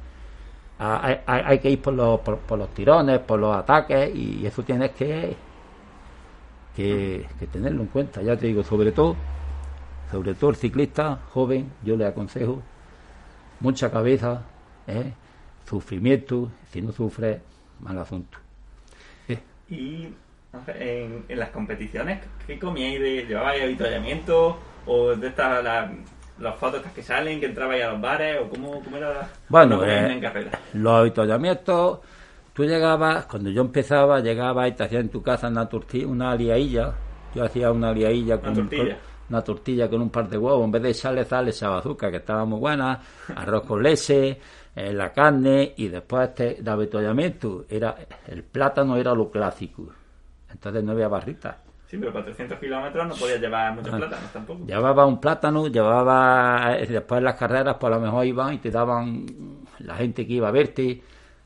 Hay, 0.79 1.59
que 1.59 1.69
ir 1.69 1.79
por 1.79 1.93
los, 1.93 2.19
por, 2.21 2.57
los 2.57 2.73
tirones, 2.73 3.19
por 3.19 3.39
los 3.39 3.55
ataques 3.55 4.15
y 4.15 4.43
eso 4.47 4.63
tienes 4.63 4.91
que, 4.91 5.35
que, 6.75 7.27
tenerlo 7.51 7.83
en 7.83 7.87
cuenta. 7.87 8.21
Ya 8.23 8.35
te 8.35 8.47
digo, 8.47 8.63
sobre 8.63 8.91
todo, 8.91 9.15
sobre 10.09 10.33
todo 10.33 10.49
el 10.49 10.55
ciclista 10.55 11.19
joven, 11.33 11.71
yo 11.83 11.95
le 11.95 12.07
aconsejo 12.07 12.63
mucha 13.59 13.91
cabeza, 13.91 14.41
¿eh? 14.87 15.13
sufrimiento, 15.69 16.49
si 16.71 16.81
no 16.81 16.91
sufre, 16.91 17.41
mal 17.79 17.99
asunto. 17.99 18.39
Y 19.71 20.09
en, 20.67 21.25
en, 21.29 21.39
las 21.39 21.49
competiciones, 21.49 22.19
¿qué 22.45 22.59
comíais? 22.59 22.99
De, 22.99 23.25
¿Llevabais 23.25 23.63
avituallamiento? 23.63 24.59
¿O 24.85 25.15
de 25.15 25.27
estas 25.27 25.63
las 25.63 26.55
fotos 26.57 26.81
que 26.93 27.01
salen, 27.01 27.39
que 27.39 27.45
entrabais 27.45 27.83
a 27.83 27.91
los 27.91 28.01
bares? 28.01 28.37
¿O 28.41 28.49
cómo, 28.49 28.83
cómo 28.83 28.97
era 28.97 29.29
bueno, 29.47 29.83
eh, 29.85 30.11
en 30.11 30.19
carrera? 30.19 30.51
Los 30.73 30.93
avituallamientos, 30.93 31.99
tú 32.53 32.65
llegabas, 32.65 33.25
cuando 33.27 33.49
yo 33.49 33.61
empezaba, 33.61 34.19
llegabas 34.19 34.67
y 34.67 34.71
te 34.73 34.83
hacías 34.83 35.01
en 35.01 35.09
tu 35.09 35.23
casa 35.23 35.47
una 35.47 35.69
tortilla, 35.69 36.07
una 36.07 36.31
aliailla. 36.31 36.93
Yo 37.33 37.45
hacía 37.45 37.71
una 37.71 37.91
aliailla 37.91 38.41
con, 38.41 38.69
una 39.29 39.41
tortilla 39.41 39.89
con 39.89 40.01
un 40.01 40.09
par 40.09 40.27
de 40.27 40.37
huevos. 40.37 40.65
En 40.65 40.71
vez 40.71 40.81
de 40.81 40.89
echarle 40.89 41.23
sal, 41.23 41.47
echaba 41.47 41.77
azúcar, 41.77 42.11
que 42.11 42.17
estaba 42.17 42.43
muy 42.43 42.59
buena, 42.59 42.99
arroz 43.33 43.63
con 43.63 43.81
leche. 43.81 44.37
Eh, 44.75 44.93
la 44.93 45.11
carne 45.11 45.73
y 45.75 45.89
después 45.89 46.29
este 46.29 46.61
de 46.61 46.71
avituallamiento 46.71 47.65
era 47.69 47.95
el 48.27 48.43
plátano 48.43 48.95
era 48.95 49.13
lo 49.13 49.29
clásico 49.29 49.91
entonces 50.51 50.83
no 50.83 50.91
había 50.91 51.07
barritas. 51.07 51.55
Sí, 51.87 51.97
pero 51.97 52.13
para 52.13 52.25
300 52.25 52.57
kilómetros 52.57 53.07
no 53.07 53.15
podías 53.15 53.41
llevar 53.41 53.75
muchos 53.75 53.93
ah. 53.93 53.97
plátanos 53.97 54.31
tampoco. 54.31 54.65
Llevaba 54.65 55.05
un 55.05 55.19
plátano, 55.19 55.67
llevaba. 55.67 56.77
Eh, 56.77 56.87
después 56.87 57.17
en 57.19 57.25
las 57.25 57.35
carreras, 57.35 57.75
por 57.75 57.89
pues 57.89 57.99
lo 57.99 57.99
mejor 57.99 58.25
iban 58.25 58.53
y 58.53 58.57
te 58.59 58.71
daban. 58.71 59.25
La 59.79 59.95
gente 59.95 60.25
que 60.25 60.33
iba 60.33 60.47
a 60.47 60.51
verte, 60.51 61.01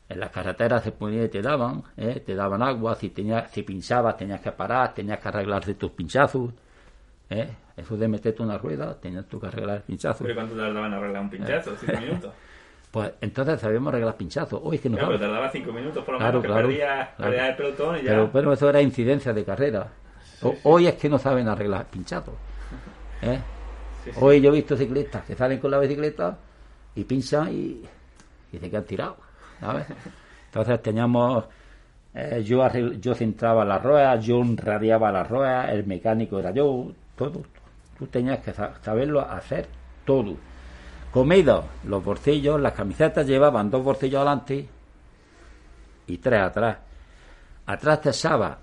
en 0.07 0.19
las 0.19 0.29
carreteras 0.29 0.83
se 0.83 0.91
ponía 0.91 1.23
y 1.23 1.29
te 1.29 1.41
daban, 1.41 1.83
¿eh? 1.97 2.21
te 2.23 2.35
daban 2.35 2.61
agua. 2.61 2.95
Si, 2.95 3.09
tenías, 3.09 3.49
si 3.51 3.63
pinchabas, 3.63 4.17
tenías 4.17 4.41
que 4.41 4.51
parar, 4.51 4.93
tenías 4.93 5.19
que 5.19 5.27
arreglarte 5.27 5.73
tus 5.73 5.91
pinchazos. 5.91 6.51
¿eh? 7.29 7.49
Eso 7.75 7.97
de 7.97 8.07
meterte 8.07 8.43
una 8.43 8.57
rueda, 8.57 8.99
tenías 8.99 9.25
tú 9.25 9.39
que 9.39 9.47
arreglar 9.47 9.77
el 9.77 9.83
pinchazo. 9.83 10.23
¿Pero 10.23 10.35
cuánto 10.35 10.55
tardaban 10.55 10.93
a 10.93 10.97
arreglar 10.97 11.23
un 11.23 11.29
pinchazo? 11.29 11.75
¿Cinco 11.75 11.99
minutos? 11.99 12.33
Pues 12.95 13.11
entonces 13.19 13.59
sabíamos 13.59 13.89
arreglar 13.93 14.15
pinchazos. 14.15 14.57
Hoy 14.63 14.77
es 14.77 14.81
que 14.81 14.89
no 14.89 14.95
claro, 14.95 15.11
pero 15.17 15.25
tardaba 15.27 15.51
cinco 15.51 15.73
minutos 15.73 16.01
por 16.05 16.13
lo 16.13 16.19
menos, 16.21 16.41
que 16.41 16.47
perdía, 16.47 17.49
el 17.49 17.55
pelotón 17.57 17.97
y 17.97 18.03
ya. 18.03 18.11
Pero 18.11 18.27
bueno, 18.29 18.53
eso 18.53 18.69
era 18.69 18.81
incidencia 18.81 19.33
de 19.33 19.43
carrera. 19.43 19.89
Hoy 20.63 20.87
es 20.87 20.93
que 20.93 21.09
no 21.09 21.17
saben 21.19 21.49
arreglar 21.49 21.87
pinchazos. 21.87 22.35
¿eh? 23.21 23.37
Hoy 24.21 24.39
yo 24.39 24.49
he 24.49 24.53
visto 24.53 24.77
ciclistas 24.77 25.25
que 25.25 25.35
salen 25.35 25.59
con 25.59 25.71
la 25.71 25.79
bicicleta 25.79 26.37
y 26.95 27.03
pinchan 27.03 27.49
y, 27.51 27.83
y 28.53 28.59
se 28.59 28.69
quedan 28.69 28.85
tirados. 28.85 29.17
¿sabes? 29.59 29.87
Entonces 30.45 30.81
teníamos. 30.81 31.43
Eh, 32.13 32.43
yo, 32.45 32.65
yo 33.01 33.13
centraba 33.13 33.65
las 33.65 33.83
ruedas, 33.83 34.25
yo 34.25 34.41
radiaba 34.55 35.11
las 35.11 35.29
ruedas, 35.29 35.69
el 35.69 35.85
mecánico 35.85 36.39
era 36.39 36.51
yo, 36.51 36.93
todo. 37.17 37.43
Tú 37.99 38.07
tenías 38.07 38.39
que 38.39 38.53
saberlo 38.53 39.19
hacer 39.19 39.67
todo 40.05 40.37
Comido, 41.15 41.63
los 41.85 42.03
bolsillos, 42.03 42.59
las 42.59 42.73
camisetas 42.73 43.25
llevaban 43.25 43.71
dos 43.71 43.81
bolsillos 43.81 44.17
adelante 44.17 44.67
y 46.07 46.17
tres 46.17 46.41
atrás. 46.41 46.77
Atrás 47.67 48.01
te 48.01 48.09
echaba, 48.09 48.57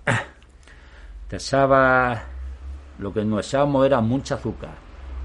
te 1.28 1.36
echaba, 1.36 2.24
lo 2.98 3.10
que 3.10 3.24
nos 3.24 3.46
echábamos 3.46 3.86
era 3.86 4.02
mucha 4.02 4.34
azúcar. 4.34 4.72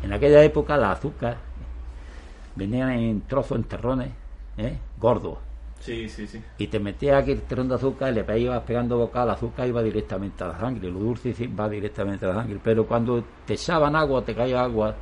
En 0.04 0.14
aquella 0.14 0.42
época 0.42 0.78
la 0.78 0.94
azúcar 0.94 1.36
venían 2.56 2.92
en 2.92 3.20
trozos, 3.24 3.58
en 3.58 3.66
terrones, 3.66 4.12
¿eh? 4.56 4.78
gordos. 4.98 5.38
Sí, 5.82 6.08
sí, 6.08 6.28
sí. 6.28 6.42
Y 6.60 6.68
te 6.68 6.80
metías 6.80 7.24
aquí 7.24 7.34
el 7.34 7.42
terrón 7.42 7.68
de 7.68 7.76
azúcar 7.76 8.14
y 8.14 8.16
le 8.16 8.40
ibas 8.40 8.64
pegando 8.64 8.98
boca, 9.00 9.24
el 9.24 9.32
azúcar 9.32 9.68
iba 9.68 9.84
directamente 9.84 10.46
a 10.46 10.48
la 10.48 10.60
sangre. 10.62 10.90
Lo 10.90 11.00
dulce 11.00 11.36
va 11.48 11.68
directamente 11.68 12.26
a 12.26 12.30
la 12.30 12.36
sangre. 12.36 12.58
Pero 12.64 12.88
cuando 12.88 13.22
te 13.46 13.56
echaban 13.56 13.98
agua, 13.98 14.24
te 14.24 14.34
caía 14.34 14.64
agua, 14.64 14.96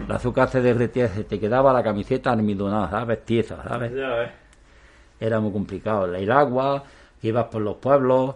el 0.00 0.10
azúcar 0.10 0.48
se 0.48 0.60
derretía, 0.60 1.08
se 1.08 1.24
te 1.24 1.38
quedaba 1.38 1.72
la 1.72 1.82
camiseta 1.82 2.32
almidonada, 2.32 2.90
¿sabes? 2.90 3.24
Tiesa, 3.24 3.62
¿sabes? 3.62 3.92
Era 5.18 5.40
muy 5.40 5.52
complicado. 5.52 6.14
El 6.14 6.30
agua, 6.30 6.84
ibas 7.22 7.46
por 7.46 7.62
los 7.62 7.76
pueblos 7.76 8.34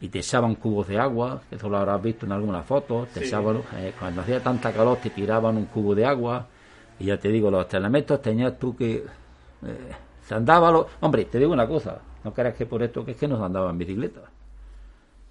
y 0.00 0.08
te 0.08 0.18
echaban 0.18 0.56
cubos 0.56 0.88
de 0.88 0.98
agua, 0.98 1.42
eso 1.50 1.68
lo 1.68 1.76
habrás 1.76 2.02
visto 2.02 2.26
en 2.26 2.32
algunas 2.32 2.66
fotos, 2.66 3.08
te 3.10 3.24
echaban, 3.24 3.62
eh, 3.76 3.92
cuando 3.98 4.22
hacía 4.22 4.42
tanta 4.42 4.72
calor 4.72 4.98
te 4.98 5.10
tiraban 5.10 5.56
un 5.56 5.66
cubo 5.66 5.94
de 5.94 6.04
agua, 6.04 6.46
y 6.98 7.06
ya 7.06 7.16
te 7.18 7.28
digo, 7.28 7.50
los 7.50 7.72
elementos 7.72 8.20
tenías 8.20 8.58
tú 8.58 8.74
que... 8.76 9.04
Eh, 9.64 9.92
se 10.26 10.34
andaba... 10.34 10.70
Lo... 10.72 10.88
Hombre, 11.00 11.24
te 11.26 11.38
digo 11.38 11.52
una 11.52 11.68
cosa, 11.68 12.00
no 12.24 12.32
creas 12.32 12.54
que 12.54 12.66
por 12.66 12.82
esto 12.82 13.04
que 13.04 13.12
es 13.12 13.16
que 13.16 13.28
nos 13.28 13.40
andaban 13.40 13.70
en 13.70 13.78
bicicleta. 13.78 14.20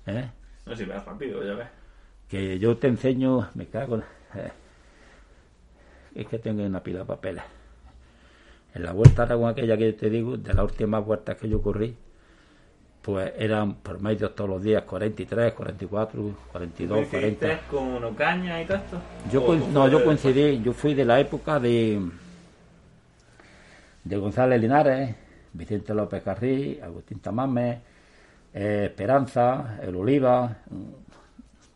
¿Eh? 0.06 0.30
No, 0.66 0.76
si 0.76 0.86
vas 0.86 1.06
rápido, 1.06 1.44
ya 1.44 1.54
ves. 1.54 1.68
Que 2.30 2.58
yo 2.58 2.78
te 2.78 2.88
enseño, 2.88 3.50
me 3.56 3.68
cago 3.68 3.96
en... 3.96 4.04
Eh, 4.36 4.52
es 6.16 6.28
que 6.28 6.40
tengo 6.40 6.64
una 6.64 6.82
pila 6.82 7.00
de 7.00 7.06
papeles. 7.06 7.44
En 8.74 8.84
la 8.84 8.94
vuelta 8.94 9.24
a 9.24 9.50
aquella 9.50 9.78
que 9.78 9.92
yo 9.92 9.96
te 9.96 10.10
digo, 10.10 10.38
de 10.38 10.54
las 10.54 10.64
últimas 10.64 11.06
vueltas 11.06 11.38
que 11.38 11.50
yo 11.50 11.62
corrí, 11.62 11.96
pues 13.02 13.34
eran 13.38 13.76
por 13.76 14.00
medio 14.00 14.32
todos 14.32 14.50
los 14.50 14.64
días 14.64 14.84
43, 14.84 15.54
44, 15.54 16.36
42, 16.52 17.08
40. 17.08 17.60
con 17.70 18.04
Ocaña 18.04 18.62
y 18.62 18.66
todo 18.66 18.78
esto? 18.78 18.98
Yo, 19.32 19.56
no, 19.74 19.88
yo 19.88 20.04
coincidí, 20.06 20.62
yo 20.62 20.72
fui 20.72 20.94
de 20.94 21.04
la 21.04 21.20
época 21.20 21.60
de, 21.60 22.00
de 24.04 24.18
González 24.18 24.62
Linares, 24.62 25.16
Vicente 25.52 25.94
López 25.94 26.24
Carrí, 26.24 26.80
Agustín 26.82 27.20
Tamame, 27.20 27.82
eh, 28.54 28.84
Esperanza, 28.86 29.80
El 29.82 29.96
Oliva, 29.96 30.58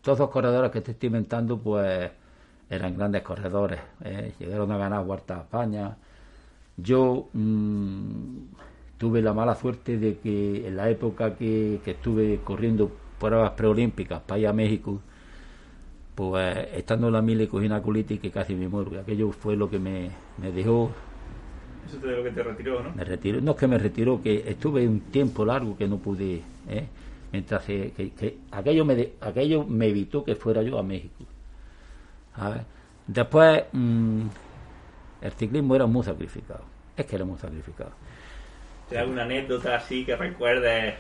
todos 0.02 0.20
los 0.20 0.30
corredores 0.30 0.72
que 0.72 0.82
te 0.82 0.92
estoy 0.92 1.08
inventando, 1.08 1.58
pues 1.58 2.12
eran 2.70 2.98
grandes 2.98 3.22
corredores, 3.22 3.80
eh, 4.04 4.34
llegaron 4.40 4.72
a 4.72 4.78
ganar 4.78 5.06
Huerta 5.06 5.38
España. 5.38 5.98
Yo 6.78 7.30
mm, 7.34 8.38
tuve 8.98 9.22
la 9.22 9.34
mala 9.34 9.56
suerte 9.56 9.98
de 9.98 10.18
que 10.18 10.68
en 10.68 10.76
la 10.76 10.90
época 10.90 11.36
que, 11.36 11.80
estuve 11.86 12.40
corriendo 12.44 12.92
pruebas 13.20 13.52
preolímpicas 13.52 14.22
para 14.22 14.40
ir 14.40 14.48
a 14.48 14.54
México, 14.54 15.02
pues 16.16 16.58
estando 16.74 17.08
en 17.08 17.14
la 17.14 17.22
mil 17.22 17.42
y 17.42 17.48
cogí 17.48 17.66
una 17.66 17.82
colitis 17.82 18.20
que 18.20 18.32
casi 18.32 18.56
me 18.56 18.68
muero. 18.68 19.00
Aquello 19.00 19.32
fue 19.32 19.56
lo 19.56 19.70
que 19.70 19.80
me, 19.80 20.10
dejó. 20.54 20.92
Eso 21.88 21.98
te 21.98 22.08
lo 22.08 22.24
que 22.24 22.32
te 22.32 22.42
retiró, 22.42 22.82
¿no? 22.82 22.94
Me 22.96 23.04
retiró, 23.04 23.42
no 23.42 23.52
es 23.52 23.58
que 23.58 23.68
me 23.68 23.78
retiró, 23.78 24.22
que 24.22 24.44
estuve 24.50 24.88
un 24.88 25.02
tiempo 25.02 25.46
largo 25.46 25.78
que 25.78 25.88
no 25.88 25.98
pude, 25.98 26.42
¿eh? 26.68 26.88
mientras 27.32 27.64
que, 27.64 28.38
aquello, 28.52 28.86
me 28.86 29.12
aquello 29.22 29.66
me 29.66 29.88
evitó 29.88 30.24
que 30.24 30.36
fuera 30.36 30.64
yo 30.64 30.80
a 30.80 30.84
México. 30.84 31.26
A 32.38 32.50
ver. 32.50 32.66
Después, 33.08 33.64
mm, 33.72 34.28
el 35.22 35.32
ciclismo 35.34 35.76
era 35.76 35.86
muy 35.86 36.04
sacrificado. 36.04 36.64
Es 36.96 37.06
que 37.06 37.16
era 37.16 37.26
muy 37.26 37.38
sacrificado. 37.38 37.92
¿Tienes 38.88 39.04
alguna 39.04 39.24
anécdota 39.24 39.76
así 39.76 40.06
que 40.06 40.16
recuerdes, 40.16 40.96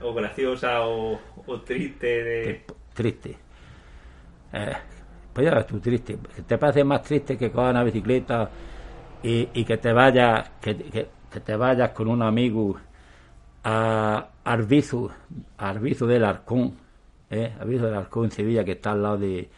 o 0.00 0.14
graciosa 0.14 0.82
o, 0.82 1.18
triste? 1.64 2.06
De... 2.06 2.64
Triste. 2.94 3.36
Eh, 4.52 4.72
pues 5.32 5.44
ya 5.44 5.54
ves 5.54 5.66
tú, 5.66 5.80
triste. 5.80 6.18
¿Te 6.46 6.58
parece 6.58 6.84
más 6.84 7.02
triste 7.02 7.36
que 7.36 7.50
cojas 7.50 7.70
una 7.70 7.84
bicicleta 7.84 8.48
y, 9.22 9.64
que 9.64 9.76
te 9.76 9.92
vayas 9.92 10.50
que, 10.60 10.76
que, 10.76 11.08
te 11.40 11.56
vayas 11.56 11.90
con 11.90 12.08
un 12.08 12.22
amigo 12.22 12.76
a 13.64 14.28
Arbizu, 14.44 15.10
Arbizu 15.58 16.06
del 16.06 16.24
Arcón, 16.24 16.76
eh, 17.28 17.52
Arbizu 17.58 17.86
del 17.86 17.94
Arcón 17.94 18.24
en 18.26 18.30
Sevilla, 18.30 18.64
que 18.64 18.72
está 18.72 18.92
al 18.92 19.02
lado 19.02 19.18
de 19.18 19.48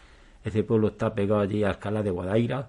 ese 0.45 0.62
pueblo, 0.62 0.89
está 0.89 1.14
pegado 1.14 1.41
allí 1.41 1.64
a 1.64 1.70
Escala 1.70 2.03
de 2.03 2.11
Guadaira, 2.11 2.68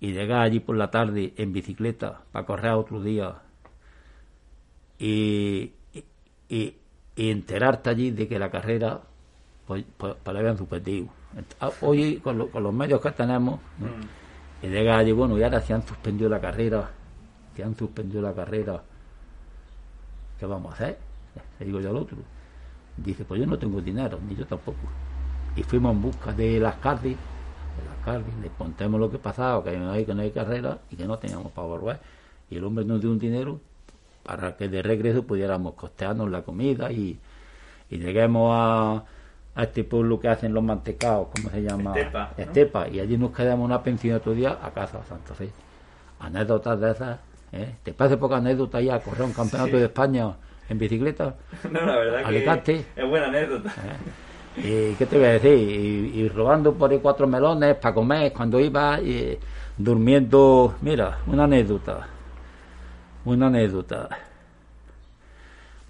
y 0.00 0.12
llegar 0.12 0.42
allí 0.42 0.60
por 0.60 0.76
la 0.76 0.90
tarde 0.90 1.34
en 1.36 1.52
bicicleta 1.52 2.20
para 2.30 2.46
correr 2.46 2.72
otro 2.72 3.02
día 3.02 3.34
y, 4.98 5.72
y, 6.48 6.74
enterarte 7.16 7.90
allí 7.90 8.10
de 8.12 8.28
que 8.28 8.38
la 8.38 8.48
carrera 8.48 9.00
pues, 9.66 9.84
pues, 9.96 10.14
la 10.24 10.38
habían 10.38 10.56
suspendido. 10.56 11.08
Ah, 11.60 11.70
hoy, 11.80 12.18
con, 12.18 12.38
los 12.38 12.72
medios 12.72 13.00
que 13.00 13.10
tenemos, 13.10 13.60
mm. 13.78 14.66
y 14.66 14.68
llega 14.68 14.98
allí, 14.98 15.12
bueno, 15.12 15.36
y 15.36 15.42
ahora 15.42 15.60
se 15.60 15.74
han 15.74 15.86
suspendido 15.86 16.30
la 16.30 16.40
carrera, 16.40 16.90
se 17.54 17.64
han 17.64 17.76
suspendido 17.76 18.22
la 18.22 18.32
carrera, 18.32 18.80
¿qué 20.38 20.46
vamos 20.46 20.72
a 20.72 20.74
hacer? 20.74 20.98
Le 21.58 21.66
digo 21.66 21.80
yo 21.80 21.90
al 21.90 21.96
otro. 21.96 22.18
Dice, 22.96 23.24
pues 23.24 23.40
yo 23.40 23.46
no 23.46 23.58
tengo 23.58 23.80
dinero, 23.80 24.18
ni 24.26 24.34
yo 24.34 24.46
tampoco. 24.46 24.78
Y 25.58 25.64
fuimos 25.64 25.92
en 25.92 26.00
busca 26.00 26.32
de 26.32 26.60
las 26.60 26.76
Cardi, 26.76 27.10
de 27.10 27.84
las 27.84 28.04
Cardi, 28.04 28.30
le 28.40 28.48
contemos 28.50 29.00
lo 29.00 29.10
que 29.10 29.18
pasaba, 29.18 29.64
que 29.64 29.76
no 29.76 29.90
hay, 29.90 30.04
que 30.04 30.14
no 30.14 30.22
hay 30.22 30.30
carrera 30.30 30.78
y 30.88 30.94
que 30.94 31.04
no 31.04 31.18
teníamos 31.18 31.50
para 31.50 31.66
volver. 31.66 31.98
Y 32.48 32.58
el 32.58 32.64
hombre 32.64 32.84
nos 32.84 33.00
dio 33.00 33.10
un 33.10 33.18
dinero 33.18 33.58
para 34.22 34.56
que 34.56 34.68
de 34.68 34.82
regreso 34.82 35.24
pudiéramos 35.24 35.74
costearnos 35.74 36.30
la 36.30 36.42
comida 36.42 36.92
y, 36.92 37.18
lleguemos 37.90 38.52
a, 38.54 39.04
a, 39.56 39.62
este 39.64 39.82
pueblo 39.82 40.20
que 40.20 40.28
hacen 40.28 40.54
los 40.54 40.62
mantecados, 40.62 41.28
¿cómo 41.34 41.50
se 41.50 41.60
llama? 41.60 41.92
Estepa. 41.98 42.32
Estepa. 42.36 42.88
Y 42.88 43.00
allí 43.00 43.18
nos 43.18 43.32
quedamos 43.32 43.64
una 43.64 43.82
pensión 43.82 44.16
otro 44.16 44.34
día 44.34 44.58
a 44.62 44.70
casa 44.70 45.02
Santa 45.08 45.34
Fe. 45.34 45.50
Anécdotas 46.20 46.78
de 46.78 46.90
esas. 46.92 47.18
¿eh? 47.50 47.74
¿Te 47.82 47.92
parece 47.92 48.16
poca 48.16 48.36
anécdota 48.36 48.80
ya 48.80 49.00
correr 49.00 49.22
un 49.22 49.32
campeonato 49.32 49.76
de 49.76 49.86
España 49.86 50.36
en 50.68 50.78
bicicleta? 50.78 51.34
No, 51.68 51.84
la 51.84 51.96
verdad 51.96 52.22
Alicante. 52.26 52.84
que 52.94 53.02
es 53.02 53.08
buena 53.08 53.26
anécdota. 53.26 53.70
¿Eh? 53.70 54.27
¿Y 54.62 54.94
qué 54.94 55.06
te 55.06 55.16
voy 55.16 55.26
a 55.26 55.32
decir? 55.32 55.52
Y, 55.52 56.28
robando 56.28 56.74
por 56.74 56.90
ahí 56.90 56.98
cuatro 56.98 57.26
melones 57.26 57.76
para 57.76 57.94
comer 57.94 58.32
cuando 58.32 58.60
iba 58.60 59.00
y, 59.00 59.38
durmiendo. 59.76 60.74
Mira, 60.82 61.18
una 61.26 61.44
anécdota 61.44 62.08
una 63.24 63.48
anécdota. 63.48 64.08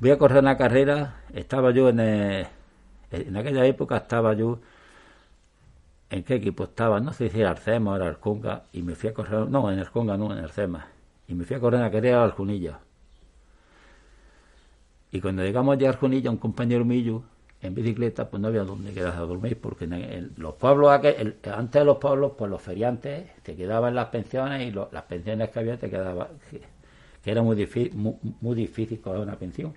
Voy 0.01 0.11
a 0.11 0.19
correr 0.19 0.43
una 0.43 0.57
carrera, 0.57 1.23
estaba 1.33 1.71
yo 1.71 1.89
en, 1.89 2.01
en 2.01 3.37
aquella 3.37 3.65
época 3.65 3.97
estaba 3.97 4.35
yo 4.35 4.59
¿En 6.11 6.23
qué 6.25 6.37
equipo 6.37 6.65
estaba? 6.65 7.01
No 7.01 7.13
sé 7.13 7.29
si 7.29 7.41
era 7.41 7.51
Arcema 7.51 7.93
o 7.93 7.97
era 7.97 8.07
Arconga. 8.07 8.65
Y 8.73 8.83
me 8.83 8.95
fui 8.95 9.11
a 9.11 9.15
correr. 9.15 9.49
No, 9.49 9.71
en 9.71 9.79
Arconga 9.79 10.17
no, 10.17 10.33
en 10.33 10.43
Arcema. 10.43 10.87
Y 11.27 11.35
me 11.35 11.45
fui 11.45 11.57
a 11.57 11.61
correr 11.61 11.81
una 11.81 11.91
carrera 11.91 12.23
a 12.23 12.25
Arjunilla. 12.25 12.79
Y 15.13 15.21
cuando 15.21 15.43
llegamos 15.43 15.77
allá 15.77 15.89
a 15.89 15.93
Arjunilla, 15.93 16.31
un 16.31 16.39
compañero 16.39 16.85
mío, 16.85 17.23
en 17.61 17.75
bicicleta, 17.75 18.31
pues 18.31 18.41
no 18.41 18.49
había 18.49 18.63
donde 18.63 18.93
quedarse 18.93 19.19
a 19.19 19.23
dormir, 19.23 19.59
porque 19.61 19.85
en, 19.85 20.33
los 20.37 20.55
pueblos, 20.55 20.91
antes 20.93 21.81
de 21.81 21.85
los 21.85 21.99
pueblos, 21.99 22.33
pues 22.39 22.51
los 22.51 22.63
feriantes 22.63 23.27
te 23.43 23.57
quedaban 23.57 23.95
las 23.95 24.09
pensiones 24.09 24.63
y 24.63 24.71
las 24.71 25.03
pensiones 25.05 25.51
que 25.51 25.59
había 25.59 25.77
te 25.77 25.91
quedaban 25.91 26.29
que 27.23 27.33
era 27.33 27.43
muy 27.43 27.57
difícil, 27.57 27.95
muy, 28.41 28.55
difícil 28.55 29.01
coger 29.01 29.21
una 29.21 29.37
pensión. 29.37 29.75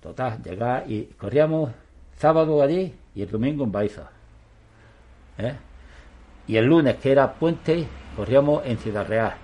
Total, 0.00 0.42
llegar 0.42 0.90
y 0.90 1.04
corríamos 1.04 1.70
sábado 2.16 2.62
allí 2.62 2.94
y 3.14 3.22
el 3.22 3.30
domingo 3.30 3.64
en 3.64 3.72
Baiza. 3.72 4.10
¿eh? 5.38 5.54
Y 6.46 6.56
el 6.56 6.64
lunes, 6.64 6.96
que 6.96 7.12
era 7.12 7.32
puente, 7.34 7.86
corríamos 8.16 8.64
en 8.64 8.78
Ciudad 8.78 9.06
Real. 9.06 9.34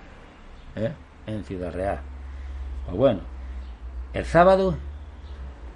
¿eh? 0.75 0.91
En 1.27 1.43
Ciudad 1.43 1.71
Real. 1.71 1.99
Pues 2.85 2.97
bueno, 2.97 3.21
el 4.13 4.25
sábado 4.25 4.75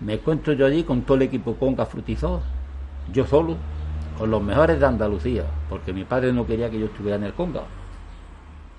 me 0.01 0.13
encuentro 0.13 0.53
yo 0.53 0.65
allí 0.65 0.83
con 0.83 1.01
todo 1.01 1.17
el 1.17 1.23
equipo 1.23 1.55
Conca 1.55 1.85
Frutizó, 1.85 2.41
yo 3.11 3.25
solo, 3.25 3.57
con 4.17 4.31
los 4.31 4.41
mejores 4.41 4.79
de 4.79 4.85
Andalucía, 4.85 5.43
porque 5.69 5.91
mi 5.91 6.05
padre 6.05 6.31
no 6.31 6.45
quería 6.45 6.69
que 6.69 6.79
yo 6.79 6.85
estuviera 6.85 7.17
en 7.17 7.25
el 7.25 7.33
Conga 7.33 7.63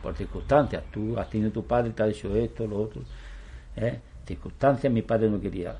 por 0.03 0.15
circunstancias. 0.15 0.83
Tú 0.91 1.19
has 1.19 1.29
tenido 1.29 1.51
tu 1.51 1.65
padre, 1.65 1.91
te 1.91 2.03
ha 2.03 2.07
dicho 2.07 2.35
esto, 2.35 2.67
lo 2.67 2.83
otro. 2.83 3.03
¿eh? 3.77 4.01
Circunstancias, 4.27 4.91
mi 4.91 5.03
padre 5.03 5.29
no 5.29 5.41
quería. 5.41 5.77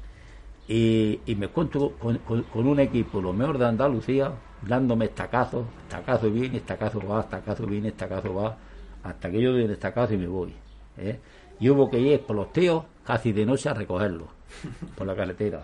Y, 0.69 1.21
me 1.37 1.47
encuentro 1.47 1.93
con, 1.99 2.21
un 2.55 2.81
equipo, 2.81 3.21
lo 3.21 3.33
mejor 3.33 3.59
de 3.59 3.67
Andalucía, 3.67 4.33
dándome 4.63 5.07
estacazos, 5.07 5.65
estacazo 5.85 6.31
viene, 6.31 6.59
estacazo 6.59 7.01
va, 7.01 7.21
estacazo 7.21 7.67
viene, 7.67 7.89
estacazo 7.89 8.35
va, 8.35 8.57
hasta 9.03 9.31
que 9.31 9.41
yo 9.41 9.53
doy 9.53 9.65
el 9.65 9.71
estacazo 9.71 10.15
y 10.15 10.19
me 10.19 10.29
voy. 10.29 10.53
¿eh? 10.99 11.19
Y 11.59 11.71
hubo 11.71 11.91
que 11.91 11.99
ir 11.99 12.21
por 12.21 12.37
los 12.37 12.53
tíos 12.53 12.85
casi 13.05 13.33
de 13.33 13.47
noche 13.47 13.69
a 13.69 13.75
recogerlo 13.75 14.40
por 14.97 15.07
la 15.07 15.15
carretera. 15.15 15.63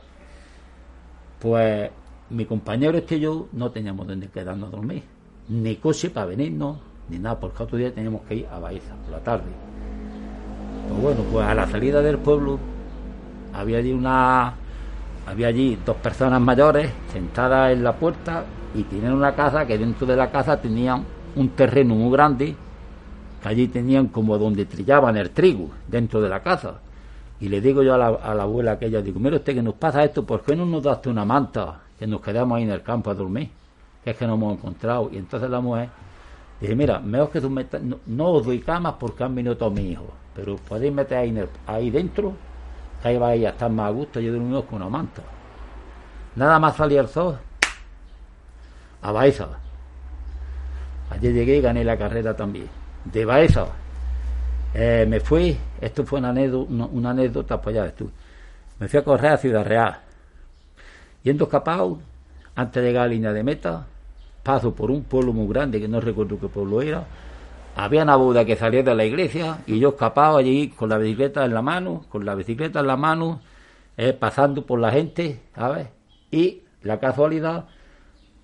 Pues 1.39 1.91
mi 2.31 2.45
compañero 2.45 2.99
este 2.99 3.17
y 3.17 3.21
yo 3.21 3.49
no 3.53 3.71
teníamos 3.71 4.07
donde 4.07 4.29
quedarnos 4.29 4.69
a 4.73 4.77
dormir, 4.77 5.03
ni 5.49 5.77
coche 5.77 6.11
para 6.11 6.27
venirnos, 6.27 6.79
ni 7.09 7.19
nada, 7.19 7.39
porque 7.39 7.63
otro 7.63 7.79
día 7.79 7.95
teníamos 7.95 8.23
que 8.23 8.37
ir 8.37 8.47
a 8.47 8.59
Baeza 8.59 8.95
por 8.97 9.13
la 9.13 9.21
tarde. 9.21 9.51
Pues 10.89 11.01
bueno, 11.01 11.23
pues 11.31 11.47
a 11.47 11.55
la 11.55 11.67
salida 11.67 12.01
del 12.03 12.19
pueblo 12.19 12.59
había 13.53 13.79
allí 13.79 13.93
una 13.93 14.55
había 15.27 15.49
allí 15.49 15.77
dos 15.85 15.97
personas 15.97 16.41
mayores 16.41 16.91
sentadas 17.13 17.73
en 17.73 17.83
la 17.83 17.93
puerta 17.97 18.45
y 18.75 18.85
tenían 18.85 19.13
una 19.13 19.35
casa 19.35 19.67
que 19.67 19.77
dentro 19.77 20.07
de 20.07 20.15
la 20.15 20.31
casa 20.31 20.61
tenían 20.61 21.05
un 21.35 21.49
terreno 21.51 21.97
muy 21.97 22.13
grande 22.13 22.55
que 23.43 23.49
allí 23.49 23.67
tenían 23.67 24.07
como 24.09 24.39
donde 24.39 24.67
trillaban 24.67 25.17
el 25.17 25.31
trigo 25.31 25.71
dentro 25.89 26.21
de 26.21 26.29
la 26.29 26.41
casa 26.41 26.81
y 27.41 27.49
le 27.49 27.61
digo 27.61 27.83
yo 27.83 27.95
a 27.95 27.99
la, 27.99 28.09
a 28.09 28.35
la 28.35 28.45
abuela 28.45 28.73
aquella 28.73 29.03
digo 29.03 29.21
mire 29.21 29.37
usted 29.37 29.55
que 29.55 29.63
nos 29.63 29.75
pasa 29.75 30.03
esto 30.05 30.25
¿por 30.25 30.43
qué 30.43 30.57
no 30.57 30.65
nos 30.65 30.83
daste 30.83 31.09
una 31.09 31.25
manta 31.25 31.81
que 31.99 32.07
nos 32.07 32.21
quedamos 32.21 32.57
ahí 32.57 32.63
en 32.65 32.71
el 32.71 32.83
campo 32.83 33.11
a 33.11 33.15
dormir 33.15 33.51
que 34.03 34.11
es 34.11 34.17
que 34.17 34.27
no 34.27 34.35
hemos 34.35 34.55
encontrado 34.55 35.11
y 35.13 35.19
entonces 35.19 35.51
la 35.51 35.61
mujer 35.61 35.89
Dije, 36.61 36.75
mira, 36.75 36.99
mejor 37.01 37.31
que 37.31 37.41
tú 37.41 37.51
metas, 37.51 37.83
no, 38.07 38.29
os 38.29 38.47
doy 38.47 38.61
camas 38.61 38.95
porque 38.99 39.25
han 39.25 39.35
venido 39.35 39.57
todos 39.57 39.73
mis 39.73 39.93
hijos, 39.93 40.07
pero 40.35 40.57
podéis 40.57 40.93
meter 40.93 41.19
ahí, 41.19 41.49
ahí 41.67 41.91
dentro, 41.91 42.33
ahí 43.05 43.19
va 43.19 43.29
a 43.29 43.35
estar 43.35 43.71
más 43.71 43.89
a 43.89 43.91
gusto, 43.91 44.21
yo 44.21 44.33
dormimos 44.33 44.65
con 44.65 44.77
una 44.77 44.89
manta. 44.89 45.23
Nada 46.35 46.59
más 46.59 46.77
salía 46.77 47.03
el 47.03 47.09
sol, 47.09 47.37
a 49.03 49.13
Baeza. 49.13 49.49
Allí 51.11 51.33
llegué 51.33 51.59
y 51.59 51.61
gané 51.61 51.85
la 51.85 51.97
carrera 51.97 52.35
también. 52.35 52.69
De 53.05 53.25
Baeza 53.25 53.67
eh, 54.79 55.07
me 55.09 55.21
fui, 55.21 55.57
esto 55.81 56.05
fue 56.05 56.19
una 56.19 56.29
anécdota, 56.29 56.71
una, 56.71 57.11
anécdota 57.11 57.59
pues 57.59 57.75
ya. 57.75 57.91
Me 58.79 58.89
fui 58.89 58.99
a 58.99 59.03
correr 59.03 59.33
a 59.33 59.37
Ciudad 59.39 59.65
Real. 59.65 60.01
Yendo 61.23 61.45
escapado, 61.45 61.99
antes 62.55 62.83
de 62.83 62.89
llegar 62.89 63.05
a 63.05 63.07
la 63.07 63.15
línea 63.15 63.33
de 63.33 63.43
meta, 63.43 63.87
paso 64.43 64.75
por 64.75 64.91
un 64.91 65.05
pueblo 65.05 65.33
muy 65.33 65.49
grande 65.49 65.81
que 65.81 65.89
no 65.89 65.99
recuerdo 65.99 66.39
qué 66.39 66.49
pueblo 66.49 66.83
era. 66.83 67.07
Había 67.75 68.03
una 68.03 68.17
boda 68.17 68.45
que 68.45 68.55
salía 68.55 68.83
de 68.83 68.95
la 68.95 69.07
iglesia 69.07 69.61
y 69.67 69.79
yo 69.79 69.91
escapado 69.91 70.37
allí 70.37 70.69
con 70.69 70.91
la 70.91 70.99
bicicleta 70.99 71.47
en 71.47 71.55
la 71.55 71.63
mano, 71.63 72.05
con 72.11 72.27
la 72.27 72.35
bicicleta 72.35 72.81
en 72.81 72.87
la 72.87 72.99
mano, 72.99 73.41
eh, 73.97 74.13
pasando 74.13 74.67
por 74.67 74.79
la 74.79 74.93
gente, 74.93 75.41
¿sabes? 75.55 75.89
Y 76.31 76.65
la 76.83 77.01
casualidad 77.01 77.65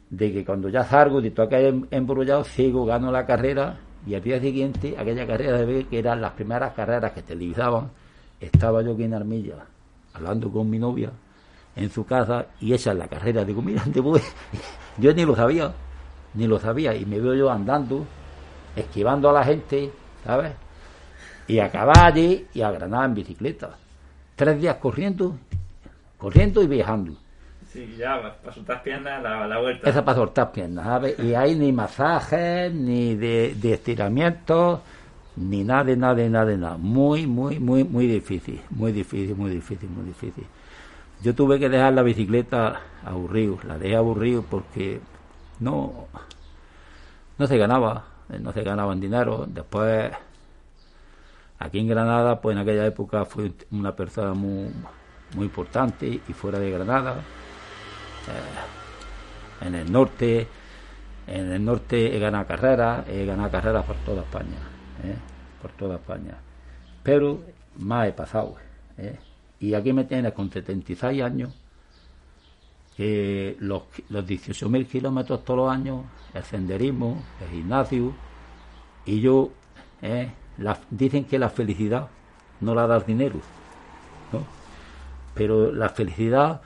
de 0.08 0.32
que 0.32 0.46
cuando 0.46 0.70
ya 0.70 0.84
salgo 0.84 1.20
de 1.20 1.30
todo 1.30 1.44
aquel 1.44 1.86
embrollado, 1.90 2.42
sigo, 2.44 2.86
gano 2.86 3.12
la 3.12 3.26
carrera 3.26 3.76
y 4.06 4.14
al 4.14 4.22
día 4.22 4.40
siguiente, 4.40 4.96
aquella 4.98 5.26
carrera 5.26 5.58
de 5.58 5.64
ver 5.64 5.84
que 5.86 5.98
eran 5.98 6.20
las 6.20 6.32
primeras 6.32 6.72
carreras 6.74 7.12
que 7.12 7.22
televisaban, 7.22 7.90
estaba 8.40 8.82
yo 8.82 8.94
aquí 8.94 9.04
en 9.04 9.14
Armilla, 9.14 9.64
hablando 10.14 10.50
con 10.50 10.68
mi 10.68 10.78
novia 10.78 11.10
en 11.76 11.90
su 11.90 12.04
casa 12.04 12.46
y 12.60 12.72
esa 12.72 12.92
es 12.92 12.98
la 12.98 13.08
carrera. 13.08 13.44
Digo, 13.44 13.62
mira, 13.62 13.84
yo 14.98 15.14
ni 15.14 15.24
lo 15.24 15.36
sabía, 15.36 15.72
ni 16.34 16.46
lo 16.46 16.58
sabía 16.58 16.94
y 16.94 17.04
me 17.06 17.20
veo 17.20 17.34
yo 17.34 17.50
andando, 17.50 18.04
esquivando 18.74 19.30
a 19.30 19.32
la 19.32 19.44
gente, 19.44 19.90
¿sabes? 20.24 20.52
Y 21.46 21.58
acababa 21.58 22.06
allí 22.06 22.46
y 22.54 22.62
a 22.62 22.70
Granada 22.70 23.04
en 23.04 23.14
bicicleta. 23.14 23.76
Tres 24.36 24.60
días 24.60 24.76
corriendo, 24.76 25.36
corriendo 26.18 26.62
y 26.62 26.66
viajando. 26.66 27.16
Sí, 27.72 27.96
ya, 27.96 28.20
para 28.42 28.54
soltar 28.54 28.82
piernas, 28.82 29.22
la, 29.22 29.58
vuelta. 29.58 29.88
Esa 29.88 30.04
para 30.04 30.18
soltar 30.18 30.52
piernas, 30.52 30.84
¿sabes? 30.84 31.18
Y 31.18 31.34
hay 31.34 31.54
ni 31.54 31.72
masajes, 31.72 32.70
ni 32.70 33.14
de, 33.14 33.54
de 33.54 33.72
estiramientos, 33.72 34.80
ni 35.36 35.64
nada, 35.64 35.84
de 35.84 35.96
nada, 35.96 36.14
de 36.14 36.28
nada, 36.28 36.56
nada. 36.58 36.76
Muy, 36.76 37.26
muy, 37.26 37.58
muy, 37.58 37.82
muy 37.84 38.06
difícil, 38.06 38.60
muy 38.68 38.92
difícil, 38.92 39.34
muy 39.34 39.50
difícil, 39.50 39.88
muy 39.88 40.04
difícil. 40.04 40.44
Yo 41.22 41.34
tuve 41.34 41.58
que 41.58 41.70
dejar 41.70 41.94
la 41.94 42.02
bicicleta 42.02 42.78
aburrido, 43.06 43.58
la 43.66 43.78
dejé 43.78 43.96
aburrido 43.96 44.42
porque 44.42 45.00
no, 45.58 46.08
no 47.38 47.46
se 47.46 47.56
ganaba, 47.56 48.04
no 48.38 48.52
se 48.52 48.62
ganaba 48.64 48.92
en 48.92 49.00
dinero. 49.00 49.46
Después, 49.48 50.12
aquí 51.58 51.78
en 51.78 51.88
Granada, 51.88 52.38
pues 52.38 52.54
en 52.54 52.60
aquella 52.60 52.84
época 52.84 53.24
fui 53.24 53.54
una 53.70 53.96
persona 53.96 54.34
muy, 54.34 54.68
muy 55.36 55.46
importante 55.46 56.06
y 56.06 56.32
fuera 56.34 56.58
de 56.58 56.70
Granada 56.70 57.14
eh, 58.28 59.66
en 59.66 59.74
el 59.74 59.90
norte, 59.90 60.46
en 61.26 61.52
el 61.52 61.64
norte 61.64 62.16
he 62.16 62.18
ganado 62.18 62.46
carreras, 62.46 63.08
he 63.08 63.24
ganado 63.24 63.50
carreras 63.50 63.84
por 63.84 63.96
toda 63.96 64.22
España, 64.22 64.58
eh, 65.04 65.16
por 65.60 65.72
toda 65.72 65.96
España. 65.96 66.36
Pero 67.02 67.40
más 67.78 68.08
he 68.08 68.12
pasado. 68.12 68.56
Eh. 68.98 69.18
Y 69.60 69.74
aquí 69.74 69.92
me 69.92 70.04
tienes 70.04 70.32
con 70.32 70.50
76 70.50 71.22
años, 71.22 71.54
que 72.96 73.56
los, 73.60 73.82
los 74.10 74.26
18.000 74.26 74.86
kilómetros 74.86 75.44
todos 75.44 75.58
los 75.58 75.72
años, 75.72 76.04
el 76.34 76.42
senderismo, 76.42 77.22
el 77.40 77.48
gimnasio, 77.48 78.12
y 79.06 79.20
yo, 79.20 79.50
dicen 80.90 81.24
que 81.24 81.38
la 81.38 81.48
felicidad 81.48 82.08
no 82.60 82.74
la 82.74 82.86
da 82.86 82.96
el 82.96 83.06
dinero, 83.06 83.40
pero 85.34 85.72
la 85.72 85.88
felicidad 85.88 86.60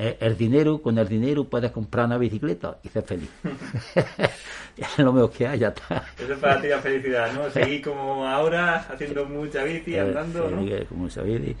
el 0.00 0.36
dinero, 0.36 0.80
con 0.80 0.96
el 0.96 1.06
dinero 1.06 1.44
puedes 1.44 1.70
comprar 1.72 2.06
una 2.06 2.16
bicicleta 2.16 2.78
y 2.82 2.88
ser 2.88 3.02
feliz. 3.02 3.30
es 4.76 4.98
lo 4.98 5.12
mejor 5.12 5.30
que 5.30 5.46
hay, 5.46 5.58
ya 5.58 5.68
está. 5.68 6.04
Eso 6.18 6.32
es 6.32 6.38
para 6.38 6.60
ti 6.60 6.68
la 6.68 6.78
felicidad, 6.78 7.32
¿no? 7.34 7.50
Seguir 7.50 7.82
como 7.82 8.26
ahora, 8.26 8.76
haciendo 8.76 9.26
mucha 9.26 9.62
bici, 9.62 9.94
eh, 9.94 10.00
andando, 10.00 10.50
¿no? 10.50 10.64
como 10.88 11.02
mucha 11.02 11.22
bici. 11.22 11.54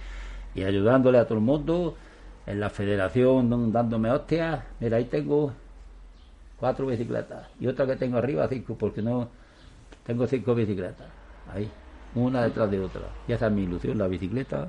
Y 0.54 0.62
ayudándole 0.62 1.18
a 1.18 1.24
todo 1.24 1.38
el 1.38 1.44
mundo, 1.44 1.96
en 2.46 2.60
la 2.60 2.70
federación 2.70 3.72
dándome 3.72 4.10
hostias. 4.10 4.64
Mira, 4.80 4.96
ahí 4.96 5.04
tengo 5.04 5.52
cuatro 6.56 6.86
bicicletas 6.86 7.48
y 7.60 7.66
otra 7.66 7.86
que 7.86 7.96
tengo 7.96 8.18
arriba, 8.18 8.46
cinco, 8.48 8.76
porque 8.78 9.02
no 9.02 9.28
tengo 10.04 10.26
cinco 10.26 10.54
bicicletas. 10.54 11.08
Ahí, 11.52 11.70
una 12.14 12.42
detrás 12.42 12.70
de 12.70 12.80
otra. 12.80 13.02
Y 13.28 13.32
esa 13.32 13.46
es 13.46 13.52
mi 13.52 13.64
ilusión, 13.64 13.98
la 13.98 14.08
bicicleta. 14.08 14.68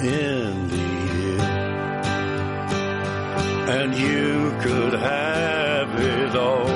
in 0.00 0.68
the. 0.68 0.86
And 3.68 3.94
you 3.94 4.52
could 4.60 4.94
have 4.94 6.00
it 6.00 6.36
all. 6.36 6.75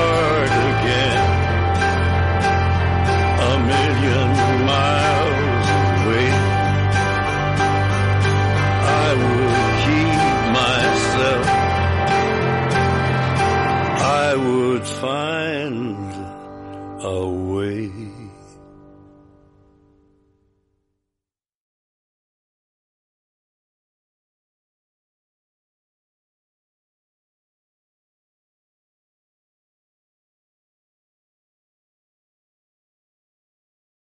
find 15.01 15.40